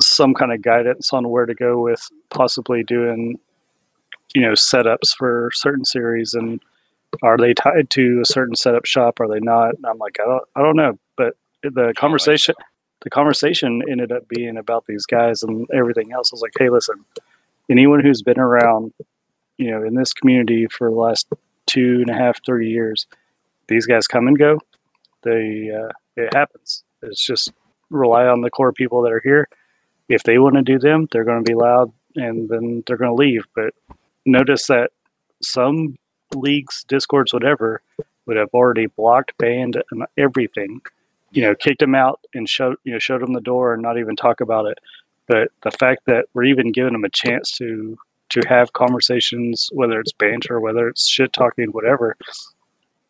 [0.00, 3.38] some kind of guidance on where to go with possibly doing,
[4.34, 6.60] you know, setups for certain series and
[7.22, 9.18] are they tied to a certain setup shop?
[9.20, 9.74] Are they not?
[9.74, 10.98] And I'm like, I don't, I don't know.
[11.16, 12.54] But the conversation,
[13.02, 16.30] the conversation ended up being about these guys and everything else.
[16.32, 17.04] I was like, hey, listen,
[17.70, 18.92] anyone who's been around,
[19.56, 21.28] you know, in this community for the last
[21.66, 23.06] two and a half, three years,
[23.68, 24.58] these guys come and go.
[25.22, 26.84] They, uh, it happens.
[27.02, 27.52] It's just
[27.90, 29.48] rely on the core people that are here.
[30.08, 33.10] If they want to do them, they're going to be loud and then they're going
[33.10, 33.44] to leave.
[33.54, 33.74] But
[34.24, 34.90] notice that
[35.42, 35.96] some
[36.34, 37.82] leagues, discords, whatever,
[38.26, 40.80] would have already blocked, banned, and everything.
[41.30, 43.98] You know, kicked them out and showed you know showed them the door and not
[43.98, 44.78] even talk about it.
[45.26, 47.98] But the fact that we're even giving them a chance to
[48.30, 52.16] to have conversations, whether it's banter, whether it's shit talking, whatever.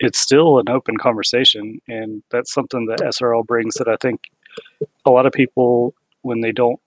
[0.01, 4.31] It's still an open conversation, and that's something that SRL brings that I think
[5.05, 6.81] a lot of people, when they don't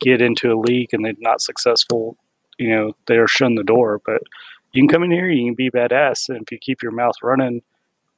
[0.00, 2.16] get into a league and they're not successful,
[2.58, 4.00] you know, they're shown the door.
[4.04, 4.22] But
[4.72, 7.14] you can come in here, you can be badass, and if you keep your mouth
[7.22, 7.62] running,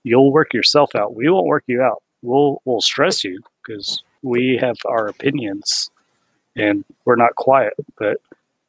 [0.04, 1.14] you'll work yourself out.
[1.14, 2.02] We won't work you out.
[2.22, 5.90] We'll we'll stress you because we have our opinions,
[6.56, 7.74] and we're not quiet.
[7.96, 8.18] But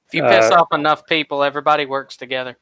[0.08, 2.58] If you piss Uh, off enough people, everybody works together.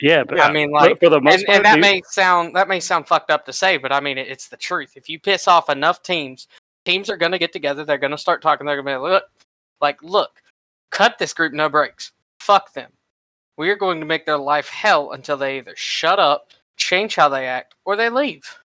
[0.00, 2.02] Yeah, but I uh, mean, like, for the most and, part, and that dude, may
[2.06, 4.92] sound that may sound fucked up to say, but I mean it, it's the truth.
[4.96, 6.48] If you piss off enough teams,
[6.84, 7.84] teams are going to get together.
[7.84, 8.66] They're going to start talking.
[8.66, 9.24] They're going to be like, look,
[9.80, 10.42] like, look,
[10.90, 12.12] cut this group no breaks.
[12.40, 12.90] Fuck them.
[13.56, 17.28] We are going to make their life hell until they either shut up, change how
[17.28, 18.58] they act, or they leave.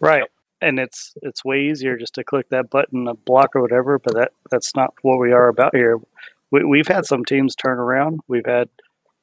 [0.00, 0.24] right.
[0.62, 3.98] And it's it's way easier just to click that button, a block or whatever.
[3.98, 5.98] But that that's not what we are about here.
[6.50, 8.20] We, we've had some teams turn around.
[8.28, 8.68] We've had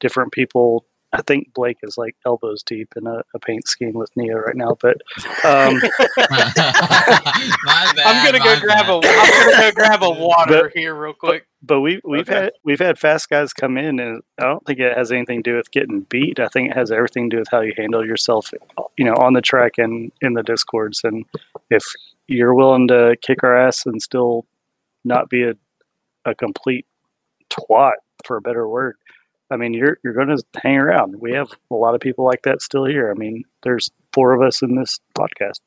[0.00, 0.84] different people.
[1.12, 4.54] I think Blake is like elbows deep in a, a paint scheme with Neo right
[4.56, 4.76] now.
[4.80, 4.98] But
[5.44, 5.80] um,
[6.16, 9.04] My bad, I'm gonna go my grab bad.
[9.04, 9.08] a.
[9.08, 11.46] I'm gonna go grab a water But- here real quick.
[11.62, 12.34] but we we've Okay.
[12.44, 15.50] had we've had fast guys come in, and I don't think it has anything to
[15.52, 16.38] do with getting beat.
[16.40, 18.50] I think it has everything to do with how you handle yourself,
[18.96, 21.00] you know, on the track and in the discords.
[21.04, 21.24] And
[21.70, 21.84] if
[22.26, 24.44] you're willing to kick our ass and still
[25.04, 25.54] not be a
[26.24, 26.84] a complete
[27.50, 27.92] twat,
[28.26, 28.96] for a better word,
[29.50, 31.16] I mean, you're you're going to hang around.
[31.20, 33.10] We have a lot of people like that still here.
[33.10, 35.60] I mean, there's four of us in this podcast.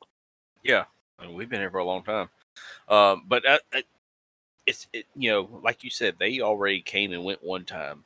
[0.62, 0.84] Yeah,
[1.18, 2.28] I mean, we've been here for a long time.
[2.88, 3.80] Um, but uh, uh,
[4.66, 8.04] it's it, you know, like you said, they already came and went one time.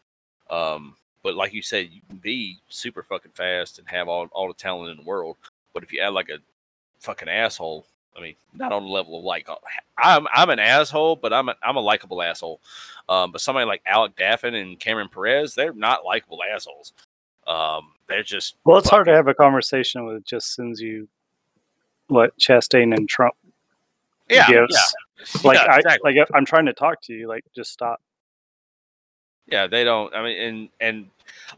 [0.49, 4.49] Um, but like you said, you can be super fucking fast and have all all
[4.49, 5.37] the talent in the world.
[5.75, 6.39] But if you add like a
[7.01, 7.87] fucking asshole,
[8.17, 9.57] I mean, not on the level of like uh,
[9.99, 12.61] I'm I'm an asshole, but I'm a, I'm a likable asshole.
[13.09, 16.93] Um, but somebody like Alec Daffin and Cameron Perez, they're not likable assholes.
[17.47, 21.09] Um, they're just Well, it's hard to have a conversation with just sends you
[22.09, 23.35] what Chastain and Trump
[24.29, 24.75] yeah, gives.
[24.75, 25.41] yeah.
[25.45, 28.01] Like Yeah, I like I'm trying to talk to you, like just stop.
[29.47, 30.15] Yeah, they don't.
[30.15, 31.07] I mean, and and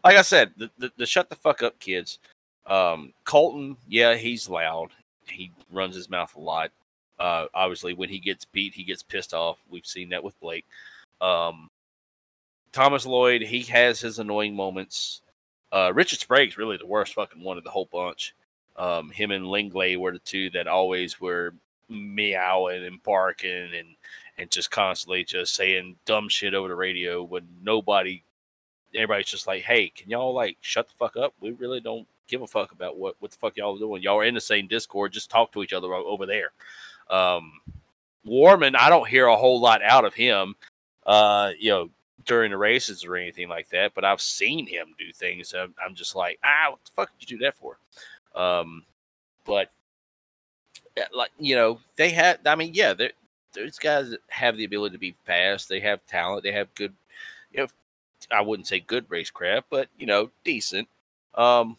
[0.05, 2.19] like I said, the, the, the shut the fuck up kids.
[2.67, 4.91] Um, Colton, yeah, he's loud.
[5.31, 6.71] He runs his mouth a lot.
[7.19, 9.59] Uh, obviously, when he gets beat, he gets pissed off.
[9.69, 10.67] We've seen that with Blake.
[11.21, 11.71] Um,
[12.73, 15.23] Thomas Lloyd, he has his annoying moments.
[15.73, 18.35] Uh, Richard Sprague's really the worst fucking one of the whole bunch.
[18.77, 21.55] Um, him and Lingley were the two that always were
[21.89, 23.89] meowing and barking and
[24.37, 28.23] and just constantly just saying dumb shit over the radio when nobody
[28.95, 32.43] everybody's just like hey can y'all like shut the fuck up we really don't give
[32.43, 34.67] a fuck about what what the fuck y'all are doing y'all are in the same
[34.67, 36.53] discord just talk to each other over there
[37.11, 37.53] um
[38.25, 40.55] warman i don't hear a whole lot out of him
[41.07, 41.91] uh you know
[42.25, 45.95] during the races or anything like that but i've seen him do things i'm, I'm
[45.95, 47.79] just like ah what the fuck did you do that for
[48.35, 48.85] um
[49.45, 49.71] but
[51.15, 52.93] like you know they had i mean yeah
[53.55, 55.69] those guys have the ability to be fast.
[55.69, 56.43] They have talent.
[56.43, 56.95] They have good,
[57.53, 57.69] you know,
[58.31, 60.89] I wouldn't say good racecraft, but you know, decent.
[61.35, 61.77] Um,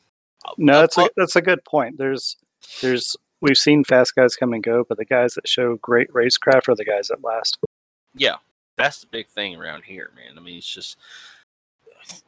[0.57, 1.97] No, that's a that's a good point.
[1.97, 2.37] There's
[2.81, 6.67] there's we've seen fast guys come and go, but the guys that show great racecraft
[6.69, 7.57] are the guys that last.
[8.15, 8.35] yeah,
[8.77, 10.37] that's the big thing around here, man.
[10.37, 10.97] I mean, it's just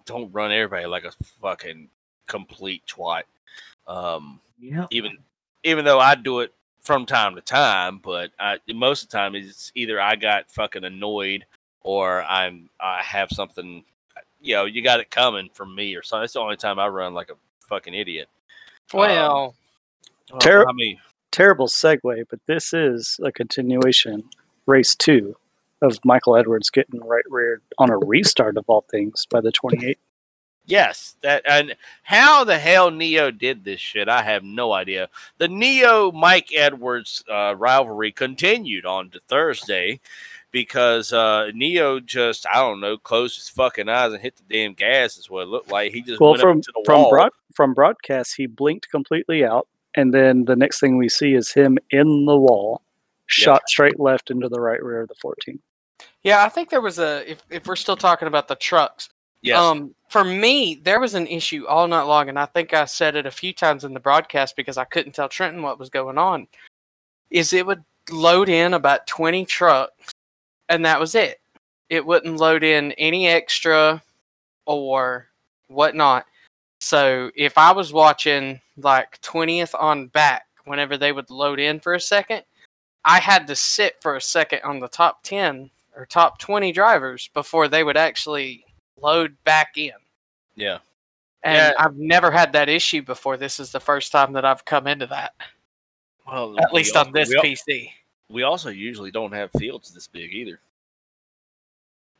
[0.05, 1.11] don't run everybody like a
[1.41, 1.89] fucking
[2.27, 3.23] complete twat.
[3.87, 4.87] Um, Yep.
[4.91, 5.17] even
[5.63, 9.35] even though I do it from time to time, but I, most of the time
[9.35, 11.45] it's either I got fucking annoyed
[11.81, 13.83] or I'm I have something.
[14.39, 16.23] You know, you got it coming from me or something.
[16.23, 17.35] That's the only time I run like a
[17.71, 18.27] fucking idiot.
[18.93, 19.55] Well,
[20.39, 20.97] Ter- I mean,
[21.31, 24.25] Terrible segue, but this is a continuation,
[24.65, 25.37] race two,
[25.81, 29.97] of Michael Edwards getting right reared on a restart of all things by the 28.
[30.65, 35.09] Yes, that and how the hell Neo did this shit, I have no idea.
[35.37, 40.01] The Neo Mike Edwards uh, rivalry continued on to Thursday
[40.51, 44.73] because uh, Neo just I don't know closed his fucking eyes and hit the damn
[44.73, 45.17] gas.
[45.17, 45.91] Is what it looked like.
[45.93, 47.09] He just Well, went from up to the from wall.
[47.09, 51.51] broad, from broadcast, he blinked completely out, and then the next thing we see is
[51.51, 52.81] him in the wall,
[53.27, 55.59] shot straight left into the right rear of the 14.
[56.23, 57.29] yeah, I think there was a.
[57.29, 59.09] If if we're still talking about the trucks,
[59.41, 62.85] yes, Um, for me, there was an issue all night long, and I think I
[62.85, 65.89] said it a few times in the broadcast because I couldn't tell Trenton what was
[65.89, 66.47] going on.
[67.29, 70.11] Is it would load in about twenty trucks,
[70.71, 71.39] and that was it.
[71.89, 74.01] It wouldn't load in any extra
[74.65, 75.27] or
[75.67, 76.25] whatnot.
[76.79, 81.93] So if I was watching like twentieth on back, whenever they would load in for
[81.93, 82.43] a second,
[83.05, 87.29] I had to sit for a second on the top ten or top twenty drivers
[87.33, 88.65] before they would actually
[88.99, 89.91] load back in.
[90.55, 90.79] Yeah.
[91.43, 91.73] And Yeah.
[91.77, 93.35] I've never had that issue before.
[93.35, 95.33] This is the first time that I've come into that.
[96.27, 97.91] Well, At least also- on this we, al- PC.
[98.31, 100.59] We also usually don't have fields this big either.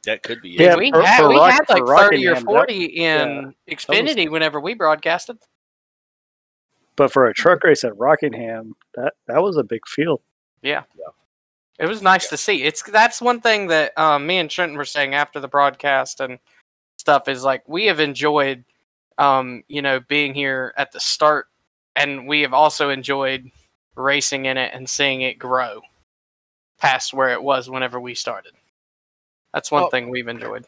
[0.05, 0.77] That could be Yeah, it.
[0.79, 3.55] we for- had, for we Rock- had like for 30 or Rockingham, that- 40 in
[3.69, 5.37] Xfinity whenever we broadcasted.
[6.95, 10.21] But for a truck race at Rockingham, that that was a big field.
[10.61, 10.83] Yeah.
[11.79, 12.63] It was nice to see.
[12.63, 16.37] It's that's one thing that um, me and Trenton were saying after the broadcast and
[16.97, 18.63] stuff is like we have enjoyed,
[19.17, 21.47] um, you know, being here at the start,
[21.95, 23.49] and we have also enjoyed
[23.95, 25.81] racing in it and seeing it grow
[26.81, 28.53] past where it was whenever we started.
[29.53, 30.65] That's one Well- thing we've enjoyed.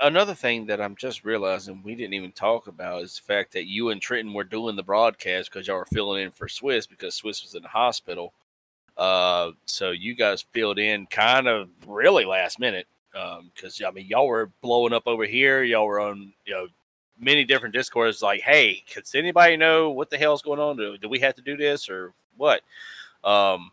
[0.00, 3.66] Another thing that I'm just realizing we didn't even talk about is the fact that
[3.66, 7.14] you and Trenton were doing the broadcast because y'all were filling in for Swiss because
[7.14, 8.32] Swiss was in the hospital.
[8.96, 14.28] Uh, so you guys filled in kind of really last minute because I mean y'all
[14.28, 15.62] were blowing up over here.
[15.62, 16.66] Y'all were on you know
[17.18, 20.78] many different discords like, hey, does anybody know what the hell's going on?
[20.78, 22.62] Do, do we have to do this or what?
[23.24, 23.72] Um,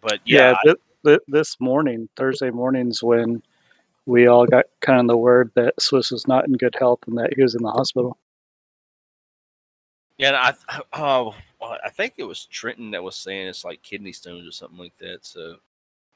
[0.00, 3.42] but yeah, Yeah, thi- thi- this morning, Thursday mornings, when
[4.06, 7.18] we all got kind of the word that Swiss was not in good health and
[7.18, 8.16] that he was in the hospital.
[10.18, 13.82] Yeah, and I th- oh, I think it was Trenton that was saying it's like
[13.82, 15.26] kidney stones or something like that.
[15.26, 15.56] So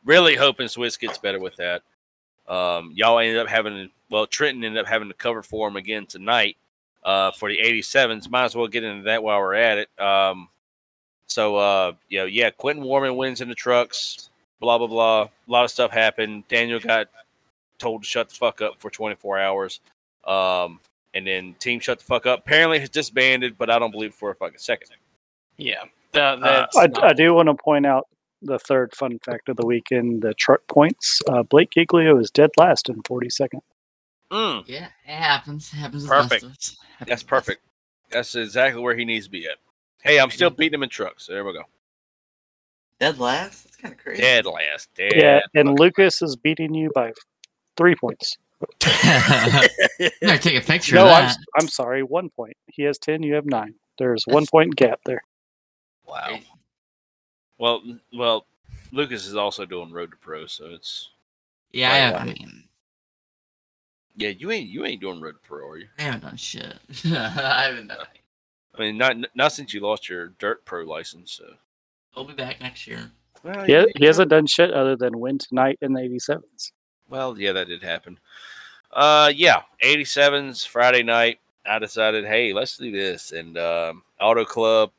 [0.05, 1.83] really hoping Swiss gets better with that.
[2.49, 6.07] Um, y'all ended up having well, Trenton ended up having to cover for him again
[6.07, 6.57] tonight
[7.05, 8.31] uh, for the 87s.
[8.31, 10.01] Might as well get into that while we're at it.
[10.01, 10.49] Um,
[11.31, 14.29] so uh, you know, yeah, Quentin Warman wins in the trucks.
[14.61, 15.23] Blah blah blah.
[15.23, 16.45] A lot of stuff happened.
[16.49, 17.09] Daniel got
[17.79, 19.81] told to shut the fuck up for 24 hours.
[20.27, 20.81] Um,
[21.15, 22.41] and then team shut the fuck up.
[22.41, 24.91] Apparently, it's disbanded, but I don't believe it for a fucking second.
[25.57, 28.07] Yeah, the, Uh, I, not- I do want to point out
[28.43, 31.21] the third fun fact of the weekend: the truck points.
[31.29, 33.61] Uh, Blake Giglio is dead last in 42nd.
[34.31, 35.73] Mm, Yeah, it happens.
[35.73, 36.03] It happens.
[36.03, 36.45] with the best Perfect.
[36.45, 37.27] Happens that's with the best.
[37.27, 37.63] perfect.
[38.11, 39.57] That's exactly where he needs to be at.
[40.03, 41.27] Hey, I'm still beating him in trucks.
[41.27, 41.65] So there we go.
[42.99, 43.65] Dead last?
[43.65, 44.21] That's kind of crazy.
[44.21, 44.89] Dead last.
[44.95, 45.13] Dead.
[45.15, 47.13] Yeah, and Lucas is beating you by
[47.77, 48.37] three points.
[49.99, 51.35] You take a picture No, of I'm.
[51.59, 52.57] I'm sorry, one point.
[52.67, 53.23] He has ten.
[53.23, 53.75] You have nine.
[53.99, 55.23] There's one point gap there.
[56.07, 56.39] Wow.
[57.59, 57.83] Well,
[58.13, 58.47] well,
[58.93, 61.11] Lucas is also doing Road to Pro, so it's
[61.73, 62.65] Yeah, I, have, I mean,
[64.17, 64.31] yeah.
[64.31, 65.89] You ain't you ain't doing Road to Pro, are you?
[65.99, 66.79] I haven't done shit.
[67.05, 67.99] I haven't done.
[68.81, 69.01] Anything.
[69.03, 71.33] I mean, not not since you lost your Dirt Pro license.
[71.33, 71.45] So.
[72.17, 73.11] We'll be back next year.
[73.45, 76.73] Well, He, you- he hasn't done shit other than win tonight in the 87s.
[77.09, 78.19] Well, yeah, that did happen.
[78.93, 81.39] Uh, yeah, 87s Friday night.
[81.65, 83.33] I decided, hey, let's do this.
[83.33, 84.91] And um, Auto Club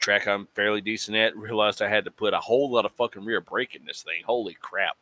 [0.00, 1.36] track I'm fairly decent at.
[1.36, 4.22] Realized I had to put a whole lot of fucking rear brake in this thing.
[4.24, 4.96] Holy crap!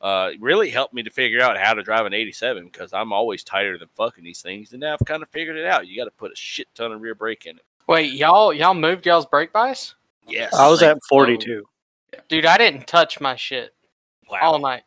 [0.00, 3.42] Uh, really helped me to figure out how to drive an 87 because I'm always
[3.42, 4.72] tighter than fucking these things.
[4.72, 5.88] And now I've kind of figured it out.
[5.88, 7.64] You got to put a shit ton of rear brake in it.
[7.88, 9.94] Wait, y'all y'all moved y'all's brake bias?
[10.26, 10.54] Yes.
[10.54, 11.64] I was at 42.
[12.28, 13.74] Dude, I didn't touch my shit
[14.30, 14.38] wow.
[14.42, 14.82] all night.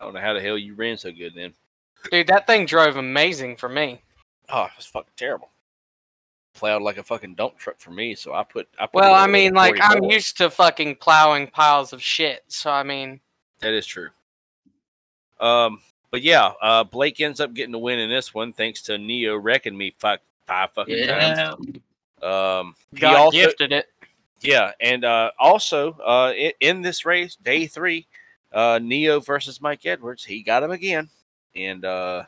[0.00, 1.54] I don't know how the hell you ran so good then.
[2.10, 4.02] Dude, that thing drove amazing for me.
[4.48, 5.50] Oh, it was fucking terrible.
[6.54, 8.14] Plowed like a fucking dump truck for me.
[8.14, 8.68] So I put.
[8.78, 12.44] I put Well, I mean, like I'm used to fucking plowing piles of shit.
[12.48, 13.20] So I mean,
[13.60, 14.10] That is true.
[15.42, 15.80] Um,
[16.12, 19.36] but yeah, uh, Blake ends up getting the win in this one thanks to Neo
[19.36, 21.34] wrecking me five five fucking Yeah.
[21.34, 21.58] times.
[22.22, 23.86] Um, he God also, gifted it.
[24.40, 28.06] yeah, and uh, also uh, in, in this race, day three,
[28.52, 31.08] uh, Neo versus Mike Edwards, he got him again,
[31.56, 32.22] and uh,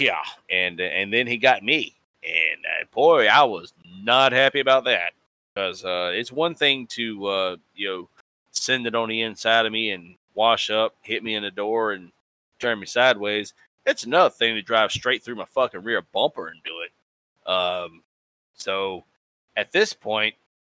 [0.00, 4.84] yeah, and and then he got me, and uh, boy, I was not happy about
[4.84, 5.12] that
[5.54, 8.08] because uh, it's one thing to uh, you know
[8.50, 11.92] send it on the inside of me and wash up, hit me in the door,
[11.92, 12.12] and
[12.60, 13.54] turn me sideways.
[13.84, 17.50] It's another thing to drive straight through my fucking rear bumper and do it.
[17.50, 18.02] Um,
[18.54, 19.04] so
[19.56, 20.34] at this point,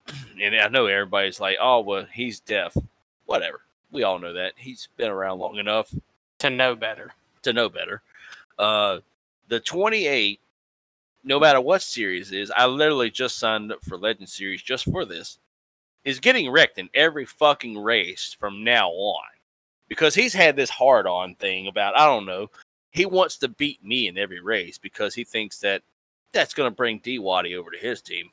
[0.43, 2.77] and I know everybody's like, "Oh, well, he's deaf."
[3.27, 3.61] Whatever.
[3.91, 5.93] We all know that he's been around long enough
[6.39, 7.13] To know better.
[7.43, 8.03] to know better.
[8.59, 8.99] Uh,
[9.49, 10.41] the 28,
[11.25, 14.85] no matter what series it is, I literally just signed up for Legend Series just
[14.91, 15.39] for this,
[16.05, 19.25] is getting wrecked in every fucking race from now on.
[19.89, 22.51] Because he's had this hard on thing about, I don't know,
[22.91, 25.83] he wants to beat me in every race because he thinks that
[26.33, 28.31] that's going to bring D Waddy over to his team.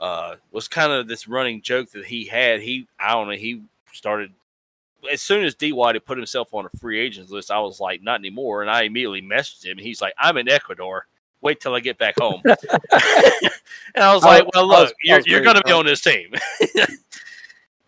[0.00, 2.60] Uh, was kind of this running joke that he had.
[2.60, 3.62] He, I don't know, he
[3.92, 4.32] started
[5.10, 8.02] as soon as D Waddy put himself on a free agents list, I was like,
[8.02, 8.62] not anymore.
[8.62, 9.78] And I immediately messaged him.
[9.78, 11.06] And he's like, I'm in Ecuador.
[11.42, 12.42] Wait till I get back home.
[12.44, 15.86] and I was I- like, well, I was- look, you're, you're going to be on
[15.86, 16.32] this team.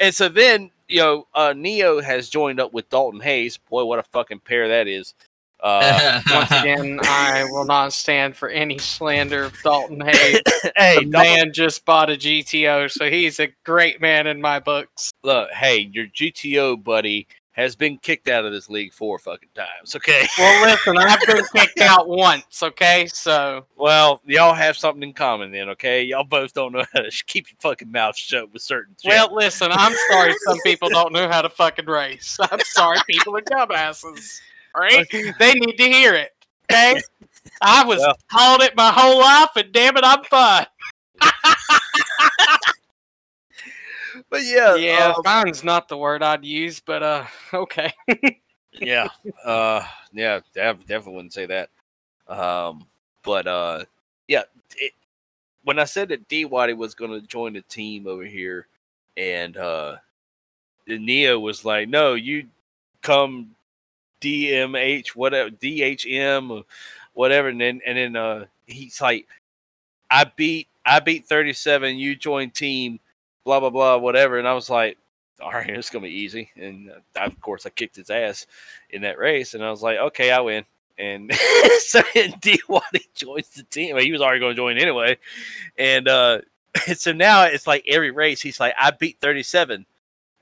[0.00, 3.56] and so then, you know, uh, Neo has joined up with Dalton Hayes.
[3.56, 5.14] Boy, what a fucking pair that is.
[5.60, 10.40] Uh, Once again, I will not stand for any slander of Dalton Hayes.
[10.76, 14.58] hey, the Dalton, man just bought a GTO, so he's a great man in my
[14.58, 15.12] books.
[15.22, 19.94] look, hey, your GTO buddy has been kicked out of this league four fucking times.
[19.94, 20.26] Okay.
[20.38, 23.06] Well, listen, I've been kicked out once, okay?
[23.06, 26.02] So, Well, y'all have something in common then, okay?
[26.02, 29.10] Y'all both don't know how to keep your fucking mouth shut with certain shit.
[29.10, 32.38] well, listen, I'm sorry some people don't know how to fucking race.
[32.40, 34.40] I'm sorry people are dumbasses.
[34.74, 35.06] All right?
[35.38, 36.30] They need to hear it,
[36.70, 37.00] okay?
[37.60, 40.66] I was Well- called it my whole life, and damn it, I'm fine.
[44.30, 47.24] But yeah, Yeah, um, fine's not the word I'd use, but uh,
[47.54, 47.92] okay.
[48.80, 49.08] yeah,
[49.44, 51.70] uh, yeah, def- definitely wouldn't say that.
[52.28, 52.86] Um,
[53.22, 53.84] but uh,
[54.28, 54.42] yeah,
[54.76, 54.92] it,
[55.64, 58.66] when I said that D Waddy was going to join the team over here,
[59.16, 59.96] and uh,
[60.86, 62.46] the Neo was like, "No, you
[63.02, 63.54] come
[64.20, 66.64] DMH, whatever DHM,
[67.14, 69.26] whatever," and then and then uh, he's like,
[70.10, 72.98] "I beat I beat 37, you join team,
[73.44, 74.98] blah blah blah, whatever," and I was like.
[75.40, 78.46] All right, it's gonna be easy, and uh, I, of course I kicked his ass
[78.90, 80.64] in that race, and I was like, okay, I win.
[80.98, 81.32] And
[81.80, 82.00] so
[82.40, 83.94] D Waddy joins the team.
[83.94, 85.18] Well, he was already going to join anyway,
[85.76, 86.40] and uh,
[86.94, 89.86] so now it's like every race he's like, I beat thirty seven,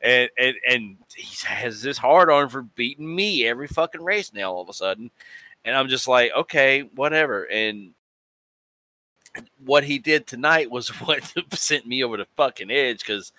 [0.01, 4.53] and and and he has this hard on for beating me every fucking race now.
[4.53, 5.11] All of a sudden,
[5.65, 7.45] and I'm just like, okay, whatever.
[7.45, 7.93] And
[9.65, 13.33] what he did tonight was what sent me over the fucking edge because,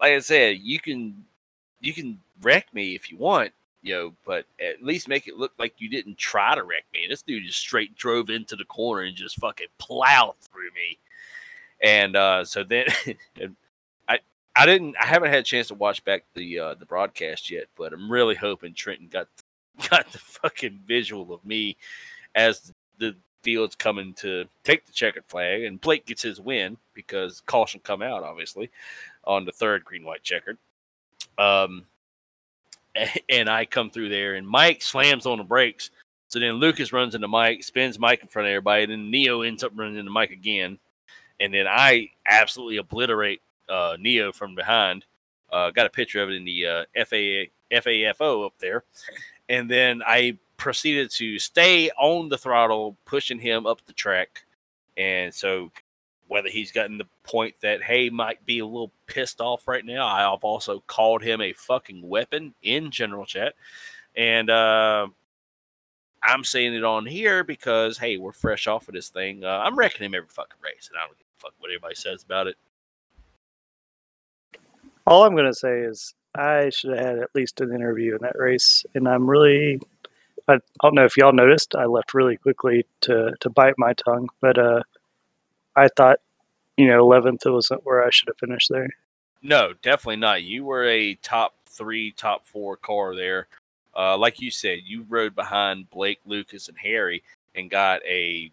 [0.00, 1.24] like I said, you can
[1.80, 3.52] you can wreck me if you want,
[3.82, 7.06] you know, but at least make it look like you didn't try to wreck me.
[7.08, 10.98] This dude just straight drove into the corner and just fucking plowed through me.
[11.80, 12.86] And uh, so then
[14.08, 14.18] I
[14.56, 17.66] I didn't I haven't had a chance to watch back the uh, the broadcast yet,
[17.76, 19.28] but I'm really hoping Trenton got
[19.90, 21.76] got the fucking visual of me
[22.34, 23.14] as the
[23.48, 28.02] field's coming to take the checkered flag and Blake gets his win because caution come
[28.02, 28.68] out obviously
[29.24, 30.58] on the third green white checkered.
[31.38, 31.86] Um,
[33.30, 35.90] and I come through there, and Mike slams on the brakes.
[36.28, 38.82] So then Lucas runs into Mike, spins Mike in front of everybody.
[38.82, 40.78] And then Neo ends up running into Mike again,
[41.40, 45.06] and then I absolutely obliterate uh, Neo from behind.
[45.50, 48.84] Uh, got a picture of it in the uh, FA, FAFO up there,
[49.48, 54.44] and then I proceeded to stay on the throttle, pushing him up the track.
[54.96, 55.70] And so
[56.28, 60.06] whether he's gotten the point that hey might be a little pissed off right now.
[60.06, 63.54] I've also called him a fucking weapon in general chat,
[64.14, 65.08] and uh,
[66.22, 69.42] I'm saying it on here because hey, we're fresh off of this thing.
[69.42, 71.94] Uh, I'm wrecking him every fucking race, and I don't give a fuck what everybody
[71.94, 72.56] says about it.
[75.06, 78.38] All I'm to say is I should have had at least an interview in that
[78.38, 79.80] race, and I'm really.
[80.48, 81.74] I don't know if y'all noticed.
[81.74, 84.82] I left really quickly to to bite my tongue, but uh,
[85.76, 86.20] I thought,
[86.76, 88.88] you know, 11th wasn't where I should have finished there.
[89.42, 90.42] No, definitely not.
[90.42, 93.46] You were a top three, top four car there.
[93.96, 97.22] Uh, like you said, you rode behind Blake, Lucas, and Harry,
[97.54, 98.50] and got a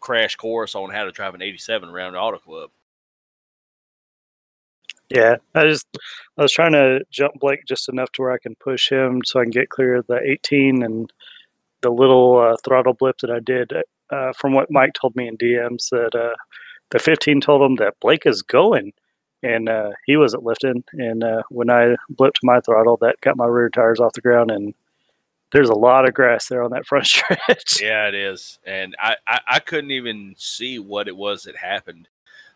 [0.00, 2.70] crash course on how to drive an 87 around the Auto Club.
[5.10, 5.86] Yeah, I just
[6.38, 9.40] I was trying to jump Blake just enough to where I can push him so
[9.40, 11.12] I can get clear of the 18 and
[11.82, 13.72] the little uh, throttle blip that I did.
[14.10, 16.34] Uh, from what Mike told me in DMs, that uh,
[16.90, 18.92] the 15 told him that Blake is going,
[19.42, 20.84] and uh, he wasn't lifting.
[20.92, 24.50] And uh, when I blipped my throttle, that got my rear tires off the ground,
[24.50, 24.74] and
[25.52, 27.80] there's a lot of grass there on that front stretch.
[27.80, 32.08] Yeah, it is, and I, I I couldn't even see what it was that happened.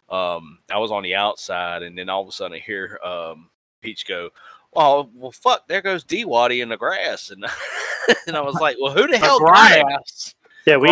[0.08, 3.48] Um, I was on the outside, and then all of a sudden I hear um,
[3.80, 4.30] Peach go,
[4.74, 5.66] "Oh, well, fuck!
[5.68, 7.44] There goes D Waddy in the grass," and
[8.26, 10.34] and I was like, "Well, who the hell died?" grass.
[10.66, 10.88] yeah, we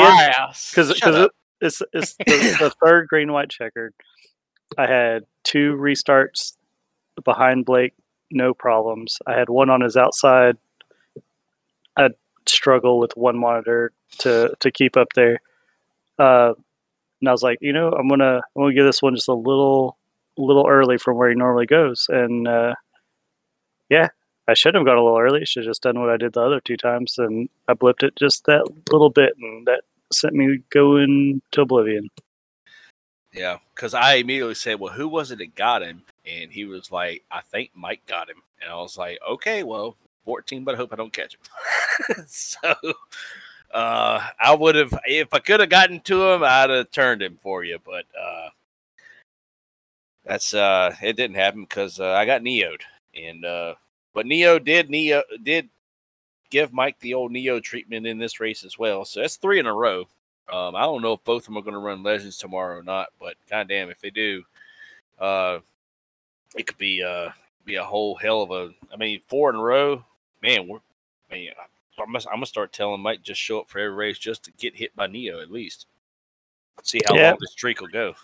[0.71, 1.31] because it,
[1.61, 3.95] it's it's the, the third green white checkered.
[4.79, 6.57] I had two restarts
[7.25, 7.95] behind Blake,
[8.31, 9.19] no problems.
[9.27, 10.57] I had one on his outside.
[11.97, 12.15] I'd
[12.47, 15.41] struggle with one monitor to to keep up there.
[16.19, 16.55] Uh,
[17.23, 19.33] and I was like, you know, I'm gonna I'm gonna give this one just a
[19.33, 19.97] little
[20.37, 22.07] little early from where he normally goes.
[22.09, 22.75] And uh,
[23.89, 24.09] yeah,
[24.49, 25.45] I should have gone a little early.
[25.45, 28.17] Should have just done what I did the other two times, and I blipped it
[28.17, 32.09] just that little bit, and that sent me going to oblivion.
[33.33, 36.91] Yeah, because I immediately said, "Well, who was it that got him?" And he was
[36.91, 40.79] like, "I think Mike got him." And I was like, "Okay, well, 14, but I
[40.79, 42.75] hope I don't catch him." so,
[43.73, 47.39] uh, I would have, if I could have gotten to him, I'd have turned him
[47.41, 47.79] for you.
[47.85, 48.51] But uh,
[50.25, 52.81] that's uh, it didn't happen because uh, I got neoed,
[53.15, 53.75] and uh,
[54.15, 55.69] but Neo did Neo did
[56.51, 59.05] give Mike the old Neo treatment in this race as well.
[59.05, 60.07] So that's three in a row.
[60.53, 62.83] Um, I don't know if both of them are going to run Legends tomorrow or
[62.83, 64.43] not, but goddamn, if they do,
[65.19, 65.61] uh,
[66.57, 67.31] it could be uh
[67.65, 68.71] be a whole hell of a.
[68.93, 70.05] I mean, four in a row,
[70.43, 70.69] man.
[70.69, 70.81] We're
[71.31, 71.53] man.
[71.99, 74.53] I'm gonna, I'm gonna start telling Mike just show up for every race just to
[74.53, 75.87] get hit by Neo at least.
[76.83, 77.31] See how Yeah.
[77.31, 78.15] long this streak will go.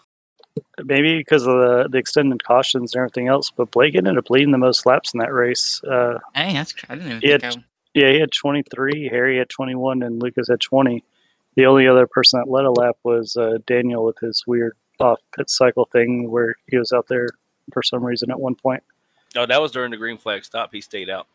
[0.84, 4.50] Maybe because of the, the extended cautions and everything else, but Blake ended up leading
[4.50, 5.82] the most laps in that race.
[5.84, 7.64] Uh, Hey, that's I didn't even Yeah, think I,
[7.94, 11.04] yeah, he had 23, Harry had 21, and Lucas had 20.
[11.56, 15.20] The only other person that led a lap was uh, Daniel with his weird off
[15.36, 17.28] pit cycle thing where he was out there
[17.72, 18.82] for some reason at one point.
[19.34, 20.72] No, that was during the green flag stop.
[20.72, 21.26] He stayed out.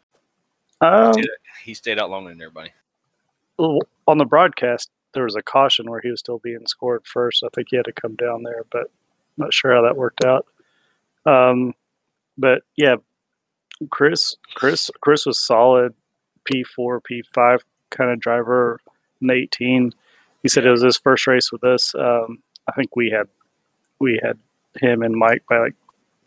[0.84, 1.28] Um, Stayed-
[1.64, 2.72] he stayed out longer than everybody.
[3.60, 7.44] on the broadcast, there was a caution where he was still being scored first.
[7.44, 8.88] I think he had to come down there, but
[9.38, 10.46] not sure how that worked out.
[11.26, 11.74] Um,
[12.38, 12.96] but yeah,
[13.90, 15.94] Chris, Chris, Chris was solid.
[16.46, 18.82] P four, P five kind of driver.
[19.22, 19.94] In eighteen,
[20.42, 21.96] he said it was his first race with us.
[21.96, 23.30] Um, I think we had
[24.00, 24.38] we had
[24.82, 25.76] him and Mike by like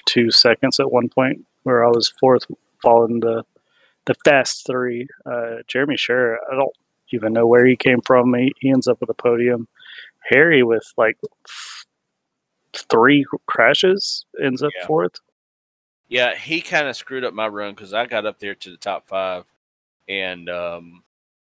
[0.07, 2.47] two seconds at one point, where I was fourth,
[2.81, 3.45] following the
[4.07, 5.07] the fast three.
[5.25, 6.73] Uh, Jeremy Sher, I don't
[7.13, 8.35] even know where he came from.
[8.35, 9.69] He, he ends up with a podium.
[10.29, 11.17] Harry with like
[12.73, 14.87] three crashes ends up Yeah.
[14.87, 15.21] fourth.
[16.09, 18.77] Yeah, he kind of screwed up my run because I got up there to the
[18.77, 19.45] top five,
[20.09, 21.03] and um,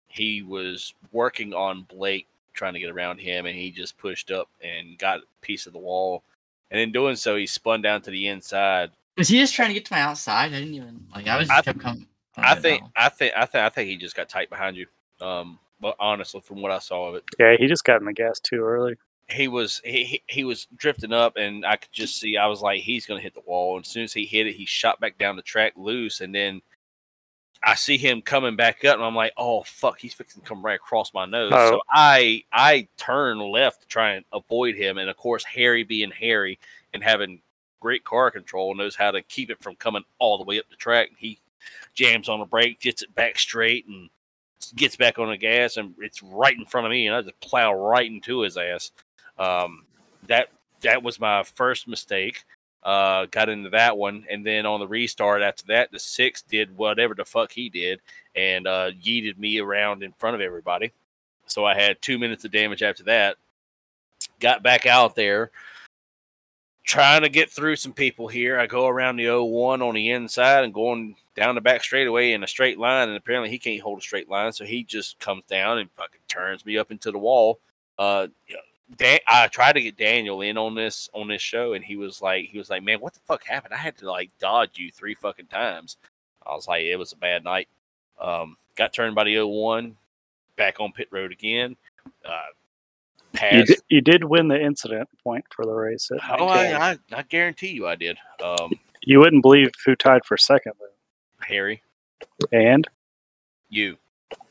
[0.08, 4.50] he was working on Blake trying to get around him, and he just pushed up
[4.62, 6.24] and got a piece of the wall,
[6.70, 8.90] and in doing so, he spun down to the inside.
[9.16, 10.52] was he just trying to get to my outside?
[10.52, 11.26] I didn't even like.
[11.26, 12.06] I was just I- kept coming.
[12.42, 12.90] I don't think, know.
[12.96, 14.86] I think, I think, I think he just got tight behind you.
[15.20, 18.12] Um, but honestly, from what I saw of it, Yeah, he just got in the
[18.12, 18.96] gas too early.
[19.28, 22.60] he was he, he- he was drifting up and I could just see I was
[22.62, 24.98] like he's gonna hit the wall and as soon as he hit it he shot
[25.00, 26.60] back down the track loose and then
[27.62, 30.64] I see him coming back up and I'm like oh fuck he's fixing to come
[30.64, 31.70] right across my nose Oh.
[31.70, 36.10] so I I turn left to try and avoid him and of course Harry being
[36.10, 36.58] Harry
[36.92, 37.40] and having
[37.78, 40.76] great car control knows how to keep it from coming all the way up the
[40.76, 41.38] track he
[41.94, 44.08] jams on the brake gets it back straight and
[44.76, 47.40] gets back on the gas and it's right in front of me and I just
[47.40, 48.92] plow right into his ass
[49.38, 49.84] um,
[50.28, 50.48] that
[50.82, 52.44] that was my first mistake.
[52.82, 56.76] Uh, got into that one, and then on the restart after that, the six did
[56.76, 58.00] whatever the fuck he did,
[58.34, 60.90] and uh, yeeted me around in front of everybody.
[61.46, 63.36] So I had two minutes of damage after that.
[64.38, 65.50] Got back out there,
[66.90, 68.58] trying to get through some people here.
[68.58, 72.42] I go around the 01 on the inside and going down the back straightaway in
[72.42, 75.44] a straight line, and apparently he can't hold a straight line, so he just comes
[75.44, 77.60] down and fucking turns me up into the wall.
[77.96, 78.26] Uh,
[78.96, 82.20] Dan- I tried to get Daniel in on this on this show, and he was
[82.20, 83.72] like, he was like, man, what the fuck happened?
[83.72, 85.96] I had to like dodge you three fucking times.
[86.44, 87.68] I was like, it was a bad night.
[88.20, 89.96] Um, got turned by the 01,
[90.56, 91.76] back on pit road again.
[92.24, 92.50] Uh,
[93.52, 96.10] You did, you did win the incident point for the race.
[96.10, 98.18] At Oh, I, I, I guarantee you, I did.
[98.42, 100.86] Um, you wouldn't believe who tied for second though.
[101.46, 101.82] Harry,
[102.52, 102.86] And
[103.68, 103.96] you.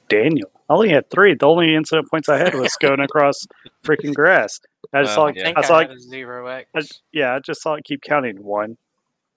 [0.07, 0.49] Daniel.
[0.69, 1.35] I only had three.
[1.35, 3.45] The only incident points I had was going across
[3.85, 4.59] freaking grass.
[4.93, 5.39] I just Well, saw.
[5.39, 5.49] yeah.
[5.49, 5.79] I I I, saw.
[5.81, 7.01] had zero I, X.
[7.11, 8.43] yeah, I just saw it keep counting.
[8.43, 8.77] One,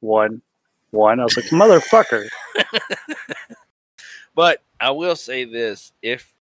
[0.01, 0.41] one,
[0.93, 1.21] one.
[1.21, 2.29] I was like, motherfucker.
[4.35, 6.33] But I will say this: if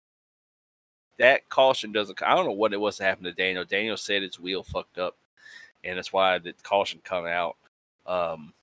[1.19, 3.65] that caution doesn't, I don't know what it was that happened to Daniel.
[3.65, 5.17] Daniel said his wheel fucked up,
[5.83, 7.57] and that's why the caution come out.
[8.05, 8.53] Um,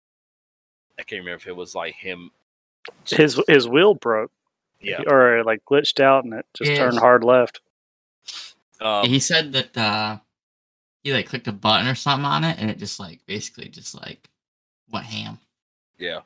[0.98, 2.30] I can't remember if it was like him.
[3.06, 4.32] His his wheel broke,
[4.80, 5.02] yeah.
[5.06, 6.78] or like glitched out, and it just Yes.
[6.78, 7.60] turned hard left.
[8.80, 10.18] Um, he said that uh,
[11.02, 13.94] he like clicked a button or something on it, and it just like basically just
[13.94, 14.28] like
[14.90, 15.38] went ham.
[15.98, 16.20] Yeah,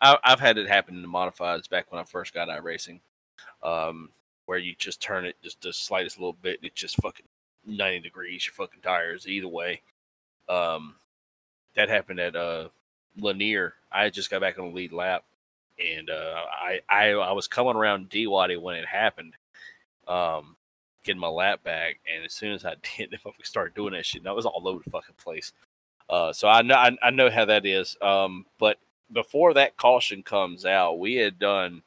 [0.00, 3.00] I, I've had it happen in the modifieds back when I first got out racing,
[3.62, 4.10] um,
[4.46, 7.26] where you just turn it just the slightest little bit, and it just fucking
[7.66, 8.46] ninety degrees.
[8.46, 9.82] Your fucking tires either way.
[10.48, 10.94] Um,
[11.74, 12.68] that happened at uh
[13.18, 13.74] Lanier.
[13.92, 15.24] I just got back on the lead lap,
[15.78, 19.34] and uh, I I I was coming around D Waddy when it happened,
[20.08, 20.56] um,
[21.04, 24.06] getting my lap back, and as soon as I did, if I started doing that
[24.06, 25.52] shit, I was all over the fucking place.
[26.08, 27.96] Uh, so I know I, I know how that is.
[28.00, 28.78] Um, but
[29.12, 31.82] before that caution comes out, we had done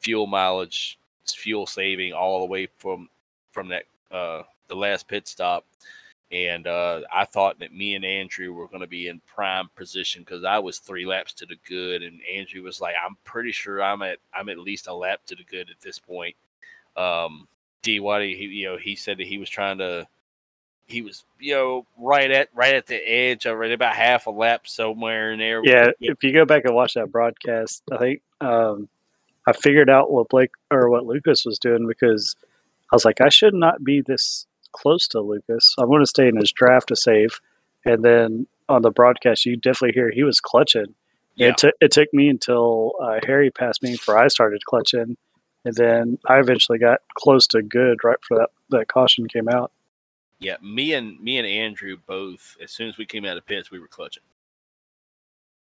[0.00, 3.08] fuel mileage, fuel saving all the way from
[3.52, 5.64] from that uh, the last pit stop,
[6.30, 10.22] and uh, I thought that me and Andrew were going to be in prime position
[10.22, 13.82] because I was three laps to the good, and Andrew was like, "I'm pretty sure
[13.82, 16.36] I'm at I'm at least a lap to the good at this point."
[16.96, 17.48] Um,
[17.82, 18.00] D.
[18.00, 20.06] Waddy, he you know he said that he was trying to
[20.86, 24.66] he was you know right at right at the edge it, about half a lap
[24.66, 25.60] somewhere in there.
[25.64, 28.88] Yeah, if you go back and watch that broadcast, I think um,
[29.46, 32.36] I figured out what Blake or what Lucas was doing because
[32.92, 35.74] I was like, I should not be this close to Lucas.
[35.78, 37.40] I'm going to stay in his draft to save.
[37.84, 40.94] And then on the broadcast, you definitely hear he was clutching.
[41.34, 41.48] Yeah.
[41.48, 45.16] It, took it took me until uh, Harry passed me before I started clutching.
[45.64, 49.72] And then I eventually got close to good right for that, that caution came out.
[50.42, 52.56] Yeah, me and me and Andrew both.
[52.60, 54.24] As soon as we came out of pits, we were clutching.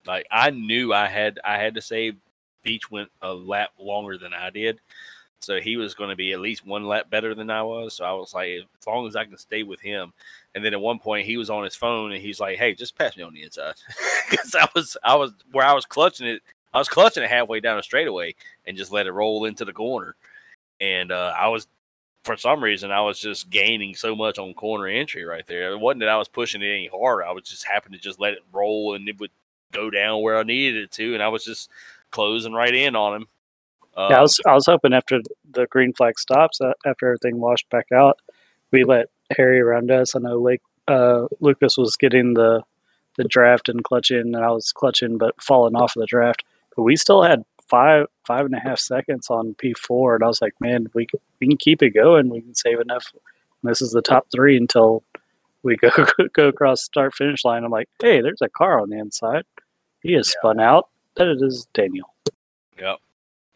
[0.06, 2.16] Like I knew I had I had to save.
[2.62, 4.80] Beach went a lap longer than I did,
[5.40, 7.94] so he was going to be at least one lap better than I was.
[7.94, 8.48] So I was like,
[8.78, 10.12] as long as I can stay with him.
[10.54, 12.98] And then at one point, he was on his phone and he's like, "Hey, just
[12.98, 13.74] pass me on the inside,"
[14.30, 16.42] because I was I was where I was clutching it.
[16.72, 18.34] I was clutching it halfway down the straightaway
[18.66, 20.16] and just let it roll into the corner.
[20.80, 21.66] And uh, I was
[22.24, 25.72] for some reason I was just gaining so much on corner entry right there.
[25.72, 27.24] It wasn't that I was pushing it any harder.
[27.24, 29.30] I was just happened to just let it roll and it would
[29.72, 31.70] go down where I needed it to, and I was just
[32.10, 33.26] closing right in on him.
[33.96, 35.20] Um, Yeah, I was I was hoping after
[35.50, 38.18] the green flag stops, uh, after everything washed back out,
[38.70, 39.06] we let
[39.36, 40.14] Harry around us.
[40.14, 42.62] I know Lake uh, Lucas was getting the
[43.16, 46.44] the draft and clutching, and I was clutching but falling off of the draft.
[46.76, 50.28] But we still had five five and a half seconds on P four, and I
[50.28, 52.30] was like, man, we can, we can keep it going.
[52.30, 53.12] We can save enough.
[53.64, 55.02] This is the top three until
[55.64, 55.90] we go
[56.32, 57.64] go across start finish line.
[57.64, 59.44] I'm like, hey, there's a car on the inside.
[60.02, 60.38] He has Yeah.
[60.38, 60.88] spun out.
[61.18, 62.14] That it is Daniel.
[62.80, 62.98] Yep.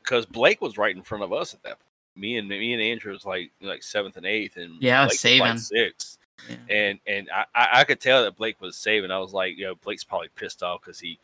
[0.02, 1.78] Because Blake was right in front of us at that.
[1.78, 1.86] point.
[2.14, 5.40] Me and me and Andrew was like like seventh and eighth, and Yeah, Blake saving.
[5.46, 6.18] like sixth.
[6.48, 6.56] Yeah.
[6.68, 9.10] And and I, I I could tell that Blake was saving.
[9.10, 11.18] I was like, you know, Blake's probably pissed off because he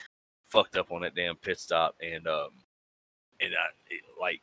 [0.46, 2.50] fucked up on that damn pit stop, and um,
[3.40, 4.40] and I it, like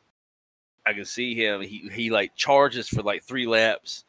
[0.86, 1.62] I can see him.
[1.62, 4.04] He he like charges for like three laps,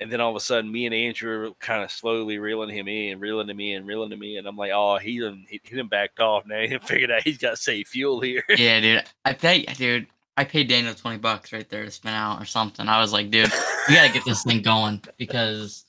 [0.00, 3.20] and then all of a sudden, me and Andrew kind of slowly reeling him in,
[3.20, 4.38] reeling him in, reeling him in.
[4.38, 6.60] And I'm like, oh, he done he, he done backed off now.
[6.66, 8.42] He figured out he's got safe fuel here.
[8.56, 9.04] Yeah, dude.
[9.24, 10.06] I paid, dude.
[10.36, 12.88] I paid Daniel twenty bucks right there to spin out or something.
[12.88, 13.52] I was like, dude,
[13.88, 15.84] we gotta get this thing going because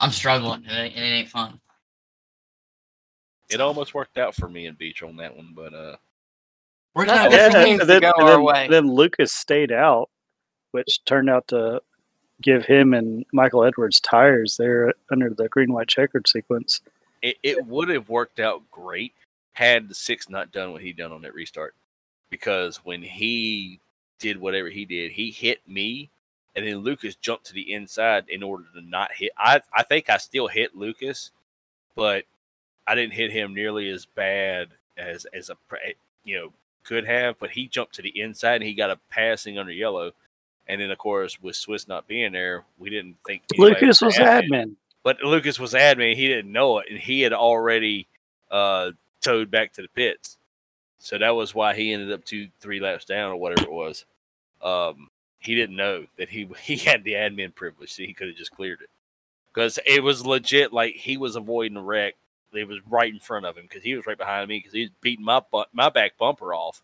[0.00, 1.60] I'm struggling and it, it ain't fun.
[3.48, 5.96] It almost worked out for me and Beach on that one, but uh,
[6.96, 8.66] We're That's gonna Yeah, Yeah, different then, to go then, our and way.
[8.68, 10.10] then Lucas stayed out,
[10.72, 11.80] which turned out to
[12.42, 16.80] give him and Michael Edwards tires there under the green white checkered sequence.
[17.22, 19.12] it, it would have worked out great
[19.56, 21.74] had the six not done what he done on that restart.
[22.28, 23.80] Because when he
[24.18, 26.10] did whatever he did, he hit me,
[26.54, 29.32] and then Lucas jumped to the inside in order to not hit.
[29.38, 31.30] I I think I still hit Lucas,
[31.94, 32.24] but
[32.86, 34.68] I didn't hit him nearly as bad
[34.98, 35.56] as as a
[36.24, 36.52] you know
[36.84, 37.38] could have.
[37.38, 40.12] But he jumped to the inside and he got a passing under yellow.
[40.68, 44.48] And then, of course, with Swiss not being there, we didn't think Lucas was admin.
[44.50, 44.76] admin.
[45.04, 46.16] But Lucas was admin.
[46.16, 48.08] He didn't know it, and he had already
[48.50, 48.90] uh,
[49.20, 50.38] towed back to the pits.
[50.98, 54.04] So that was why he ended up two, three laps down or whatever it was.
[54.62, 58.36] Um, he didn't know that he he had the admin privilege, so he could have
[58.36, 58.90] just cleared it
[59.52, 60.72] because it was legit.
[60.72, 62.14] Like he was avoiding a wreck.
[62.52, 64.82] It was right in front of him because he was right behind me because he
[64.82, 66.82] was beating my bu- my back bumper off.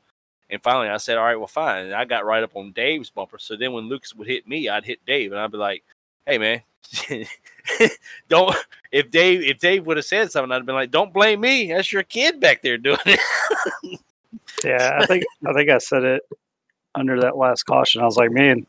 [0.52, 3.10] And finally, I said, "All right, well, fine." And I got right up on Dave's
[3.10, 3.38] bumper.
[3.38, 5.82] So then, when Lucas would hit me, I'd hit Dave, and I'd be like,
[6.26, 6.62] "Hey, man,
[8.28, 8.54] don't."
[8.92, 11.72] If Dave if Dave would have said something, I'd have been like, "Don't blame me.
[11.72, 13.20] That's your kid back there doing it."
[14.64, 16.22] Yeah, I think I think I said it
[16.94, 18.02] under that last caution.
[18.02, 18.66] I was like, man,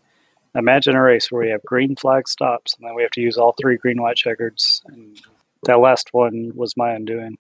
[0.56, 3.38] imagine a race where we have green flag stops and then we have to use
[3.38, 4.82] all three green white checkers.
[4.88, 5.20] And
[5.64, 7.38] that last one was my undoing.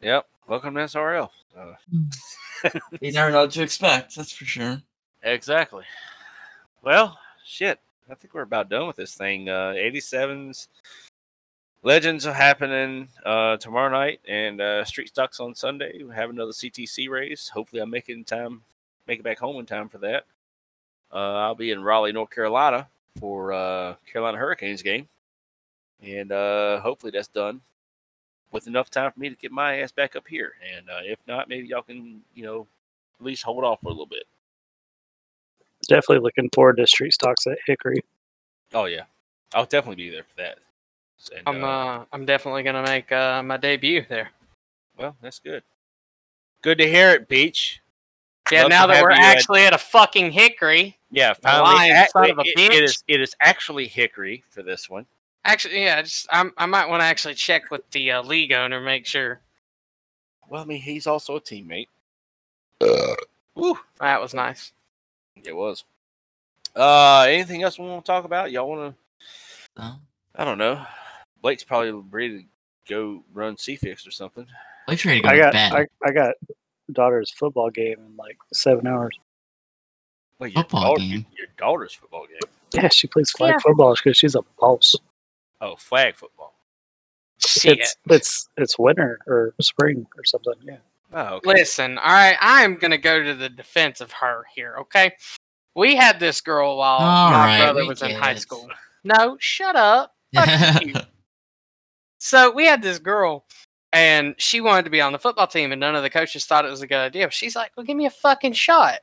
[0.00, 0.26] yep.
[0.46, 1.30] Welcome to SRL.
[1.56, 4.16] Uh, You never know what to expect.
[4.16, 4.80] That's for sure.
[5.22, 5.84] Exactly.
[6.82, 7.80] Well, shit.
[8.10, 9.48] I think we're about done with this thing.
[9.48, 10.68] Uh, 87s
[11.82, 16.02] Legends are happening uh, tomorrow night, and uh, Street Stocks on Sunday.
[16.02, 17.48] We have another CTC race.
[17.48, 18.62] Hopefully, I'll make it in time,
[19.06, 20.24] make it back home in time for that.
[21.12, 22.88] Uh, I'll be in Raleigh, North Carolina
[23.20, 25.08] for uh, Carolina Hurricanes game,
[26.02, 27.60] and uh, hopefully that's done
[28.54, 30.52] with enough time for me to get my ass back up here.
[30.76, 32.66] And uh, if not, maybe y'all can, you know,
[33.20, 34.24] at least hold off for a little bit.
[35.88, 38.00] Definitely looking forward to street stocks at Hickory.
[38.72, 39.02] Oh yeah,
[39.52, 40.58] I'll definitely be there for that.
[41.36, 44.30] And, I'm uh, uh, I'm definitely gonna make uh, my debut there.
[44.96, 45.62] well, that's good.
[46.62, 47.80] Good to hear it, Beach.
[48.50, 50.98] Yeah, Love now that we're you at- actually at a fucking hickory.
[51.10, 53.04] Yeah, finally, Lying ac- son of a it- it is.
[53.08, 55.06] It is actually Hickory for this one.
[55.44, 58.80] Actually, yeah, just I'm, I might want to actually check with the uh, league owner,
[58.80, 59.40] make sure
[60.48, 61.88] Well, I mean, he's also a teammate.
[63.54, 64.72] Woo, that was nice.
[65.44, 65.84] it was.
[66.74, 68.50] Uh, anything else we want to talk about?
[68.50, 69.82] Y'all want to?
[69.82, 69.92] So,
[70.34, 70.84] I don't know.
[71.40, 72.44] Blake's probably ready to
[72.88, 74.46] go run CFix or something.
[74.86, 75.72] Blake's ready to go I got bed.
[75.72, 76.34] I, I got
[76.92, 79.16] daughter's football game in like seven hours.
[80.38, 81.26] Well, your, Football daughter, game.
[81.38, 82.50] your daughter's football game.
[82.72, 83.58] Yeah, she plays flag Yeah.
[83.60, 84.96] football because she's a boss.
[85.60, 86.54] Oh, flag football.
[87.38, 87.80] Shit.
[87.80, 90.54] It's it's it's winter or spring or something.
[90.62, 90.76] Yeah.
[91.12, 91.48] Oh, okay.
[91.54, 95.12] Listen, all right, I am gonna go to the defense of her here, okay?
[95.74, 98.40] We had this girl while All my right, brother was in get high it.
[98.40, 98.68] school.
[99.04, 100.14] No, shut up.
[102.24, 103.44] So we had this girl,
[103.92, 106.64] and she wanted to be on the football team, and none of the coaches thought
[106.64, 107.30] it was a good idea.
[107.30, 109.00] She's like, "Well, give me a fucking shot."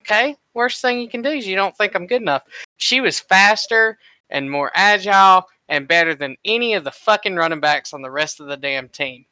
[0.00, 2.42] Okay, worst thing you can do is you don't think I'm good enough.
[2.78, 3.98] She was faster
[4.30, 8.40] and more agile and better than any of the fucking running backs on the rest
[8.40, 9.24] of the damn team.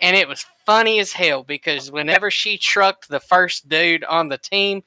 [0.00, 4.38] And it was funny as hell because whenever she trucked the first dude on the
[4.38, 4.82] team,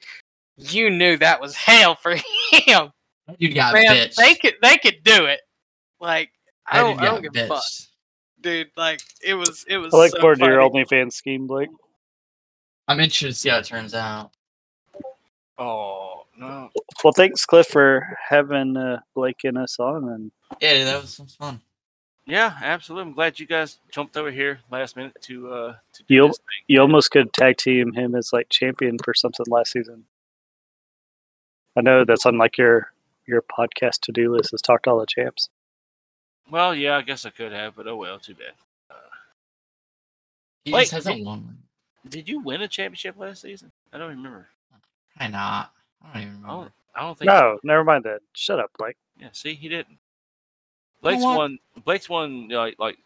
[0.56, 2.14] you knew that was hell for
[2.52, 2.92] him.
[3.38, 4.14] Dude got Man, bitched.
[4.16, 5.40] they could they could do it.
[6.00, 6.30] Like
[6.66, 7.64] I don't, I don't got give a fuck,
[8.40, 8.70] dude.
[8.76, 9.92] Like it was it was.
[9.92, 10.84] I look so forward to your funny.
[10.84, 11.70] OnlyFans scheme, Blake.
[12.88, 14.30] I'm interested to see how it turns out.
[15.58, 16.70] Oh no.
[17.02, 20.08] Well, thanks, Cliff, for having uh, Blake and us on.
[20.08, 20.30] And
[20.60, 21.60] Yeah, dude, that was, that was fun.
[22.26, 23.08] Yeah, absolutely.
[23.10, 26.38] I'm glad you guys jumped over here last minute to uh to do You'll- this
[26.38, 26.64] thing.
[26.68, 30.04] you almost could tag team him as like champion for something last season.
[31.76, 32.90] I know that's on like your
[33.26, 35.48] your podcast to do list is talk to all the champs.
[36.50, 38.52] Well, yeah, I guess I could have, but oh well, too bad.
[40.64, 41.58] He Wait, just hasn't did- won.
[42.08, 43.72] Did you win a championship last season?
[43.92, 44.46] I don't remember.
[45.16, 45.72] Probably not.
[46.02, 46.62] I don't even I remember.
[46.64, 47.26] don't, I don't think.
[47.26, 48.20] No, never mind that.
[48.32, 48.96] Shut up, Blake.
[49.18, 49.98] Yeah, see, he didn't.
[51.02, 51.36] Blake's what?
[51.38, 51.58] won.
[51.84, 52.98] Blake's won like like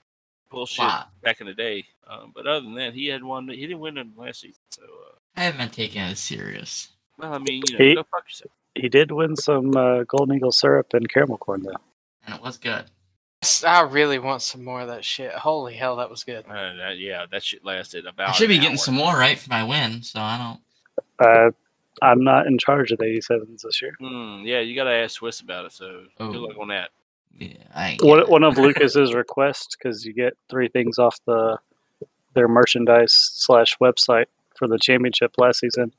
[0.51, 1.07] bullshit Wow.
[1.23, 1.85] back in the day.
[2.07, 3.49] Um, but other than that, he had one.
[3.49, 4.61] He didn't win it last season.
[4.71, 6.89] So, uh, I haven't taken it as serious.
[7.19, 8.51] well, I mean, you know, He- go fuck yourself.
[8.75, 11.77] He did win some uh, Golden Eagle syrup and caramel corn though.
[12.27, 12.85] And it was good.
[13.67, 15.33] I really want some more of that shit.
[15.33, 16.45] Holy hell, that was good.
[16.49, 18.29] Uh, that, yeah, that shit lasted about.
[18.31, 18.77] I should be getting hour.
[18.77, 20.39] some more right for my win, so I
[21.19, 21.27] don't.
[21.27, 21.51] Uh,
[22.03, 23.97] I'm not in charge of the 87s this year.
[24.01, 25.73] Mm, yeah, you got to ask Swiss about it.
[25.73, 26.41] So good Oh.
[26.41, 26.91] luck on that.
[27.39, 27.97] Yeah, I.
[28.01, 31.59] One, one of Lucas's requests because you get three things off the
[32.35, 34.27] their merchandise slash website
[34.57, 35.93] for the championship last season,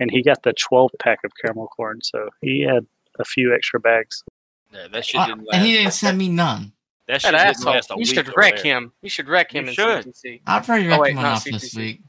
[0.00, 2.86] and he got the 12 pack of caramel corn, so he had
[3.18, 4.24] a few extra bags.
[4.72, 5.56] Yeah, that shit didn't last.
[5.58, 6.72] and he didn't send me none.
[7.06, 7.72] that shit That didn't asshole.
[7.74, 8.92] last a You week should wreck him.
[9.02, 10.06] You should wreck him You in should.
[10.06, 10.40] CTC.
[10.46, 11.76] I've probably Oh, wrecked wait, him not enough this CTC.
[11.76, 12.00] week.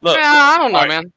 [0.00, 0.88] Look, Yeah, I don't know, Alright.
[1.04, 1.12] man.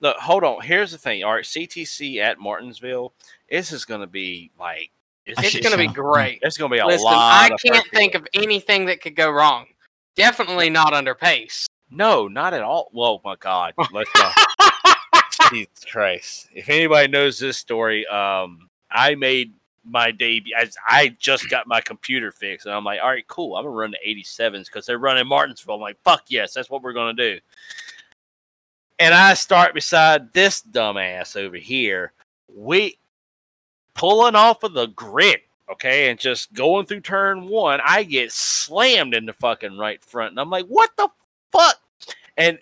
[0.00, 0.62] look, hold on.
[0.62, 1.22] Here's the thing.
[1.22, 3.12] All right, CTC at Martinsville.
[3.48, 4.90] This is going to be like
[5.26, 6.40] it's, It's gonna be great.
[6.42, 7.52] it's going to be a Listen, lot.
[7.52, 8.26] I can't think people.
[8.26, 9.66] of anything that could go wrong.
[10.16, 11.66] Definitely not under pace.
[11.90, 12.90] No, not at all.
[12.92, 14.30] Well, my God, let's go.
[15.50, 16.48] Jesus Christ!
[16.54, 19.52] If anybody knows this story, um, I made
[19.84, 20.54] my debut.
[20.56, 23.56] I, I just got my computer fixed, and I'm like, all right, cool.
[23.56, 25.74] I'm gonna run the 87s because they're running Martinsville.
[25.74, 27.38] I'm like, fuck yes, that's what we're gonna do.
[28.98, 32.12] And I start beside this dumbass over here.
[32.54, 32.98] We
[33.94, 35.40] pulling off of the grid,
[35.70, 37.80] okay, and just going through turn one.
[37.84, 41.08] I get slammed in the fucking right front, and I'm like, what the
[41.50, 41.80] fuck?
[42.36, 42.58] And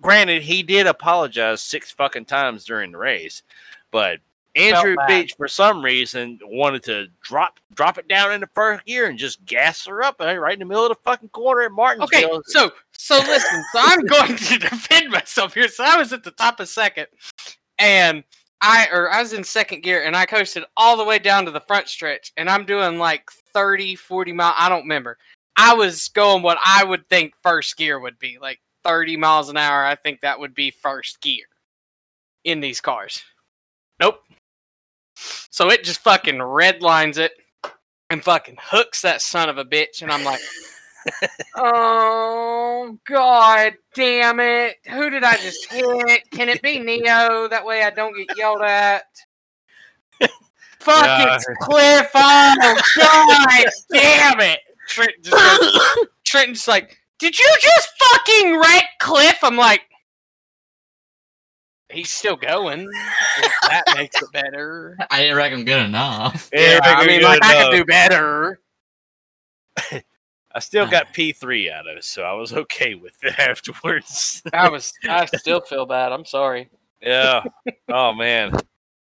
[0.00, 3.42] granted, he did apologize six fucking times during the race,
[3.90, 4.20] but
[4.56, 4.96] Andrew.
[5.06, 9.18] Beach, for some reason, wanted to drop drop it down in the first gear and
[9.18, 12.36] just gas her up uh, right in the middle of the fucking corner at Martinsville.
[12.36, 15.68] Okay, so so listen, so I'm going to defend myself here.
[15.68, 17.06] So I was at the top of second,
[17.78, 18.24] and
[18.62, 21.50] I or I was in second gear, and I coasted all the way down to
[21.50, 24.54] the front stretch, and I'm doing like 30, 40 mile.
[24.56, 25.18] I don't remember.
[25.56, 29.56] I was going what I would think first gear would be, like 30 miles an
[29.56, 29.84] hour.
[29.84, 31.44] I think that would be first gear
[32.44, 33.22] in these cars.
[33.98, 34.22] Nope.
[35.14, 37.32] So it just fucking redlines it
[38.08, 40.40] and fucking hooks that son of a bitch, and I'm like.
[41.56, 44.76] Oh god damn it.
[44.88, 46.30] Who did I just hit?
[46.30, 47.48] Can it be Neo?
[47.48, 49.04] That way I don't get yelled at.
[50.80, 51.36] Fuck Yeah.
[51.36, 52.10] it's Cliff.
[52.14, 54.60] Oh god damn it.
[54.88, 59.38] Trent just goes, Trenton's like, did you just fucking wreck Cliff?
[59.42, 59.82] I'm like
[61.92, 62.88] He's still going.
[63.68, 64.96] That makes it better.
[65.10, 66.48] I didn't wreck him good enough.
[66.52, 68.60] Yeah, I mean, like I could do better.
[70.52, 70.90] I still ah.
[70.90, 74.42] got P three out of it, so I was okay with it afterwards.
[74.52, 74.92] I was.
[75.08, 76.12] I still feel bad.
[76.12, 76.68] I'm sorry.
[77.00, 77.42] yeah.
[77.88, 78.52] Oh man.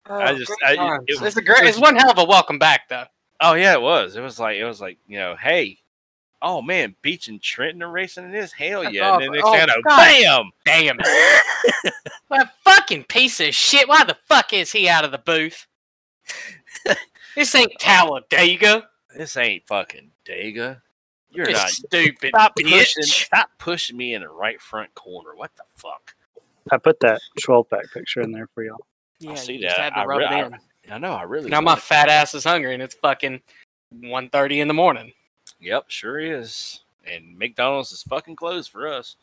[0.09, 1.03] Oh, I Oh, just- I- times.
[1.07, 1.65] it- it's a great.
[1.65, 3.03] It's one hell of a welcome back, though.
[3.41, 4.15] Oh yeah, it was.
[4.15, 5.79] It was like it was like you know, hey,
[6.41, 8.53] oh man, Beach and Trenton are racing in this.
[8.53, 9.15] Hell That's yeah!
[9.15, 9.51] And then awesome.
[9.51, 10.51] next thing I Oh, know, God.
[10.65, 10.97] bam!
[11.75, 11.91] Damn.
[12.29, 13.89] What fucking piece of shit.
[13.89, 15.65] Why the fuck is he out of the booth?
[17.35, 18.87] this ain't Talladega.
[19.15, 20.81] This ain't fucking Dega.
[21.31, 21.69] You're not.
[21.69, 22.69] stupid Stop bitch.
[22.71, 23.03] pushing!
[23.03, 25.35] Stop pushing me in the right front corner.
[25.35, 26.15] What the fuck?
[26.71, 28.85] I put that 12 pack picture in there for y'all.
[29.19, 29.93] Yeah, see you just that.
[29.93, 30.57] had to I rub re- it I- in.
[30.89, 31.13] I know.
[31.13, 31.49] I really.
[31.49, 31.79] Now my it.
[31.79, 33.41] fat ass is hungry, and it's fucking
[33.95, 35.11] 1.30 in the morning.
[35.59, 36.81] Yep, sure is.
[37.05, 39.15] And McDonald's is fucking closed for us.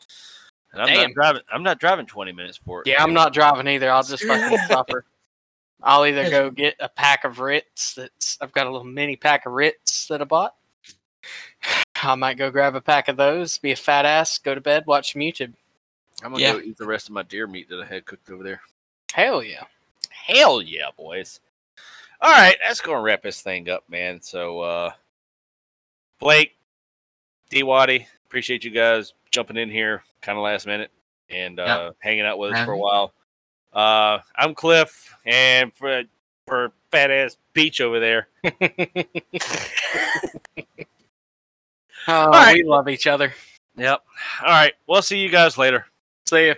[0.73, 0.97] And I'm Damn.
[1.07, 1.41] not driving.
[1.51, 2.87] I'm not driving 20 minutes for it.
[2.87, 3.89] Yeah, I'm not driving either.
[3.91, 5.05] I'll just fucking suffer.
[5.81, 7.95] I'll either go get a pack of Ritz.
[7.95, 10.55] That's I've got a little mini pack of Ritz that I bought.
[12.11, 14.85] I might go grab a pack of those, be a fat ass, go to bed,
[14.85, 15.53] watch some YouTube.
[16.23, 16.53] I'm gonna Yeah.
[16.53, 18.61] go eat the rest of my deer meat that I had cooked over there.
[19.13, 19.63] Hell yeah.
[20.09, 21.39] Hell yeah, boys.
[22.21, 24.21] All right, that's gonna wrap this thing up, man.
[24.21, 24.91] So uh
[26.19, 26.55] Blake,
[27.49, 30.91] D Waddy, appreciate you guys jumping in here kind of last minute
[31.29, 33.13] and uh hanging out with us for a while.
[33.73, 36.03] Uh I'm Cliff and for
[36.47, 38.27] for fat ass Beach over there.
[42.07, 42.55] Oh, right.
[42.55, 43.33] we love each other.
[43.77, 44.01] Yep.
[44.41, 44.73] All right.
[44.87, 45.85] We'll see you guys later.
[46.27, 46.53] See ya.